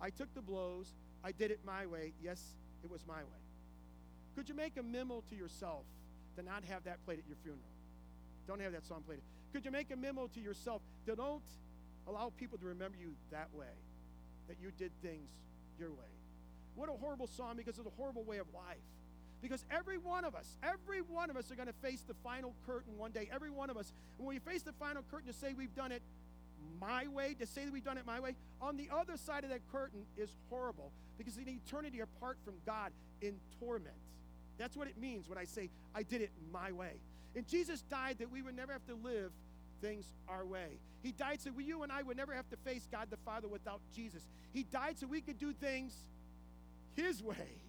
I 0.00 0.10
took 0.10 0.32
the 0.34 0.42
blows, 0.42 0.94
I 1.22 1.32
did 1.32 1.50
it 1.50 1.60
my 1.64 1.86
way. 1.86 2.12
Yes, 2.22 2.42
it 2.82 2.90
was 2.90 3.06
my 3.06 3.22
way. 3.22 3.40
Could 4.34 4.48
you 4.48 4.54
make 4.54 4.76
a 4.78 4.82
memo 4.82 5.22
to 5.28 5.36
yourself 5.36 5.84
to 6.36 6.42
not 6.42 6.64
have 6.64 6.84
that 6.84 7.04
played 7.04 7.18
at 7.18 7.26
your 7.26 7.36
funeral? 7.42 7.62
Don't 8.46 8.60
have 8.60 8.72
that 8.72 8.86
song 8.86 9.02
played. 9.06 9.20
Could 9.52 9.64
you 9.64 9.70
make 9.70 9.90
a 9.90 9.96
memo 9.96 10.28
to 10.34 10.40
yourself 10.40 10.82
to 11.06 11.16
don't 11.16 11.42
allow 12.06 12.32
people 12.38 12.58
to 12.58 12.66
remember 12.66 12.96
you 13.00 13.14
that 13.30 13.48
way, 13.52 13.66
that 14.48 14.56
you 14.60 14.70
did 14.78 14.92
things 15.02 15.28
your 15.78 15.90
way? 15.90 16.10
What 16.74 16.88
a 16.88 16.92
horrible 16.92 17.26
song 17.26 17.56
because 17.56 17.78
of 17.78 17.84
the 17.84 17.90
horrible 17.96 18.24
way 18.24 18.38
of 18.38 18.46
life. 18.54 18.78
Because 19.42 19.64
every 19.70 19.96
one 19.96 20.24
of 20.24 20.34
us, 20.34 20.56
every 20.62 21.00
one 21.00 21.30
of 21.30 21.36
us 21.36 21.50
are 21.50 21.54
going 21.54 21.68
to 21.68 21.74
face 21.74 22.02
the 22.06 22.14
final 22.22 22.54
curtain 22.66 22.96
one 22.98 23.10
day. 23.10 23.28
Every 23.32 23.50
one 23.50 23.70
of 23.70 23.76
us. 23.76 23.92
And 24.18 24.26
when 24.26 24.36
we 24.36 24.40
face 24.40 24.62
the 24.62 24.72
final 24.72 25.02
curtain 25.10 25.32
to 25.32 25.38
say 25.38 25.54
we've 25.54 25.74
done 25.74 25.92
it 25.92 26.02
my 26.78 27.06
way, 27.08 27.34
to 27.40 27.46
say 27.46 27.64
that 27.64 27.72
we've 27.72 27.84
done 27.84 27.98
it 27.98 28.06
my 28.06 28.20
way, 28.20 28.34
on 28.60 28.76
the 28.76 28.88
other 28.94 29.16
side 29.16 29.44
of 29.44 29.50
that 29.50 29.60
curtain 29.72 30.02
is 30.16 30.30
horrible 30.50 30.92
because 31.16 31.38
in 31.38 31.48
eternity 31.48 32.00
apart 32.00 32.38
from 32.44 32.54
God 32.66 32.92
in 33.20 33.34
torment. 33.58 33.96
That's 34.58 34.76
what 34.76 34.88
it 34.88 34.98
means 34.98 35.28
when 35.28 35.38
I 35.38 35.44
say 35.46 35.70
I 35.94 36.02
did 36.02 36.20
it 36.20 36.30
my 36.52 36.70
way. 36.72 36.92
And 37.36 37.46
Jesus 37.46 37.82
died 37.82 38.18
that 38.18 38.30
we 38.30 38.42
would 38.42 38.56
never 38.56 38.72
have 38.72 38.86
to 38.86 38.94
live 38.94 39.30
things 39.80 40.04
our 40.28 40.44
way. 40.44 40.78
He 41.02 41.12
died 41.12 41.40
so 41.40 41.50
we, 41.52 41.64
you 41.64 41.82
and 41.82 41.92
I 41.92 42.02
would 42.02 42.16
never 42.16 42.34
have 42.34 42.48
to 42.50 42.56
face 42.56 42.86
God 42.90 43.08
the 43.10 43.16
Father 43.18 43.48
without 43.48 43.80
Jesus. 43.94 44.22
He 44.52 44.64
died 44.64 44.98
so 44.98 45.06
we 45.06 45.20
could 45.20 45.38
do 45.38 45.52
things 45.52 45.94
His 46.96 47.22
way. 47.22 47.60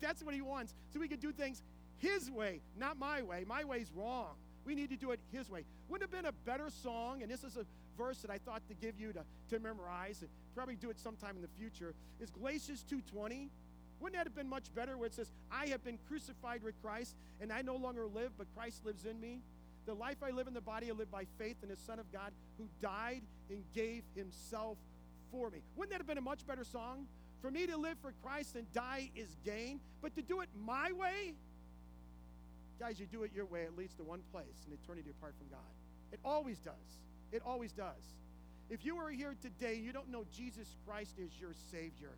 That's 0.00 0.22
what 0.22 0.34
he 0.34 0.40
wants. 0.40 0.74
So 0.92 1.00
we 1.00 1.08
could 1.08 1.20
do 1.20 1.32
things 1.32 1.60
his 1.98 2.30
way, 2.30 2.60
not 2.76 2.98
my 2.98 3.22
way. 3.22 3.44
My 3.46 3.64
way's 3.64 3.90
wrong. 3.94 4.34
We 4.64 4.74
need 4.74 4.90
to 4.90 4.96
do 4.96 5.10
it 5.12 5.20
His 5.32 5.50
way. 5.50 5.64
Wouldn't 5.88 6.08
have 6.08 6.16
been 6.16 6.28
a 6.28 6.34
better 6.46 6.70
song? 6.70 7.22
And 7.22 7.30
this 7.30 7.42
is 7.42 7.56
a 7.56 7.64
verse 7.96 8.18
that 8.18 8.30
I 8.30 8.38
thought 8.38 8.62
to 8.68 8.74
give 8.74 9.00
you 9.00 9.12
to, 9.12 9.24
to 9.50 9.58
memorize 9.58 10.20
and 10.20 10.30
probably 10.54 10.76
do 10.76 10.90
it 10.90 11.00
sometime 11.00 11.36
in 11.36 11.42
the 11.42 11.48
future. 11.58 11.94
Is 12.20 12.30
Galatians 12.30 12.84
2:20? 12.90 13.48
Wouldn't 14.00 14.18
that 14.18 14.26
have 14.26 14.36
been 14.36 14.48
much 14.48 14.72
better 14.74 14.96
where 14.96 15.06
it 15.06 15.14
says, 15.14 15.30
I 15.50 15.66
have 15.66 15.84
been 15.84 15.98
crucified 16.08 16.62
with 16.62 16.80
Christ, 16.82 17.16
and 17.40 17.52
I 17.52 17.62
no 17.62 17.76
longer 17.76 18.06
live, 18.06 18.30
but 18.38 18.46
Christ 18.56 18.84
lives 18.84 19.04
in 19.06 19.20
me? 19.20 19.40
The 19.86 19.94
life 19.94 20.18
I 20.22 20.30
live 20.30 20.46
in 20.46 20.54
the 20.54 20.60
body, 20.60 20.90
I 20.90 20.92
live 20.92 21.10
by 21.10 21.24
faith 21.38 21.56
in 21.62 21.68
the 21.68 21.76
Son 21.76 21.98
of 21.98 22.12
God 22.12 22.32
who 22.58 22.66
died 22.80 23.22
and 23.50 23.64
gave 23.74 24.02
himself 24.14 24.76
for 25.32 25.50
me. 25.50 25.58
Wouldn't 25.76 25.90
that 25.92 25.98
have 25.98 26.06
been 26.06 26.18
a 26.18 26.22
much 26.22 26.46
better 26.46 26.64
song? 26.64 27.06
For 27.40 27.50
me 27.50 27.66
to 27.66 27.76
live 27.76 27.96
for 28.02 28.12
Christ 28.22 28.56
and 28.56 28.70
die 28.72 29.10
is 29.16 29.36
gain, 29.44 29.80
but 30.02 30.14
to 30.16 30.22
do 30.22 30.40
it 30.40 30.48
my 30.64 30.92
way, 30.92 31.34
guys, 32.78 33.00
you 33.00 33.06
do 33.06 33.22
it 33.22 33.32
your 33.34 33.46
way, 33.46 33.62
it 33.62 33.76
leads 33.76 33.94
to 33.94 34.02
one 34.02 34.20
place, 34.32 34.66
an 34.66 34.76
eternity 34.82 35.10
apart 35.10 35.34
from 35.38 35.48
God. 35.48 35.72
It 36.12 36.20
always 36.24 36.58
does. 36.58 36.74
It 37.32 37.42
always 37.44 37.72
does. 37.72 38.14
If 38.70 38.84
you 38.84 38.96
are 38.98 39.10
here 39.10 39.34
today, 39.40 39.76
you 39.76 39.92
don't 39.92 40.10
know 40.10 40.24
Jesus 40.34 40.68
Christ 40.86 41.14
is 41.18 41.30
your 41.40 41.52
Savior. 41.70 42.10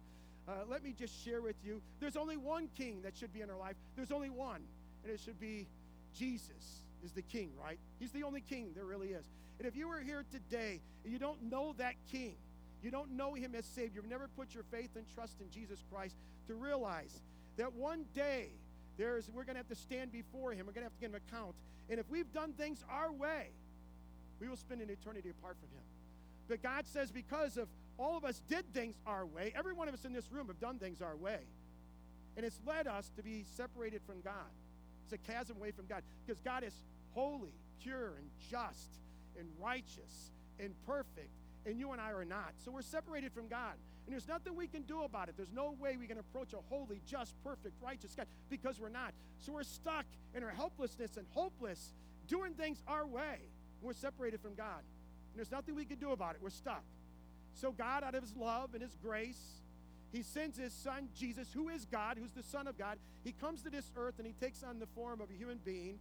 Uh, 0.49 0.53
let 0.69 0.83
me 0.83 0.95
just 0.99 1.25
share 1.25 1.41
with 1.41 1.57
you 1.65 1.81
there's 2.01 2.17
only 2.17 2.37
one 2.37 2.69
king 2.77 3.03
that 3.03 3.17
should 3.17 3.33
be 3.33 3.41
in 3.41 3.51
our 3.51 3.59
life. 3.59 3.77
There's 3.97 4.11
only 4.11 4.31
one, 4.31 4.63
and 5.05 5.13
it 5.13 5.21
should 5.21 5.39
be 5.39 5.69
Jesus 6.17 6.85
is 7.05 7.13
the 7.13 7.23
king, 7.23 7.51
right? 7.63 7.79
He's 7.99 8.11
the 8.11 8.25
only 8.25 8.41
king 8.41 8.73
there 8.75 8.85
really 8.85 9.09
is. 9.09 9.25
And 9.59 9.67
if 9.67 9.77
you 9.77 9.89
are 9.91 10.01
here 10.01 10.25
today 10.31 10.81
and 11.05 11.13
you 11.13 11.19
don't 11.19 11.43
know 11.43 11.75
that 11.79 11.95
king, 12.11 12.35
you 12.83 12.91
don't 12.91 13.13
know 13.13 13.35
him 13.35 13.55
as 13.55 13.67
Savior, 13.67 14.01
you've 14.01 14.11
never 14.11 14.29
put 14.37 14.55
your 14.55 14.65
faith 14.71 14.91
and 14.97 15.05
trust 15.15 15.41
in 15.41 15.51
Jesus 15.51 15.85
Christ 15.93 16.17
to 16.49 16.55
realize 16.55 17.21
that 17.57 17.75
one 17.75 18.05
day 18.15 18.49
there's 18.97 19.29
we're 19.29 19.45
going 19.45 19.55
to 19.55 19.61
have 19.61 19.69
to 19.69 19.75
stand 19.75 20.13
before 20.13 20.53
him. 20.53 20.67
We're 20.67 20.73
going 20.73 20.87
to 20.87 20.91
have 20.91 20.95
to 20.95 21.01
give 21.01 21.11
him 21.11 21.21
account. 21.29 21.55
And 21.89 21.99
if 22.01 22.09
we've 22.09 22.33
done 22.33 22.53
things 22.53 22.85
our 22.91 23.13
way, 23.13 23.49
we 24.41 24.49
will 24.49 24.57
spend 24.57 24.81
an 24.81 24.91
eternity 24.91 25.31
apart 25.31 25.57
from 25.61 25.69
him. 25.77 25.85
But 26.49 26.63
God 26.63 26.87
says 26.87 27.11
because 27.11 27.57
of 27.57 27.69
all 28.01 28.17
of 28.17 28.25
us 28.25 28.41
did 28.49 28.65
things 28.73 28.97
our 29.07 29.27
way, 29.27 29.53
every 29.55 29.75
one 29.75 29.87
of 29.87 29.95
us 29.95 30.05
in 30.05 30.13
this 30.13 30.33
room 30.33 30.47
have 30.47 30.59
done 30.59 30.79
things 30.79 31.03
our 31.03 31.17
way. 31.17 31.41
And 32.37 32.47
it's 32.47 32.59
led 32.67 32.87
us 32.87 33.11
to 33.17 33.23
be 33.23 33.45
separated 33.57 34.01
from 34.07 34.23
God. 34.23 34.33
It's 35.05 35.13
a 35.13 35.33
chasm 35.33 35.57
away 35.59 35.71
from 35.73 35.87
God 35.87 36.03
because 36.25 36.41
God 36.41 36.65
is 36.65 36.73
holy, 37.13 37.53
pure, 37.83 38.15
and 38.17 38.31
just, 38.51 38.89
and 39.39 39.47
righteous, 39.61 40.31
and 40.59 40.75
perfect, 40.87 41.31
and 41.67 41.79
you 41.79 41.93
and 41.93 42.01
I 42.01 42.13
are 42.13 42.25
not. 42.25 42.53
So 42.65 42.71
we're 42.71 42.83
separated 42.83 43.33
from 43.33 43.49
God. 43.49 43.75
And 44.07 44.13
there's 44.13 44.29
nothing 44.29 44.57
we 44.57 44.67
can 44.67 44.83
do 44.83 45.03
about 45.03 45.29
it. 45.29 45.35
There's 45.37 45.53
no 45.53 45.77
way 45.79 45.97
we 45.97 46.07
can 46.07 46.19
approach 46.19 46.53
a 46.53 46.59
holy, 46.69 47.01
just, 47.07 47.35
perfect, 47.45 47.75
righteous 47.83 48.15
God 48.17 48.27
because 48.49 48.81
we're 48.81 48.89
not. 48.89 49.13
So 49.41 49.53
we're 49.53 49.63
stuck 49.63 50.07
in 50.35 50.43
our 50.43 50.51
helplessness 50.51 51.17
and 51.17 51.27
hopeless, 51.31 51.95
doing 52.27 52.55
things 52.55 52.83
our 52.89 53.07
way. 53.07 53.39
We're 53.83 53.93
separated 53.93 54.41
from 54.41 54.55
God. 54.55 54.79
And 54.79 55.37
there's 55.37 55.53
nothing 55.53 55.75
we 55.75 55.85
can 55.85 55.99
do 55.99 56.13
about 56.13 56.35
it. 56.35 56.41
We're 56.43 56.51
stuck. 56.51 56.83
So 57.55 57.73
God, 57.73 58.05
out 58.05 58.15
of 58.15 58.23
his 58.23 58.37
love 58.37 58.71
and 58.75 58.83
his 58.83 58.97
grace, 59.03 59.61
he 60.13 60.23
sends 60.23 60.59
his 60.59 60.73
son 60.73 61.09
Jesus, 61.17 61.49
who 61.53 61.69
is 61.69 61.85
God, 61.85 62.19
who's 62.19 62.33
the 62.33 62.43
Son 62.43 62.67
of 62.67 62.77
God. 62.77 62.99
He 63.23 63.33
comes 63.33 63.63
to 63.63 63.71
this 63.71 63.91
earth 63.97 64.15
and 64.19 64.27
he 64.27 64.33
takes 64.41 64.63
on 64.63 64.79
the 64.79 64.87
form 64.87 65.21
of 65.21 65.31
a 65.31 65.35
human 65.35 65.59
being. 65.65 65.99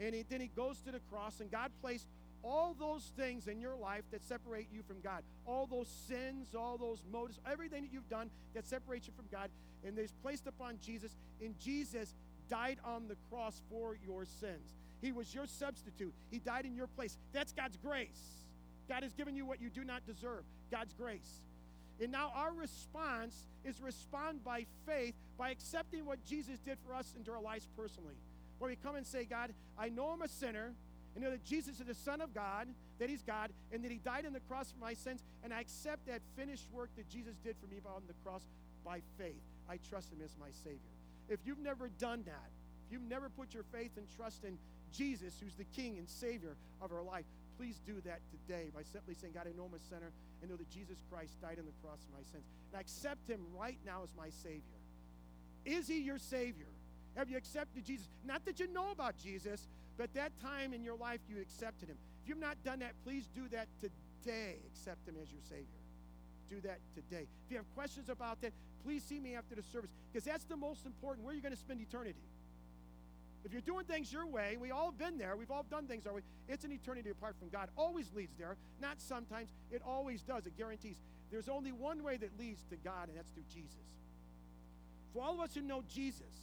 And 0.00 0.14
he, 0.14 0.24
then 0.28 0.40
he 0.40 0.48
goes 0.54 0.78
to 0.82 0.92
the 0.92 1.00
cross, 1.10 1.40
and 1.40 1.50
God 1.50 1.72
placed 1.82 2.06
all 2.44 2.76
those 2.78 3.10
things 3.16 3.48
in 3.48 3.60
your 3.60 3.74
life 3.74 4.04
that 4.12 4.22
separate 4.22 4.68
you 4.72 4.82
from 4.86 5.00
God. 5.00 5.22
All 5.44 5.66
those 5.66 5.88
sins, 6.06 6.54
all 6.54 6.78
those 6.78 7.02
motives, 7.12 7.40
everything 7.50 7.82
that 7.82 7.92
you've 7.92 8.08
done 8.08 8.30
that 8.54 8.64
separates 8.64 9.08
you 9.08 9.12
from 9.16 9.26
God. 9.32 9.50
And 9.84 9.98
they're 9.98 10.06
placed 10.22 10.46
upon 10.46 10.78
Jesus. 10.80 11.16
And 11.42 11.58
Jesus 11.58 12.14
died 12.48 12.78
on 12.84 13.08
the 13.08 13.16
cross 13.28 13.60
for 13.68 13.96
your 14.06 14.24
sins. 14.24 14.74
He 15.00 15.10
was 15.10 15.34
your 15.34 15.46
substitute. 15.46 16.12
He 16.30 16.38
died 16.38 16.64
in 16.64 16.76
your 16.76 16.86
place. 16.86 17.16
That's 17.32 17.52
God's 17.52 17.76
grace. 17.76 18.46
God 18.88 19.02
has 19.02 19.12
given 19.12 19.36
you 19.36 19.44
what 19.44 19.60
you 19.60 19.70
do 19.70 19.84
not 19.84 20.06
deserve 20.06 20.44
God's 20.70 20.94
grace. 20.94 21.42
And 22.00 22.12
now 22.12 22.32
our 22.34 22.52
response 22.52 23.34
is 23.64 23.80
respond 23.80 24.44
by 24.44 24.66
faith 24.86 25.14
by 25.36 25.50
accepting 25.50 26.06
what 26.06 26.24
Jesus 26.24 26.58
did 26.60 26.78
for 26.86 26.94
us 26.94 27.12
into 27.16 27.32
our 27.32 27.42
lives 27.42 27.68
personally. 27.76 28.14
Where 28.58 28.70
we 28.70 28.76
come 28.76 28.96
and 28.96 29.06
say, 29.06 29.24
God, 29.24 29.52
I 29.78 29.88
know 29.88 30.06
I'm 30.06 30.22
a 30.22 30.28
sinner. 30.28 30.74
and 31.14 31.24
know 31.24 31.30
that 31.30 31.44
Jesus 31.44 31.80
is 31.80 31.86
the 31.86 31.94
Son 31.94 32.20
of 32.20 32.32
God, 32.32 32.68
that 33.00 33.10
He's 33.10 33.22
God, 33.22 33.50
and 33.72 33.82
that 33.84 33.90
He 33.90 33.98
died 33.98 34.26
on 34.26 34.32
the 34.32 34.40
cross 34.40 34.70
for 34.70 34.78
my 34.78 34.94
sins, 34.94 35.22
and 35.42 35.52
I 35.52 35.60
accept 35.60 36.06
that 36.06 36.20
finished 36.36 36.66
work 36.72 36.90
that 36.96 37.08
Jesus 37.08 37.34
did 37.42 37.56
for 37.60 37.66
me 37.66 37.78
on 37.84 38.02
the 38.06 38.14
cross 38.24 38.42
by 38.84 39.00
faith. 39.18 39.42
I 39.68 39.78
trust 39.90 40.12
Him 40.12 40.20
as 40.24 40.30
my 40.38 40.50
Savior. 40.62 40.78
If 41.28 41.40
you've 41.44 41.58
never 41.58 41.88
done 41.98 42.22
that, 42.26 42.50
if 42.86 42.92
you've 42.92 43.08
never 43.08 43.28
put 43.30 43.52
your 43.52 43.64
faith 43.72 43.90
and 43.96 44.06
trust 44.16 44.44
in 44.44 44.58
Jesus, 44.92 45.34
who's 45.42 45.54
the 45.54 45.64
King 45.64 45.98
and 45.98 46.08
Savior 46.08 46.56
of 46.80 46.92
our 46.92 47.02
life, 47.02 47.24
please 47.58 47.80
do 47.84 48.00
that 48.04 48.20
today 48.30 48.70
by 48.74 48.82
simply 48.82 49.14
saying, 49.14 49.32
God, 49.34 49.46
I 49.46 49.56
know 49.56 49.64
I'm 49.64 49.74
a 49.74 49.82
sinner. 49.88 50.12
I 50.42 50.46
know 50.46 50.56
that 50.56 50.70
Jesus 50.70 50.98
Christ 51.10 51.40
died 51.40 51.58
on 51.58 51.66
the 51.66 51.74
cross 51.82 51.98
for 52.06 52.16
my 52.16 52.24
sins. 52.30 52.44
And 52.70 52.78
I 52.78 52.80
accept 52.80 53.28
him 53.28 53.40
right 53.58 53.78
now 53.84 54.02
as 54.02 54.10
my 54.16 54.30
Savior. 54.30 54.78
Is 55.64 55.88
he 55.88 56.00
your 56.00 56.18
Savior? 56.18 56.70
Have 57.16 57.28
you 57.28 57.36
accepted 57.36 57.84
Jesus? 57.84 58.06
Not 58.24 58.44
that 58.44 58.60
you 58.60 58.72
know 58.72 58.90
about 58.90 59.18
Jesus, 59.18 59.66
but 59.96 60.14
that 60.14 60.32
time 60.40 60.72
in 60.72 60.84
your 60.84 60.96
life 60.96 61.20
you 61.28 61.40
accepted 61.40 61.88
him. 61.88 61.96
If 62.22 62.28
you've 62.28 62.38
not 62.38 62.56
done 62.64 62.78
that, 62.78 62.92
please 63.04 63.28
do 63.34 63.48
that 63.48 63.66
today. 63.80 64.56
Accept 64.72 65.06
him 65.08 65.16
as 65.20 65.30
your 65.32 65.42
Savior. 65.42 65.66
Do 66.48 66.60
that 66.60 66.78
today. 66.94 67.26
If 67.44 67.50
you 67.50 67.56
have 67.56 67.74
questions 67.74 68.08
about 68.08 68.40
that, 68.42 68.52
please 68.84 69.02
see 69.02 69.18
me 69.18 69.34
after 69.34 69.54
the 69.54 69.62
service 69.62 69.90
because 70.12 70.24
that's 70.24 70.44
the 70.44 70.56
most 70.56 70.86
important. 70.86 71.24
Where 71.24 71.32
are 71.32 71.36
you 71.36 71.42
going 71.42 71.52
to 71.52 71.58
spend 71.58 71.80
eternity? 71.80 72.14
If 73.44 73.52
you're 73.52 73.62
doing 73.62 73.84
things 73.84 74.12
your 74.12 74.26
way, 74.26 74.56
we 74.60 74.70
all 74.70 74.86
have 74.86 74.98
been 74.98 75.16
there, 75.16 75.36
we've 75.36 75.50
all 75.50 75.64
done 75.70 75.86
things 75.86 76.06
our 76.06 76.14
way, 76.14 76.22
it's 76.48 76.64
an 76.64 76.72
eternity 76.72 77.10
apart 77.10 77.36
from 77.38 77.48
God. 77.48 77.68
Always 77.76 78.12
leads 78.14 78.34
there. 78.36 78.56
Not 78.80 79.00
sometimes, 79.00 79.50
it 79.70 79.82
always 79.86 80.22
does. 80.22 80.46
It 80.46 80.56
guarantees. 80.56 80.96
There's 81.30 81.48
only 81.48 81.72
one 81.72 82.02
way 82.02 82.16
that 82.16 82.38
leads 82.38 82.62
to 82.70 82.76
God, 82.76 83.08
and 83.08 83.16
that's 83.16 83.30
through 83.30 83.44
Jesus. 83.52 83.76
For 85.12 85.22
all 85.22 85.34
of 85.34 85.40
us 85.40 85.54
who 85.54 85.62
know 85.62 85.82
Jesus, 85.88 86.34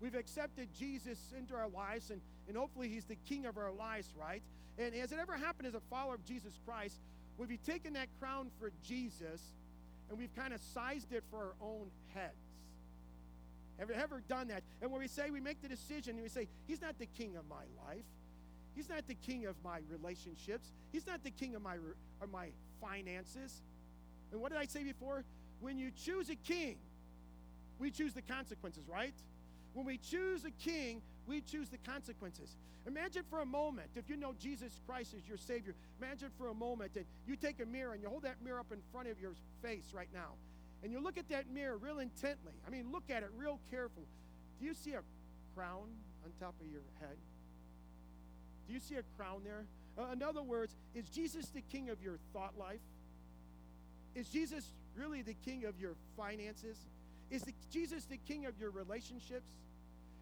we've 0.00 0.14
accepted 0.14 0.68
Jesus 0.78 1.18
into 1.36 1.54
our 1.54 1.68
lives, 1.68 2.10
and, 2.10 2.20
and 2.48 2.56
hopefully 2.56 2.88
He's 2.88 3.04
the 3.04 3.16
King 3.26 3.46
of 3.46 3.56
our 3.56 3.72
lives, 3.72 4.08
right? 4.18 4.42
And 4.78 4.94
has 4.94 5.12
it 5.12 5.18
ever 5.20 5.36
happened 5.36 5.68
as 5.68 5.74
a 5.74 5.80
follower 5.90 6.14
of 6.14 6.24
Jesus 6.24 6.58
Christ, 6.66 6.98
we've 7.38 7.62
taken 7.64 7.92
that 7.94 8.08
crown 8.20 8.50
for 8.58 8.70
Jesus 8.82 9.40
and 10.08 10.18
we've 10.18 10.34
kind 10.34 10.52
of 10.52 10.60
sized 10.72 11.12
it 11.12 11.24
for 11.30 11.38
our 11.38 11.54
own 11.60 11.90
heads? 12.14 12.43
Have 13.78 13.88
you 13.88 13.96
ever 13.96 14.22
done 14.28 14.48
that? 14.48 14.62
And 14.80 14.90
when 14.90 15.00
we 15.00 15.08
say 15.08 15.30
we 15.30 15.40
make 15.40 15.60
the 15.60 15.68
decision 15.68 16.14
and 16.14 16.22
we 16.22 16.28
say, 16.28 16.48
He's 16.66 16.80
not 16.80 16.98
the 16.98 17.06
king 17.06 17.36
of 17.36 17.48
my 17.48 17.64
life, 17.86 18.04
He's 18.74 18.88
not 18.88 19.06
the 19.06 19.14
king 19.14 19.46
of 19.46 19.56
my 19.64 19.80
relationships, 19.90 20.70
He's 20.92 21.06
not 21.06 21.24
the 21.24 21.30
king 21.30 21.54
of 21.54 21.62
my, 21.62 21.76
my 22.32 22.48
finances. 22.80 23.62
And 24.32 24.40
what 24.40 24.52
did 24.52 24.58
I 24.58 24.66
say 24.66 24.84
before? 24.84 25.24
When 25.60 25.78
you 25.78 25.90
choose 25.90 26.30
a 26.30 26.36
king, 26.36 26.76
we 27.78 27.90
choose 27.90 28.12
the 28.12 28.22
consequences, 28.22 28.84
right? 28.88 29.14
When 29.72 29.86
we 29.86 29.98
choose 29.98 30.44
a 30.44 30.50
king, 30.50 31.02
we 31.26 31.40
choose 31.40 31.68
the 31.68 31.78
consequences. 31.78 32.56
Imagine 32.86 33.24
for 33.30 33.40
a 33.40 33.46
moment, 33.46 33.88
if 33.96 34.08
you 34.10 34.16
know 34.16 34.34
Jesus 34.38 34.78
Christ 34.86 35.14
is 35.14 35.26
your 35.26 35.38
Savior, 35.38 35.74
imagine 36.00 36.28
for 36.36 36.48
a 36.48 36.54
moment 36.54 36.94
that 36.94 37.06
you 37.26 37.34
take 37.34 37.60
a 37.60 37.66
mirror 37.66 37.94
and 37.94 38.02
you 38.02 38.08
hold 38.08 38.22
that 38.22 38.36
mirror 38.44 38.60
up 38.60 38.72
in 38.72 38.78
front 38.92 39.08
of 39.08 39.18
your 39.20 39.32
face 39.62 39.92
right 39.94 40.08
now 40.12 40.34
and 40.84 40.92
you 40.92 41.02
look 41.02 41.16
at 41.16 41.30
that 41.30 41.50
mirror 41.50 41.78
real 41.78 41.98
intently, 41.98 42.52
I 42.66 42.70
mean, 42.70 42.92
look 42.92 43.04
at 43.08 43.22
it 43.22 43.30
real 43.34 43.58
careful. 43.70 44.02
Do 44.60 44.66
you 44.66 44.74
see 44.74 44.92
a 44.92 45.00
crown 45.56 45.88
on 46.22 46.30
top 46.38 46.54
of 46.60 46.66
your 46.70 46.82
head? 47.00 47.16
Do 48.68 48.74
you 48.74 48.80
see 48.80 48.96
a 48.96 49.02
crown 49.16 49.40
there? 49.44 49.64
Uh, 49.98 50.12
in 50.12 50.22
other 50.22 50.42
words, 50.42 50.76
is 50.94 51.08
Jesus 51.08 51.46
the 51.46 51.62
king 51.62 51.88
of 51.88 52.02
your 52.02 52.18
thought 52.34 52.58
life? 52.58 52.80
Is 54.14 54.28
Jesus 54.28 54.74
really 54.94 55.22
the 55.22 55.32
king 55.32 55.64
of 55.64 55.80
your 55.80 55.94
finances? 56.18 56.76
Is 57.30 57.42
the, 57.42 57.54
Jesus 57.72 58.04
the 58.04 58.18
king 58.18 58.44
of 58.44 58.58
your 58.60 58.70
relationships? 58.70 59.48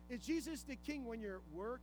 Is 0.09 0.21
Jesus 0.21 0.63
the 0.63 0.77
king 0.77 1.07
when 1.07 1.21
you're 1.21 1.37
at 1.37 1.57
work? 1.57 1.81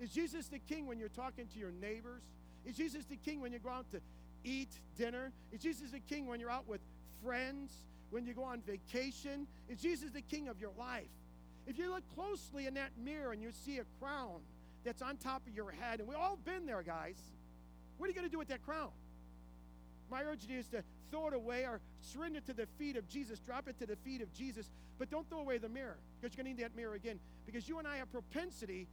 Is 0.00 0.10
Jesus 0.10 0.48
the 0.48 0.58
king 0.58 0.86
when 0.86 0.98
you're 0.98 1.08
talking 1.08 1.46
to 1.46 1.58
your 1.58 1.70
neighbors? 1.70 2.22
Is 2.66 2.76
Jesus 2.76 3.06
the 3.06 3.16
king 3.16 3.40
when 3.40 3.52
you 3.52 3.58
go 3.58 3.70
out 3.70 3.90
to 3.92 4.00
eat 4.44 4.70
dinner? 4.98 5.32
Is 5.50 5.62
Jesus 5.62 5.90
the 5.90 6.00
king 6.00 6.26
when 6.26 6.40
you're 6.40 6.50
out 6.50 6.68
with 6.68 6.80
friends? 7.24 7.72
When 8.12 8.26
you 8.26 8.34
go 8.34 8.44
on 8.44 8.60
vacation. 8.60 9.46
Is 9.68 9.80
Jesus 9.80 10.10
the 10.10 10.20
king 10.20 10.48
of 10.48 10.60
your 10.60 10.70
life? 10.78 11.08
If 11.66 11.78
you 11.78 11.90
look 11.90 12.04
closely 12.14 12.66
in 12.66 12.74
that 12.74 12.90
mirror 13.02 13.32
and 13.32 13.42
you 13.42 13.50
see 13.50 13.78
a 13.78 13.84
crown 13.98 14.40
that's 14.84 15.00
on 15.00 15.16
top 15.16 15.42
of 15.46 15.54
your 15.54 15.70
head, 15.70 16.00
and 16.00 16.08
we've 16.08 16.18
all 16.18 16.38
been 16.44 16.66
there, 16.66 16.82
guys, 16.82 17.16
what 17.96 18.06
are 18.06 18.08
you 18.08 18.14
going 18.14 18.26
to 18.26 18.30
do 18.30 18.38
with 18.38 18.48
that 18.48 18.64
crown? 18.64 18.90
My 20.10 20.22
urge 20.22 20.46
to 20.46 20.52
you 20.52 20.58
is 20.58 20.68
to 20.68 20.84
throw 21.10 21.28
it 21.28 21.34
away 21.34 21.64
or 21.64 21.80
surrender 22.02 22.40
to 22.40 22.52
the 22.52 22.66
feet 22.78 22.96
of 22.96 23.08
Jesus, 23.08 23.38
drop 23.38 23.66
it 23.66 23.78
to 23.78 23.86
the 23.86 23.96
feet 23.96 24.20
of 24.20 24.32
Jesus, 24.34 24.70
but 24.98 25.10
don't 25.10 25.28
throw 25.30 25.38
away 25.38 25.56
the 25.58 25.68
mirror 25.68 25.96
because 26.20 26.36
you're 26.36 26.44
going 26.44 26.54
to 26.54 26.62
need 26.62 26.70
that 26.70 26.76
mirror 26.76 26.94
again 26.94 27.18
because 27.46 27.68
you 27.68 27.78
and 27.78 27.88
I 27.88 27.96
have 27.96 28.12
propensity 28.12 28.86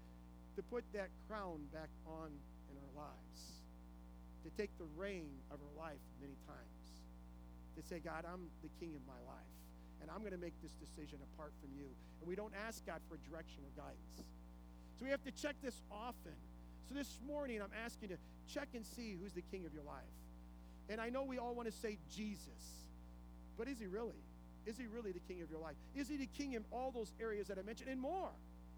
to 0.56 0.64
put 0.64 0.84
that 0.94 1.10
crown 1.28 1.60
back 1.74 1.90
on 2.08 2.30
in 2.72 2.78
our 2.78 3.04
lives, 3.04 3.62
to 4.46 4.50
take 4.62 4.70
the 4.78 4.86
reign 4.96 5.28
of 5.52 5.60
our 5.60 5.86
life 5.86 6.00
many 6.22 6.36
times 6.48 6.79
to 7.80 7.88
say, 7.88 8.00
God, 8.00 8.26
I'm 8.28 8.52
the 8.62 8.70
king 8.80 8.96
of 8.96 9.02
my 9.08 9.20
life, 9.26 9.54
and 10.02 10.12
I'm 10.12 10.20
going 10.20 10.36
to 10.36 10.42
make 10.42 10.54
this 10.62 10.74
decision 10.76 11.20
apart 11.34 11.54
from 11.62 11.72
you. 11.76 11.88
And 12.20 12.28
we 12.28 12.36
don't 12.36 12.54
ask 12.68 12.86
God 12.86 13.00
for 13.08 13.18
direction 13.30 13.64
or 13.64 13.72
guidance. 13.80 14.14
So 14.98 15.06
we 15.06 15.12
have 15.12 15.24
to 15.24 15.32
check 15.32 15.56
this 15.64 15.82
often. 15.92 16.36
So 16.88 16.96
this 16.96 17.20
morning, 17.26 17.62
I'm 17.62 17.72
asking 17.86 18.10
you 18.10 18.16
to 18.16 18.22
check 18.52 18.70
and 18.74 18.86
see 18.86 19.16
who's 19.20 19.34
the 19.34 19.44
king 19.48 19.66
of 19.66 19.74
your 19.74 19.84
life. 19.84 20.12
And 20.90 21.00
I 21.00 21.10
know 21.10 21.24
we 21.24 21.38
all 21.38 21.54
want 21.54 21.68
to 21.68 21.76
say 21.76 21.98
Jesus, 22.12 22.84
but 23.58 23.68
is 23.68 23.80
he 23.80 23.86
really? 23.86 24.20
Is 24.66 24.78
he 24.78 24.88
really 24.88 25.12
the 25.12 25.22
king 25.22 25.42
of 25.42 25.50
your 25.50 25.60
life? 25.60 25.76
Is 25.96 26.10
he 26.10 26.18
the 26.18 26.28
king 26.38 26.54
in 26.54 26.66
all 26.72 26.92
those 26.92 27.14
areas 27.22 27.48
that 27.48 27.58
I 27.58 27.62
mentioned 27.62 27.90
and 27.90 28.02
more? 28.02 28.32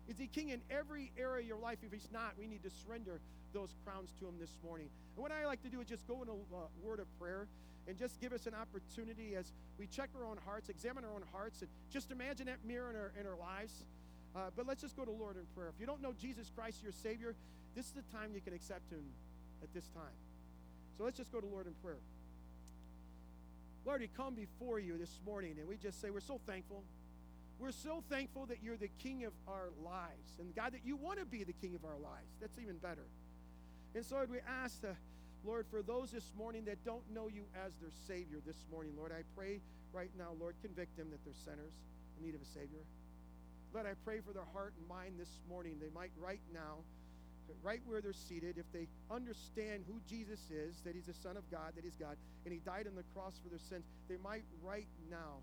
Is 0.07 0.17
he 0.17 0.27
king 0.27 0.49
in 0.49 0.61
every 0.69 1.11
area 1.17 1.43
of 1.43 1.47
your 1.47 1.57
life? 1.57 1.77
If 1.83 1.91
he's 1.91 2.09
not, 2.11 2.33
we 2.37 2.47
need 2.47 2.63
to 2.63 2.69
surrender 2.69 3.19
those 3.53 3.75
crowns 3.85 4.11
to 4.19 4.27
him 4.27 4.35
this 4.39 4.57
morning. 4.63 4.89
And 5.15 5.23
what 5.23 5.31
I 5.31 5.45
like 5.45 5.61
to 5.63 5.69
do 5.69 5.81
is 5.81 5.87
just 5.87 6.07
go 6.07 6.21
in 6.21 6.29
a 6.29 6.33
uh, 6.33 6.67
word 6.83 6.99
of 6.99 7.07
prayer 7.19 7.47
and 7.87 7.97
just 7.97 8.19
give 8.21 8.33
us 8.33 8.45
an 8.47 8.53
opportunity 8.53 9.35
as 9.35 9.51
we 9.77 9.87
check 9.87 10.09
our 10.17 10.25
own 10.25 10.37
hearts, 10.45 10.69
examine 10.69 11.03
our 11.03 11.11
own 11.11 11.23
hearts, 11.31 11.61
and 11.61 11.69
just 11.91 12.11
imagine 12.11 12.45
that 12.47 12.63
mirror 12.65 12.89
in 12.89 12.95
our, 12.95 13.11
in 13.19 13.25
our 13.27 13.37
lives. 13.37 13.83
Uh, 14.35 14.49
but 14.55 14.67
let's 14.67 14.81
just 14.81 14.95
go 14.95 15.03
to 15.03 15.11
Lord 15.11 15.35
in 15.35 15.43
prayer. 15.55 15.69
If 15.69 15.79
you 15.79 15.85
don't 15.85 16.01
know 16.01 16.13
Jesus 16.19 16.51
Christ, 16.55 16.83
your 16.83 16.93
Savior, 16.93 17.35
this 17.75 17.85
is 17.85 17.91
the 17.91 18.03
time 18.17 18.31
you 18.33 18.41
can 18.41 18.53
accept 18.53 18.91
Him 18.91 19.03
at 19.61 19.73
this 19.73 19.87
time. 19.89 20.15
So 20.97 21.03
let's 21.03 21.17
just 21.17 21.31
go 21.31 21.39
to 21.39 21.47
Lord 21.47 21.67
in 21.67 21.73
prayer. 21.83 21.99
Lord, 23.85 24.01
we 24.01 24.09
come 24.15 24.35
before 24.35 24.79
you 24.79 24.97
this 24.97 25.19
morning 25.25 25.55
and 25.59 25.67
we 25.67 25.75
just 25.75 25.99
say, 26.01 26.09
We're 26.11 26.19
so 26.19 26.39
thankful. 26.45 26.83
We're 27.59 27.71
so 27.71 28.03
thankful 28.09 28.47
that 28.47 28.57
you're 28.63 28.77
the 28.77 28.89
King 29.03 29.25
of 29.25 29.33
our 29.47 29.69
lives. 29.83 30.39
And 30.39 30.55
God, 30.55 30.73
that 30.73 30.81
you 30.83 30.95
want 30.95 31.19
to 31.19 31.25
be 31.25 31.43
the 31.43 31.53
King 31.53 31.75
of 31.75 31.85
our 31.85 31.97
lives. 31.97 32.33
That's 32.39 32.57
even 32.57 32.77
better. 32.77 33.05
And 33.93 34.05
so, 34.05 34.15
Lord, 34.15 34.31
we 34.31 34.37
ask, 34.47 34.83
uh, 34.83 34.93
Lord, 35.43 35.65
for 35.71 35.81
those 35.81 36.11
this 36.11 36.31
morning 36.37 36.65
that 36.65 36.83
don't 36.85 37.01
know 37.13 37.27
you 37.27 37.45
as 37.65 37.73
their 37.81 37.89
Savior 38.07 38.37
this 38.45 38.61
morning, 38.71 38.93
Lord, 38.97 39.11
I 39.11 39.23
pray 39.35 39.59
right 39.91 40.11
now, 40.17 40.37
Lord, 40.39 40.55
convict 40.61 40.95
them 40.97 41.09
that 41.09 41.23
they're 41.25 41.41
sinners 41.45 41.73
in 42.17 42.25
need 42.25 42.35
of 42.35 42.41
a 42.41 42.49
Savior. 42.53 42.85
Lord, 43.73 43.87
I 43.87 43.97
pray 44.05 44.19
for 44.21 44.33
their 44.33 44.45
heart 44.53 44.73
and 44.77 44.87
mind 44.87 45.15
this 45.17 45.41
morning. 45.49 45.77
They 45.81 45.89
might 45.95 46.11
right 46.21 46.41
now, 46.53 46.85
right 47.63 47.81
where 47.87 48.01
they're 48.01 48.13
seated, 48.13 48.57
if 48.57 48.69
they 48.71 48.87
understand 49.09 49.83
who 49.87 49.97
Jesus 50.07 50.39
is, 50.51 50.77
that 50.85 50.93
he's 50.93 51.09
the 51.09 51.17
Son 51.17 51.37
of 51.37 51.49
God, 51.49 51.73
that 51.75 51.83
he's 51.83 51.97
God, 51.97 52.17
and 52.45 52.53
he 52.53 52.59
died 52.61 52.85
on 52.85 52.95
the 52.95 53.07
cross 53.15 53.33
for 53.41 53.49
their 53.49 53.63
sins, 53.65 53.83
they 54.07 54.17
might 54.21 54.43
right 54.61 54.87
now, 55.09 55.41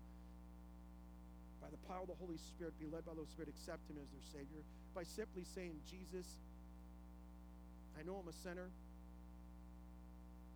by 1.59 1.67
the 1.67 1.81
power 1.91 2.01
of 2.01 2.07
the 2.07 2.19
Holy 2.23 2.37
Spirit, 2.37 2.71
be 2.79 2.87
led 2.87 3.03
by 3.03 3.11
the 3.11 3.19
Holy 3.19 3.33
Spirit, 3.35 3.49
accept 3.51 3.83
him 3.91 3.97
as 3.99 4.07
their 4.15 4.23
Savior 4.31 4.63
by 4.95 5.03
simply 5.03 5.43
saying, 5.43 5.75
Jesus, 5.89 6.25
I 7.99 8.03
know 8.07 8.15
I'm 8.15 8.29
a 8.29 8.33
sinner. 8.33 8.69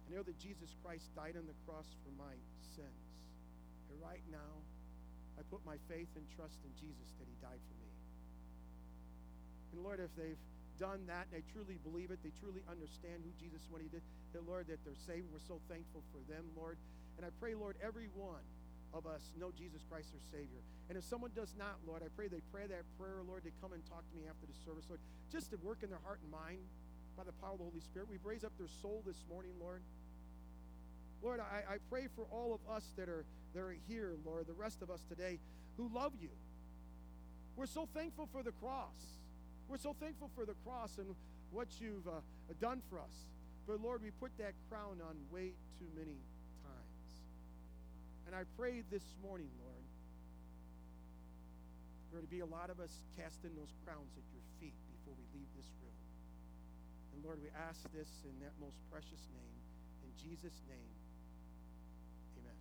I 0.08 0.16
know 0.16 0.24
that 0.24 0.38
Jesus 0.38 0.76
Christ 0.84 1.10
died 1.16 1.39
on 1.39 1.47
the 1.47 1.58
cross 1.64 1.88
for 2.04 2.12
my 2.20 2.36
sins. 2.76 3.08
And 3.89 3.95
right 4.04 4.24
now, 4.30 4.51
I 5.39 5.41
put 5.49 5.64
my 5.66 5.80
faith 5.89 6.12
and 6.16 6.26
trust 6.36 6.60
in 6.62 6.72
Jesus 6.78 7.10
that 7.18 7.26
He 7.26 7.38
died 7.41 7.62
for 7.62 7.76
me. 7.82 7.91
And 9.74 9.80
Lord, 9.82 9.97
if 10.04 10.14
they've 10.14 10.39
done 10.78 11.06
that 11.10 11.30
and 11.30 11.41
they 11.41 11.45
truly 11.54 11.82
believe 11.82 12.12
it, 12.12 12.22
they 12.22 12.34
truly 12.38 12.62
understand 12.70 13.26
who 13.26 13.32
Jesus 13.41 13.66
what 13.70 13.82
He 13.82 13.89
did, 13.89 14.06
that 14.34 14.45
Lord, 14.45 14.70
that 14.70 14.82
they're 14.86 15.04
saved. 15.08 15.30
We're 15.34 15.43
so 15.45 15.58
thankful 15.66 16.06
for 16.14 16.22
them, 16.30 16.45
Lord. 16.54 16.78
And 17.18 17.26
I 17.26 17.32
pray, 17.41 17.54
Lord, 17.58 17.78
every 17.82 18.10
one 18.14 18.43
of 18.93 19.10
us 19.10 19.34
know 19.41 19.49
Jesus 19.49 19.82
Christ 19.89 20.14
their 20.14 20.22
Savior. 20.30 20.62
And 20.89 20.97
if 20.97 21.04
someone 21.04 21.34
does 21.34 21.58
not, 21.58 21.82
Lord, 21.89 22.06
I 22.06 22.10
pray 22.14 22.30
they 22.30 22.45
pray 22.54 22.70
that 22.70 22.86
prayer, 23.01 23.26
Lord, 23.26 23.41
to 23.45 23.51
come 23.58 23.74
and 23.74 23.82
talk 23.89 24.06
to 24.06 24.14
me 24.14 24.30
after 24.30 24.45
the 24.45 24.58
service, 24.62 24.86
Lord, 24.86 25.01
just 25.34 25.49
to 25.49 25.58
work 25.66 25.82
in 25.82 25.89
their 25.89 26.01
heart 26.06 26.22
and 26.22 26.30
mind 26.30 26.62
by 27.18 27.24
the 27.24 27.32
power 27.34 27.53
of 27.53 27.59
the 27.59 27.66
Holy 27.66 27.82
Spirit. 27.82 28.09
We 28.09 28.18
raise 28.24 28.43
up 28.43 28.53
their 28.57 28.68
soul 28.82 29.03
this 29.05 29.24
morning, 29.30 29.51
Lord. 29.59 29.82
Lord, 31.22 31.39
I, 31.39 31.76
I 31.76 31.78
pray 31.89 32.07
for 32.16 32.26
all 32.32 32.53
of 32.53 32.76
us 32.76 32.84
that 32.97 33.07
are, 33.07 33.26
that 33.53 33.61
are 33.61 33.76
here, 33.88 34.16
Lord, 34.26 34.47
the 34.47 34.53
rest 34.53 34.82
of 34.82 34.89
us 34.89 35.03
today 35.07 35.39
who 35.78 35.89
love 35.93 36.14
you. 36.20 36.30
We're 37.55 37.66
so 37.66 37.88
thankful 37.93 38.28
for 38.32 38.43
the 38.43 38.51
cross. 38.51 38.97
We're 39.70 39.78
so 39.78 39.95
thankful 39.99 40.30
for 40.36 40.45
the 40.45 40.55
cross 40.66 40.97
and 40.97 41.16
what 41.51 41.68
you've 41.80 42.07
uh, 42.07 42.22
done 42.59 42.82
for 42.89 42.99
us. 42.99 43.14
But 43.68 43.80
Lord, 43.82 44.01
we 44.01 44.11
put 44.11 44.36
that 44.39 44.53
crown 44.70 44.99
on 45.07 45.16
way 45.32 45.53
too 45.80 45.88
many 45.95 46.18
times. 46.66 47.09
And 48.28 48.36
I 48.36 48.43
pray 48.57 48.84
this 48.91 49.03
morning, 49.22 49.49
Lord, 49.61 49.86
there 52.11 52.22
to 52.22 52.28
be 52.28 52.41
a 52.41 52.45
lot 52.45 52.70
of 52.70 52.80
us 52.80 52.93
casting 53.18 53.55
those 53.55 53.74
crowns 53.86 54.14
at 54.18 54.26
your 54.30 54.43
feet 54.59 54.76
before 54.91 55.18
we 55.18 55.26
leave 55.34 55.49
this 55.55 55.66
room. 55.82 55.97
Lord, 57.24 57.39
we 57.39 57.47
ask 57.55 57.88
this 57.95 58.11
in 58.28 58.36
that 58.43 58.51
most 58.59 58.76
precious 58.91 59.24
name, 59.32 59.55
in 60.03 60.11
Jesus' 60.19 60.59
name. 60.67 60.91
Amen. 62.36 62.59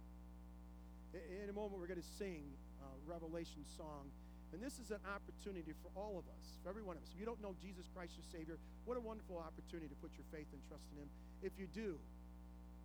In 1.42 1.50
a 1.50 1.52
moment, 1.52 1.82
we're 1.82 1.90
going 1.90 2.00
to 2.00 2.14
sing 2.14 2.46
a 2.78 2.88
Revelation 3.10 3.66
song. 3.76 4.06
And 4.54 4.62
this 4.62 4.78
is 4.78 4.92
an 4.92 5.02
opportunity 5.08 5.72
for 5.82 5.90
all 5.98 6.14
of 6.14 6.28
us, 6.38 6.60
for 6.62 6.68
every 6.68 6.84
one 6.84 6.94
of 6.94 7.02
us. 7.02 7.10
If 7.10 7.18
you 7.18 7.26
don't 7.26 7.40
know 7.40 7.56
Jesus 7.58 7.88
Christ 7.90 8.14
your 8.14 8.28
Savior, 8.30 8.60
what 8.84 8.94
a 8.94 9.02
wonderful 9.02 9.40
opportunity 9.40 9.88
to 9.88 9.98
put 9.98 10.12
your 10.14 10.28
faith 10.28 10.46
and 10.52 10.60
trust 10.68 10.86
in 10.92 11.02
Him. 11.02 11.10
If 11.40 11.56
you 11.56 11.66
do, 11.72 11.96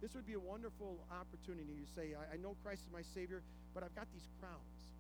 this 0.01 0.15
would 0.15 0.25
be 0.25 0.34
a 0.34 0.41
wonderful 0.41 1.03
opportunity 1.11 1.75
to 1.78 1.88
say, 1.91 2.15
I, 2.15 2.36
I 2.36 2.38
know 2.39 2.55
Christ 2.63 2.88
is 2.88 2.91
my 2.95 3.03
Savior, 3.03 3.43
but 3.75 3.84
I've 3.84 3.93
got 3.93 4.07
these 4.15 4.25
crowns. 4.39 4.95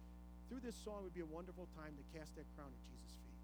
Through 0.51 0.61
this 0.61 0.75
song 0.83 1.07
would 1.07 1.15
be 1.15 1.23
a 1.23 1.31
wonderful 1.31 1.71
time 1.73 1.95
to 1.95 2.03
cast 2.13 2.35
that 2.35 2.45
crown 2.53 2.69
at 2.69 2.81
Jesus' 2.83 3.15
feet. 3.23 3.41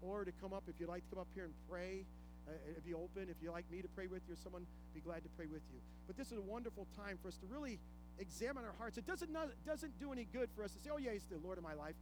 Or 0.00 0.24
to 0.24 0.32
come 0.40 0.56
up, 0.56 0.64
if 0.64 0.80
you'd 0.80 0.88
like 0.88 1.04
to 1.04 1.10
come 1.12 1.20
up 1.20 1.32
here 1.36 1.44
and 1.44 1.54
pray, 1.68 2.08
uh, 2.48 2.96
open. 2.96 3.28
If 3.30 3.36
you'd 3.42 3.52
like 3.52 3.70
me 3.70 3.82
to 3.82 3.88
pray 3.88 4.06
with 4.06 4.22
you 4.28 4.34
or 4.34 4.36
someone, 4.36 4.66
be 4.94 5.00
glad 5.00 5.22
to 5.22 5.30
pray 5.36 5.46
with 5.46 5.62
you. 5.72 5.80
But 6.06 6.16
this 6.16 6.32
is 6.32 6.38
a 6.38 6.42
wonderful 6.42 6.86
time 6.96 7.18
for 7.20 7.28
us 7.28 7.36
to 7.38 7.46
really 7.46 7.78
examine 8.18 8.64
our 8.64 8.74
hearts. 8.78 8.98
It 8.98 9.06
doesn't, 9.06 9.32
not, 9.32 9.48
doesn't 9.66 9.98
do 9.98 10.12
any 10.12 10.26
good 10.32 10.48
for 10.54 10.64
us 10.64 10.72
to 10.72 10.78
say, 10.80 10.90
oh, 10.92 10.98
yeah, 10.98 11.12
he's 11.12 11.24
the 11.24 11.38
Lord 11.38 11.58
of 11.58 11.64
my 11.64 11.74
life, 11.74 11.96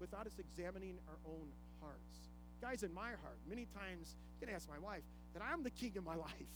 without 0.00 0.26
us 0.26 0.38
examining 0.38 0.98
our 1.08 1.18
own 1.26 1.48
hearts. 1.80 2.30
Guys, 2.60 2.82
in 2.82 2.94
my 2.94 3.10
heart, 3.22 3.38
many 3.48 3.66
times, 3.74 4.14
you 4.38 4.46
can 4.46 4.54
ask 4.54 4.68
my 4.68 4.78
wife, 4.78 5.02
that 5.34 5.42
I'm 5.42 5.62
the 5.62 5.70
king 5.70 5.92
of 5.96 6.04
my 6.04 6.14
life. 6.30 6.54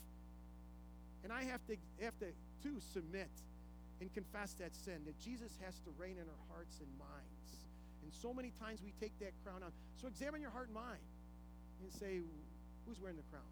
And 1.25 1.33
I 1.33 1.45
have 1.45 1.65
to, 1.67 1.77
have 2.03 2.17
to, 2.21 2.27
too, 2.63 2.79
submit 2.93 3.31
and 4.01 4.13
confess 4.13 4.53
that 4.55 4.75
sin, 4.75 5.03
that 5.07 5.19
Jesus 5.19 5.53
has 5.65 5.75
to 5.81 5.91
reign 5.99 6.17
in 6.21 6.27
our 6.29 6.43
hearts 6.53 6.79
and 6.81 6.89
minds. 6.99 7.67
And 8.05 8.13
so 8.15 8.33
many 8.33 8.53
times 8.61 8.81
we 8.85 8.93
take 9.01 9.19
that 9.19 9.33
crown 9.43 9.63
on. 9.65 9.73
So 10.01 10.07
examine 10.07 10.41
your 10.41 10.51
heart 10.51 10.69
and 10.69 10.75
mind 10.75 11.03
and 11.83 11.93
say, 11.93 12.21
who's 12.87 13.03
wearing 13.03 13.19
the 13.19 13.29
crown? 13.29 13.51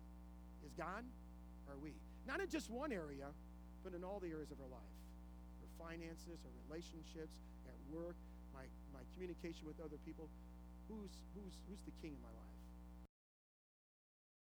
Is 0.64 0.72
God 0.78 1.04
or 1.66 1.74
are 1.74 1.82
we? 1.82 1.92
Not 2.26 2.40
in 2.40 2.48
just 2.48 2.70
one 2.70 2.94
area, 2.94 3.28
but 3.82 3.92
in 3.92 4.02
all 4.06 4.22
the 4.22 4.30
areas 4.30 4.50
of 4.50 4.62
our 4.62 4.70
life 4.70 4.94
our 5.60 5.90
finances, 5.90 6.40
our 6.46 6.54
relationships, 6.70 7.34
at 7.66 7.76
work, 7.90 8.16
my, 8.54 8.64
my 8.94 9.02
communication 9.12 9.66
with 9.66 9.80
other 9.82 9.98
people. 10.06 10.30
Who's, 10.88 11.12
who's, 11.34 11.56
who's 11.68 11.82
the 11.84 11.94
king 12.00 12.14
in 12.14 12.22
my 12.22 12.32
life? 12.32 12.53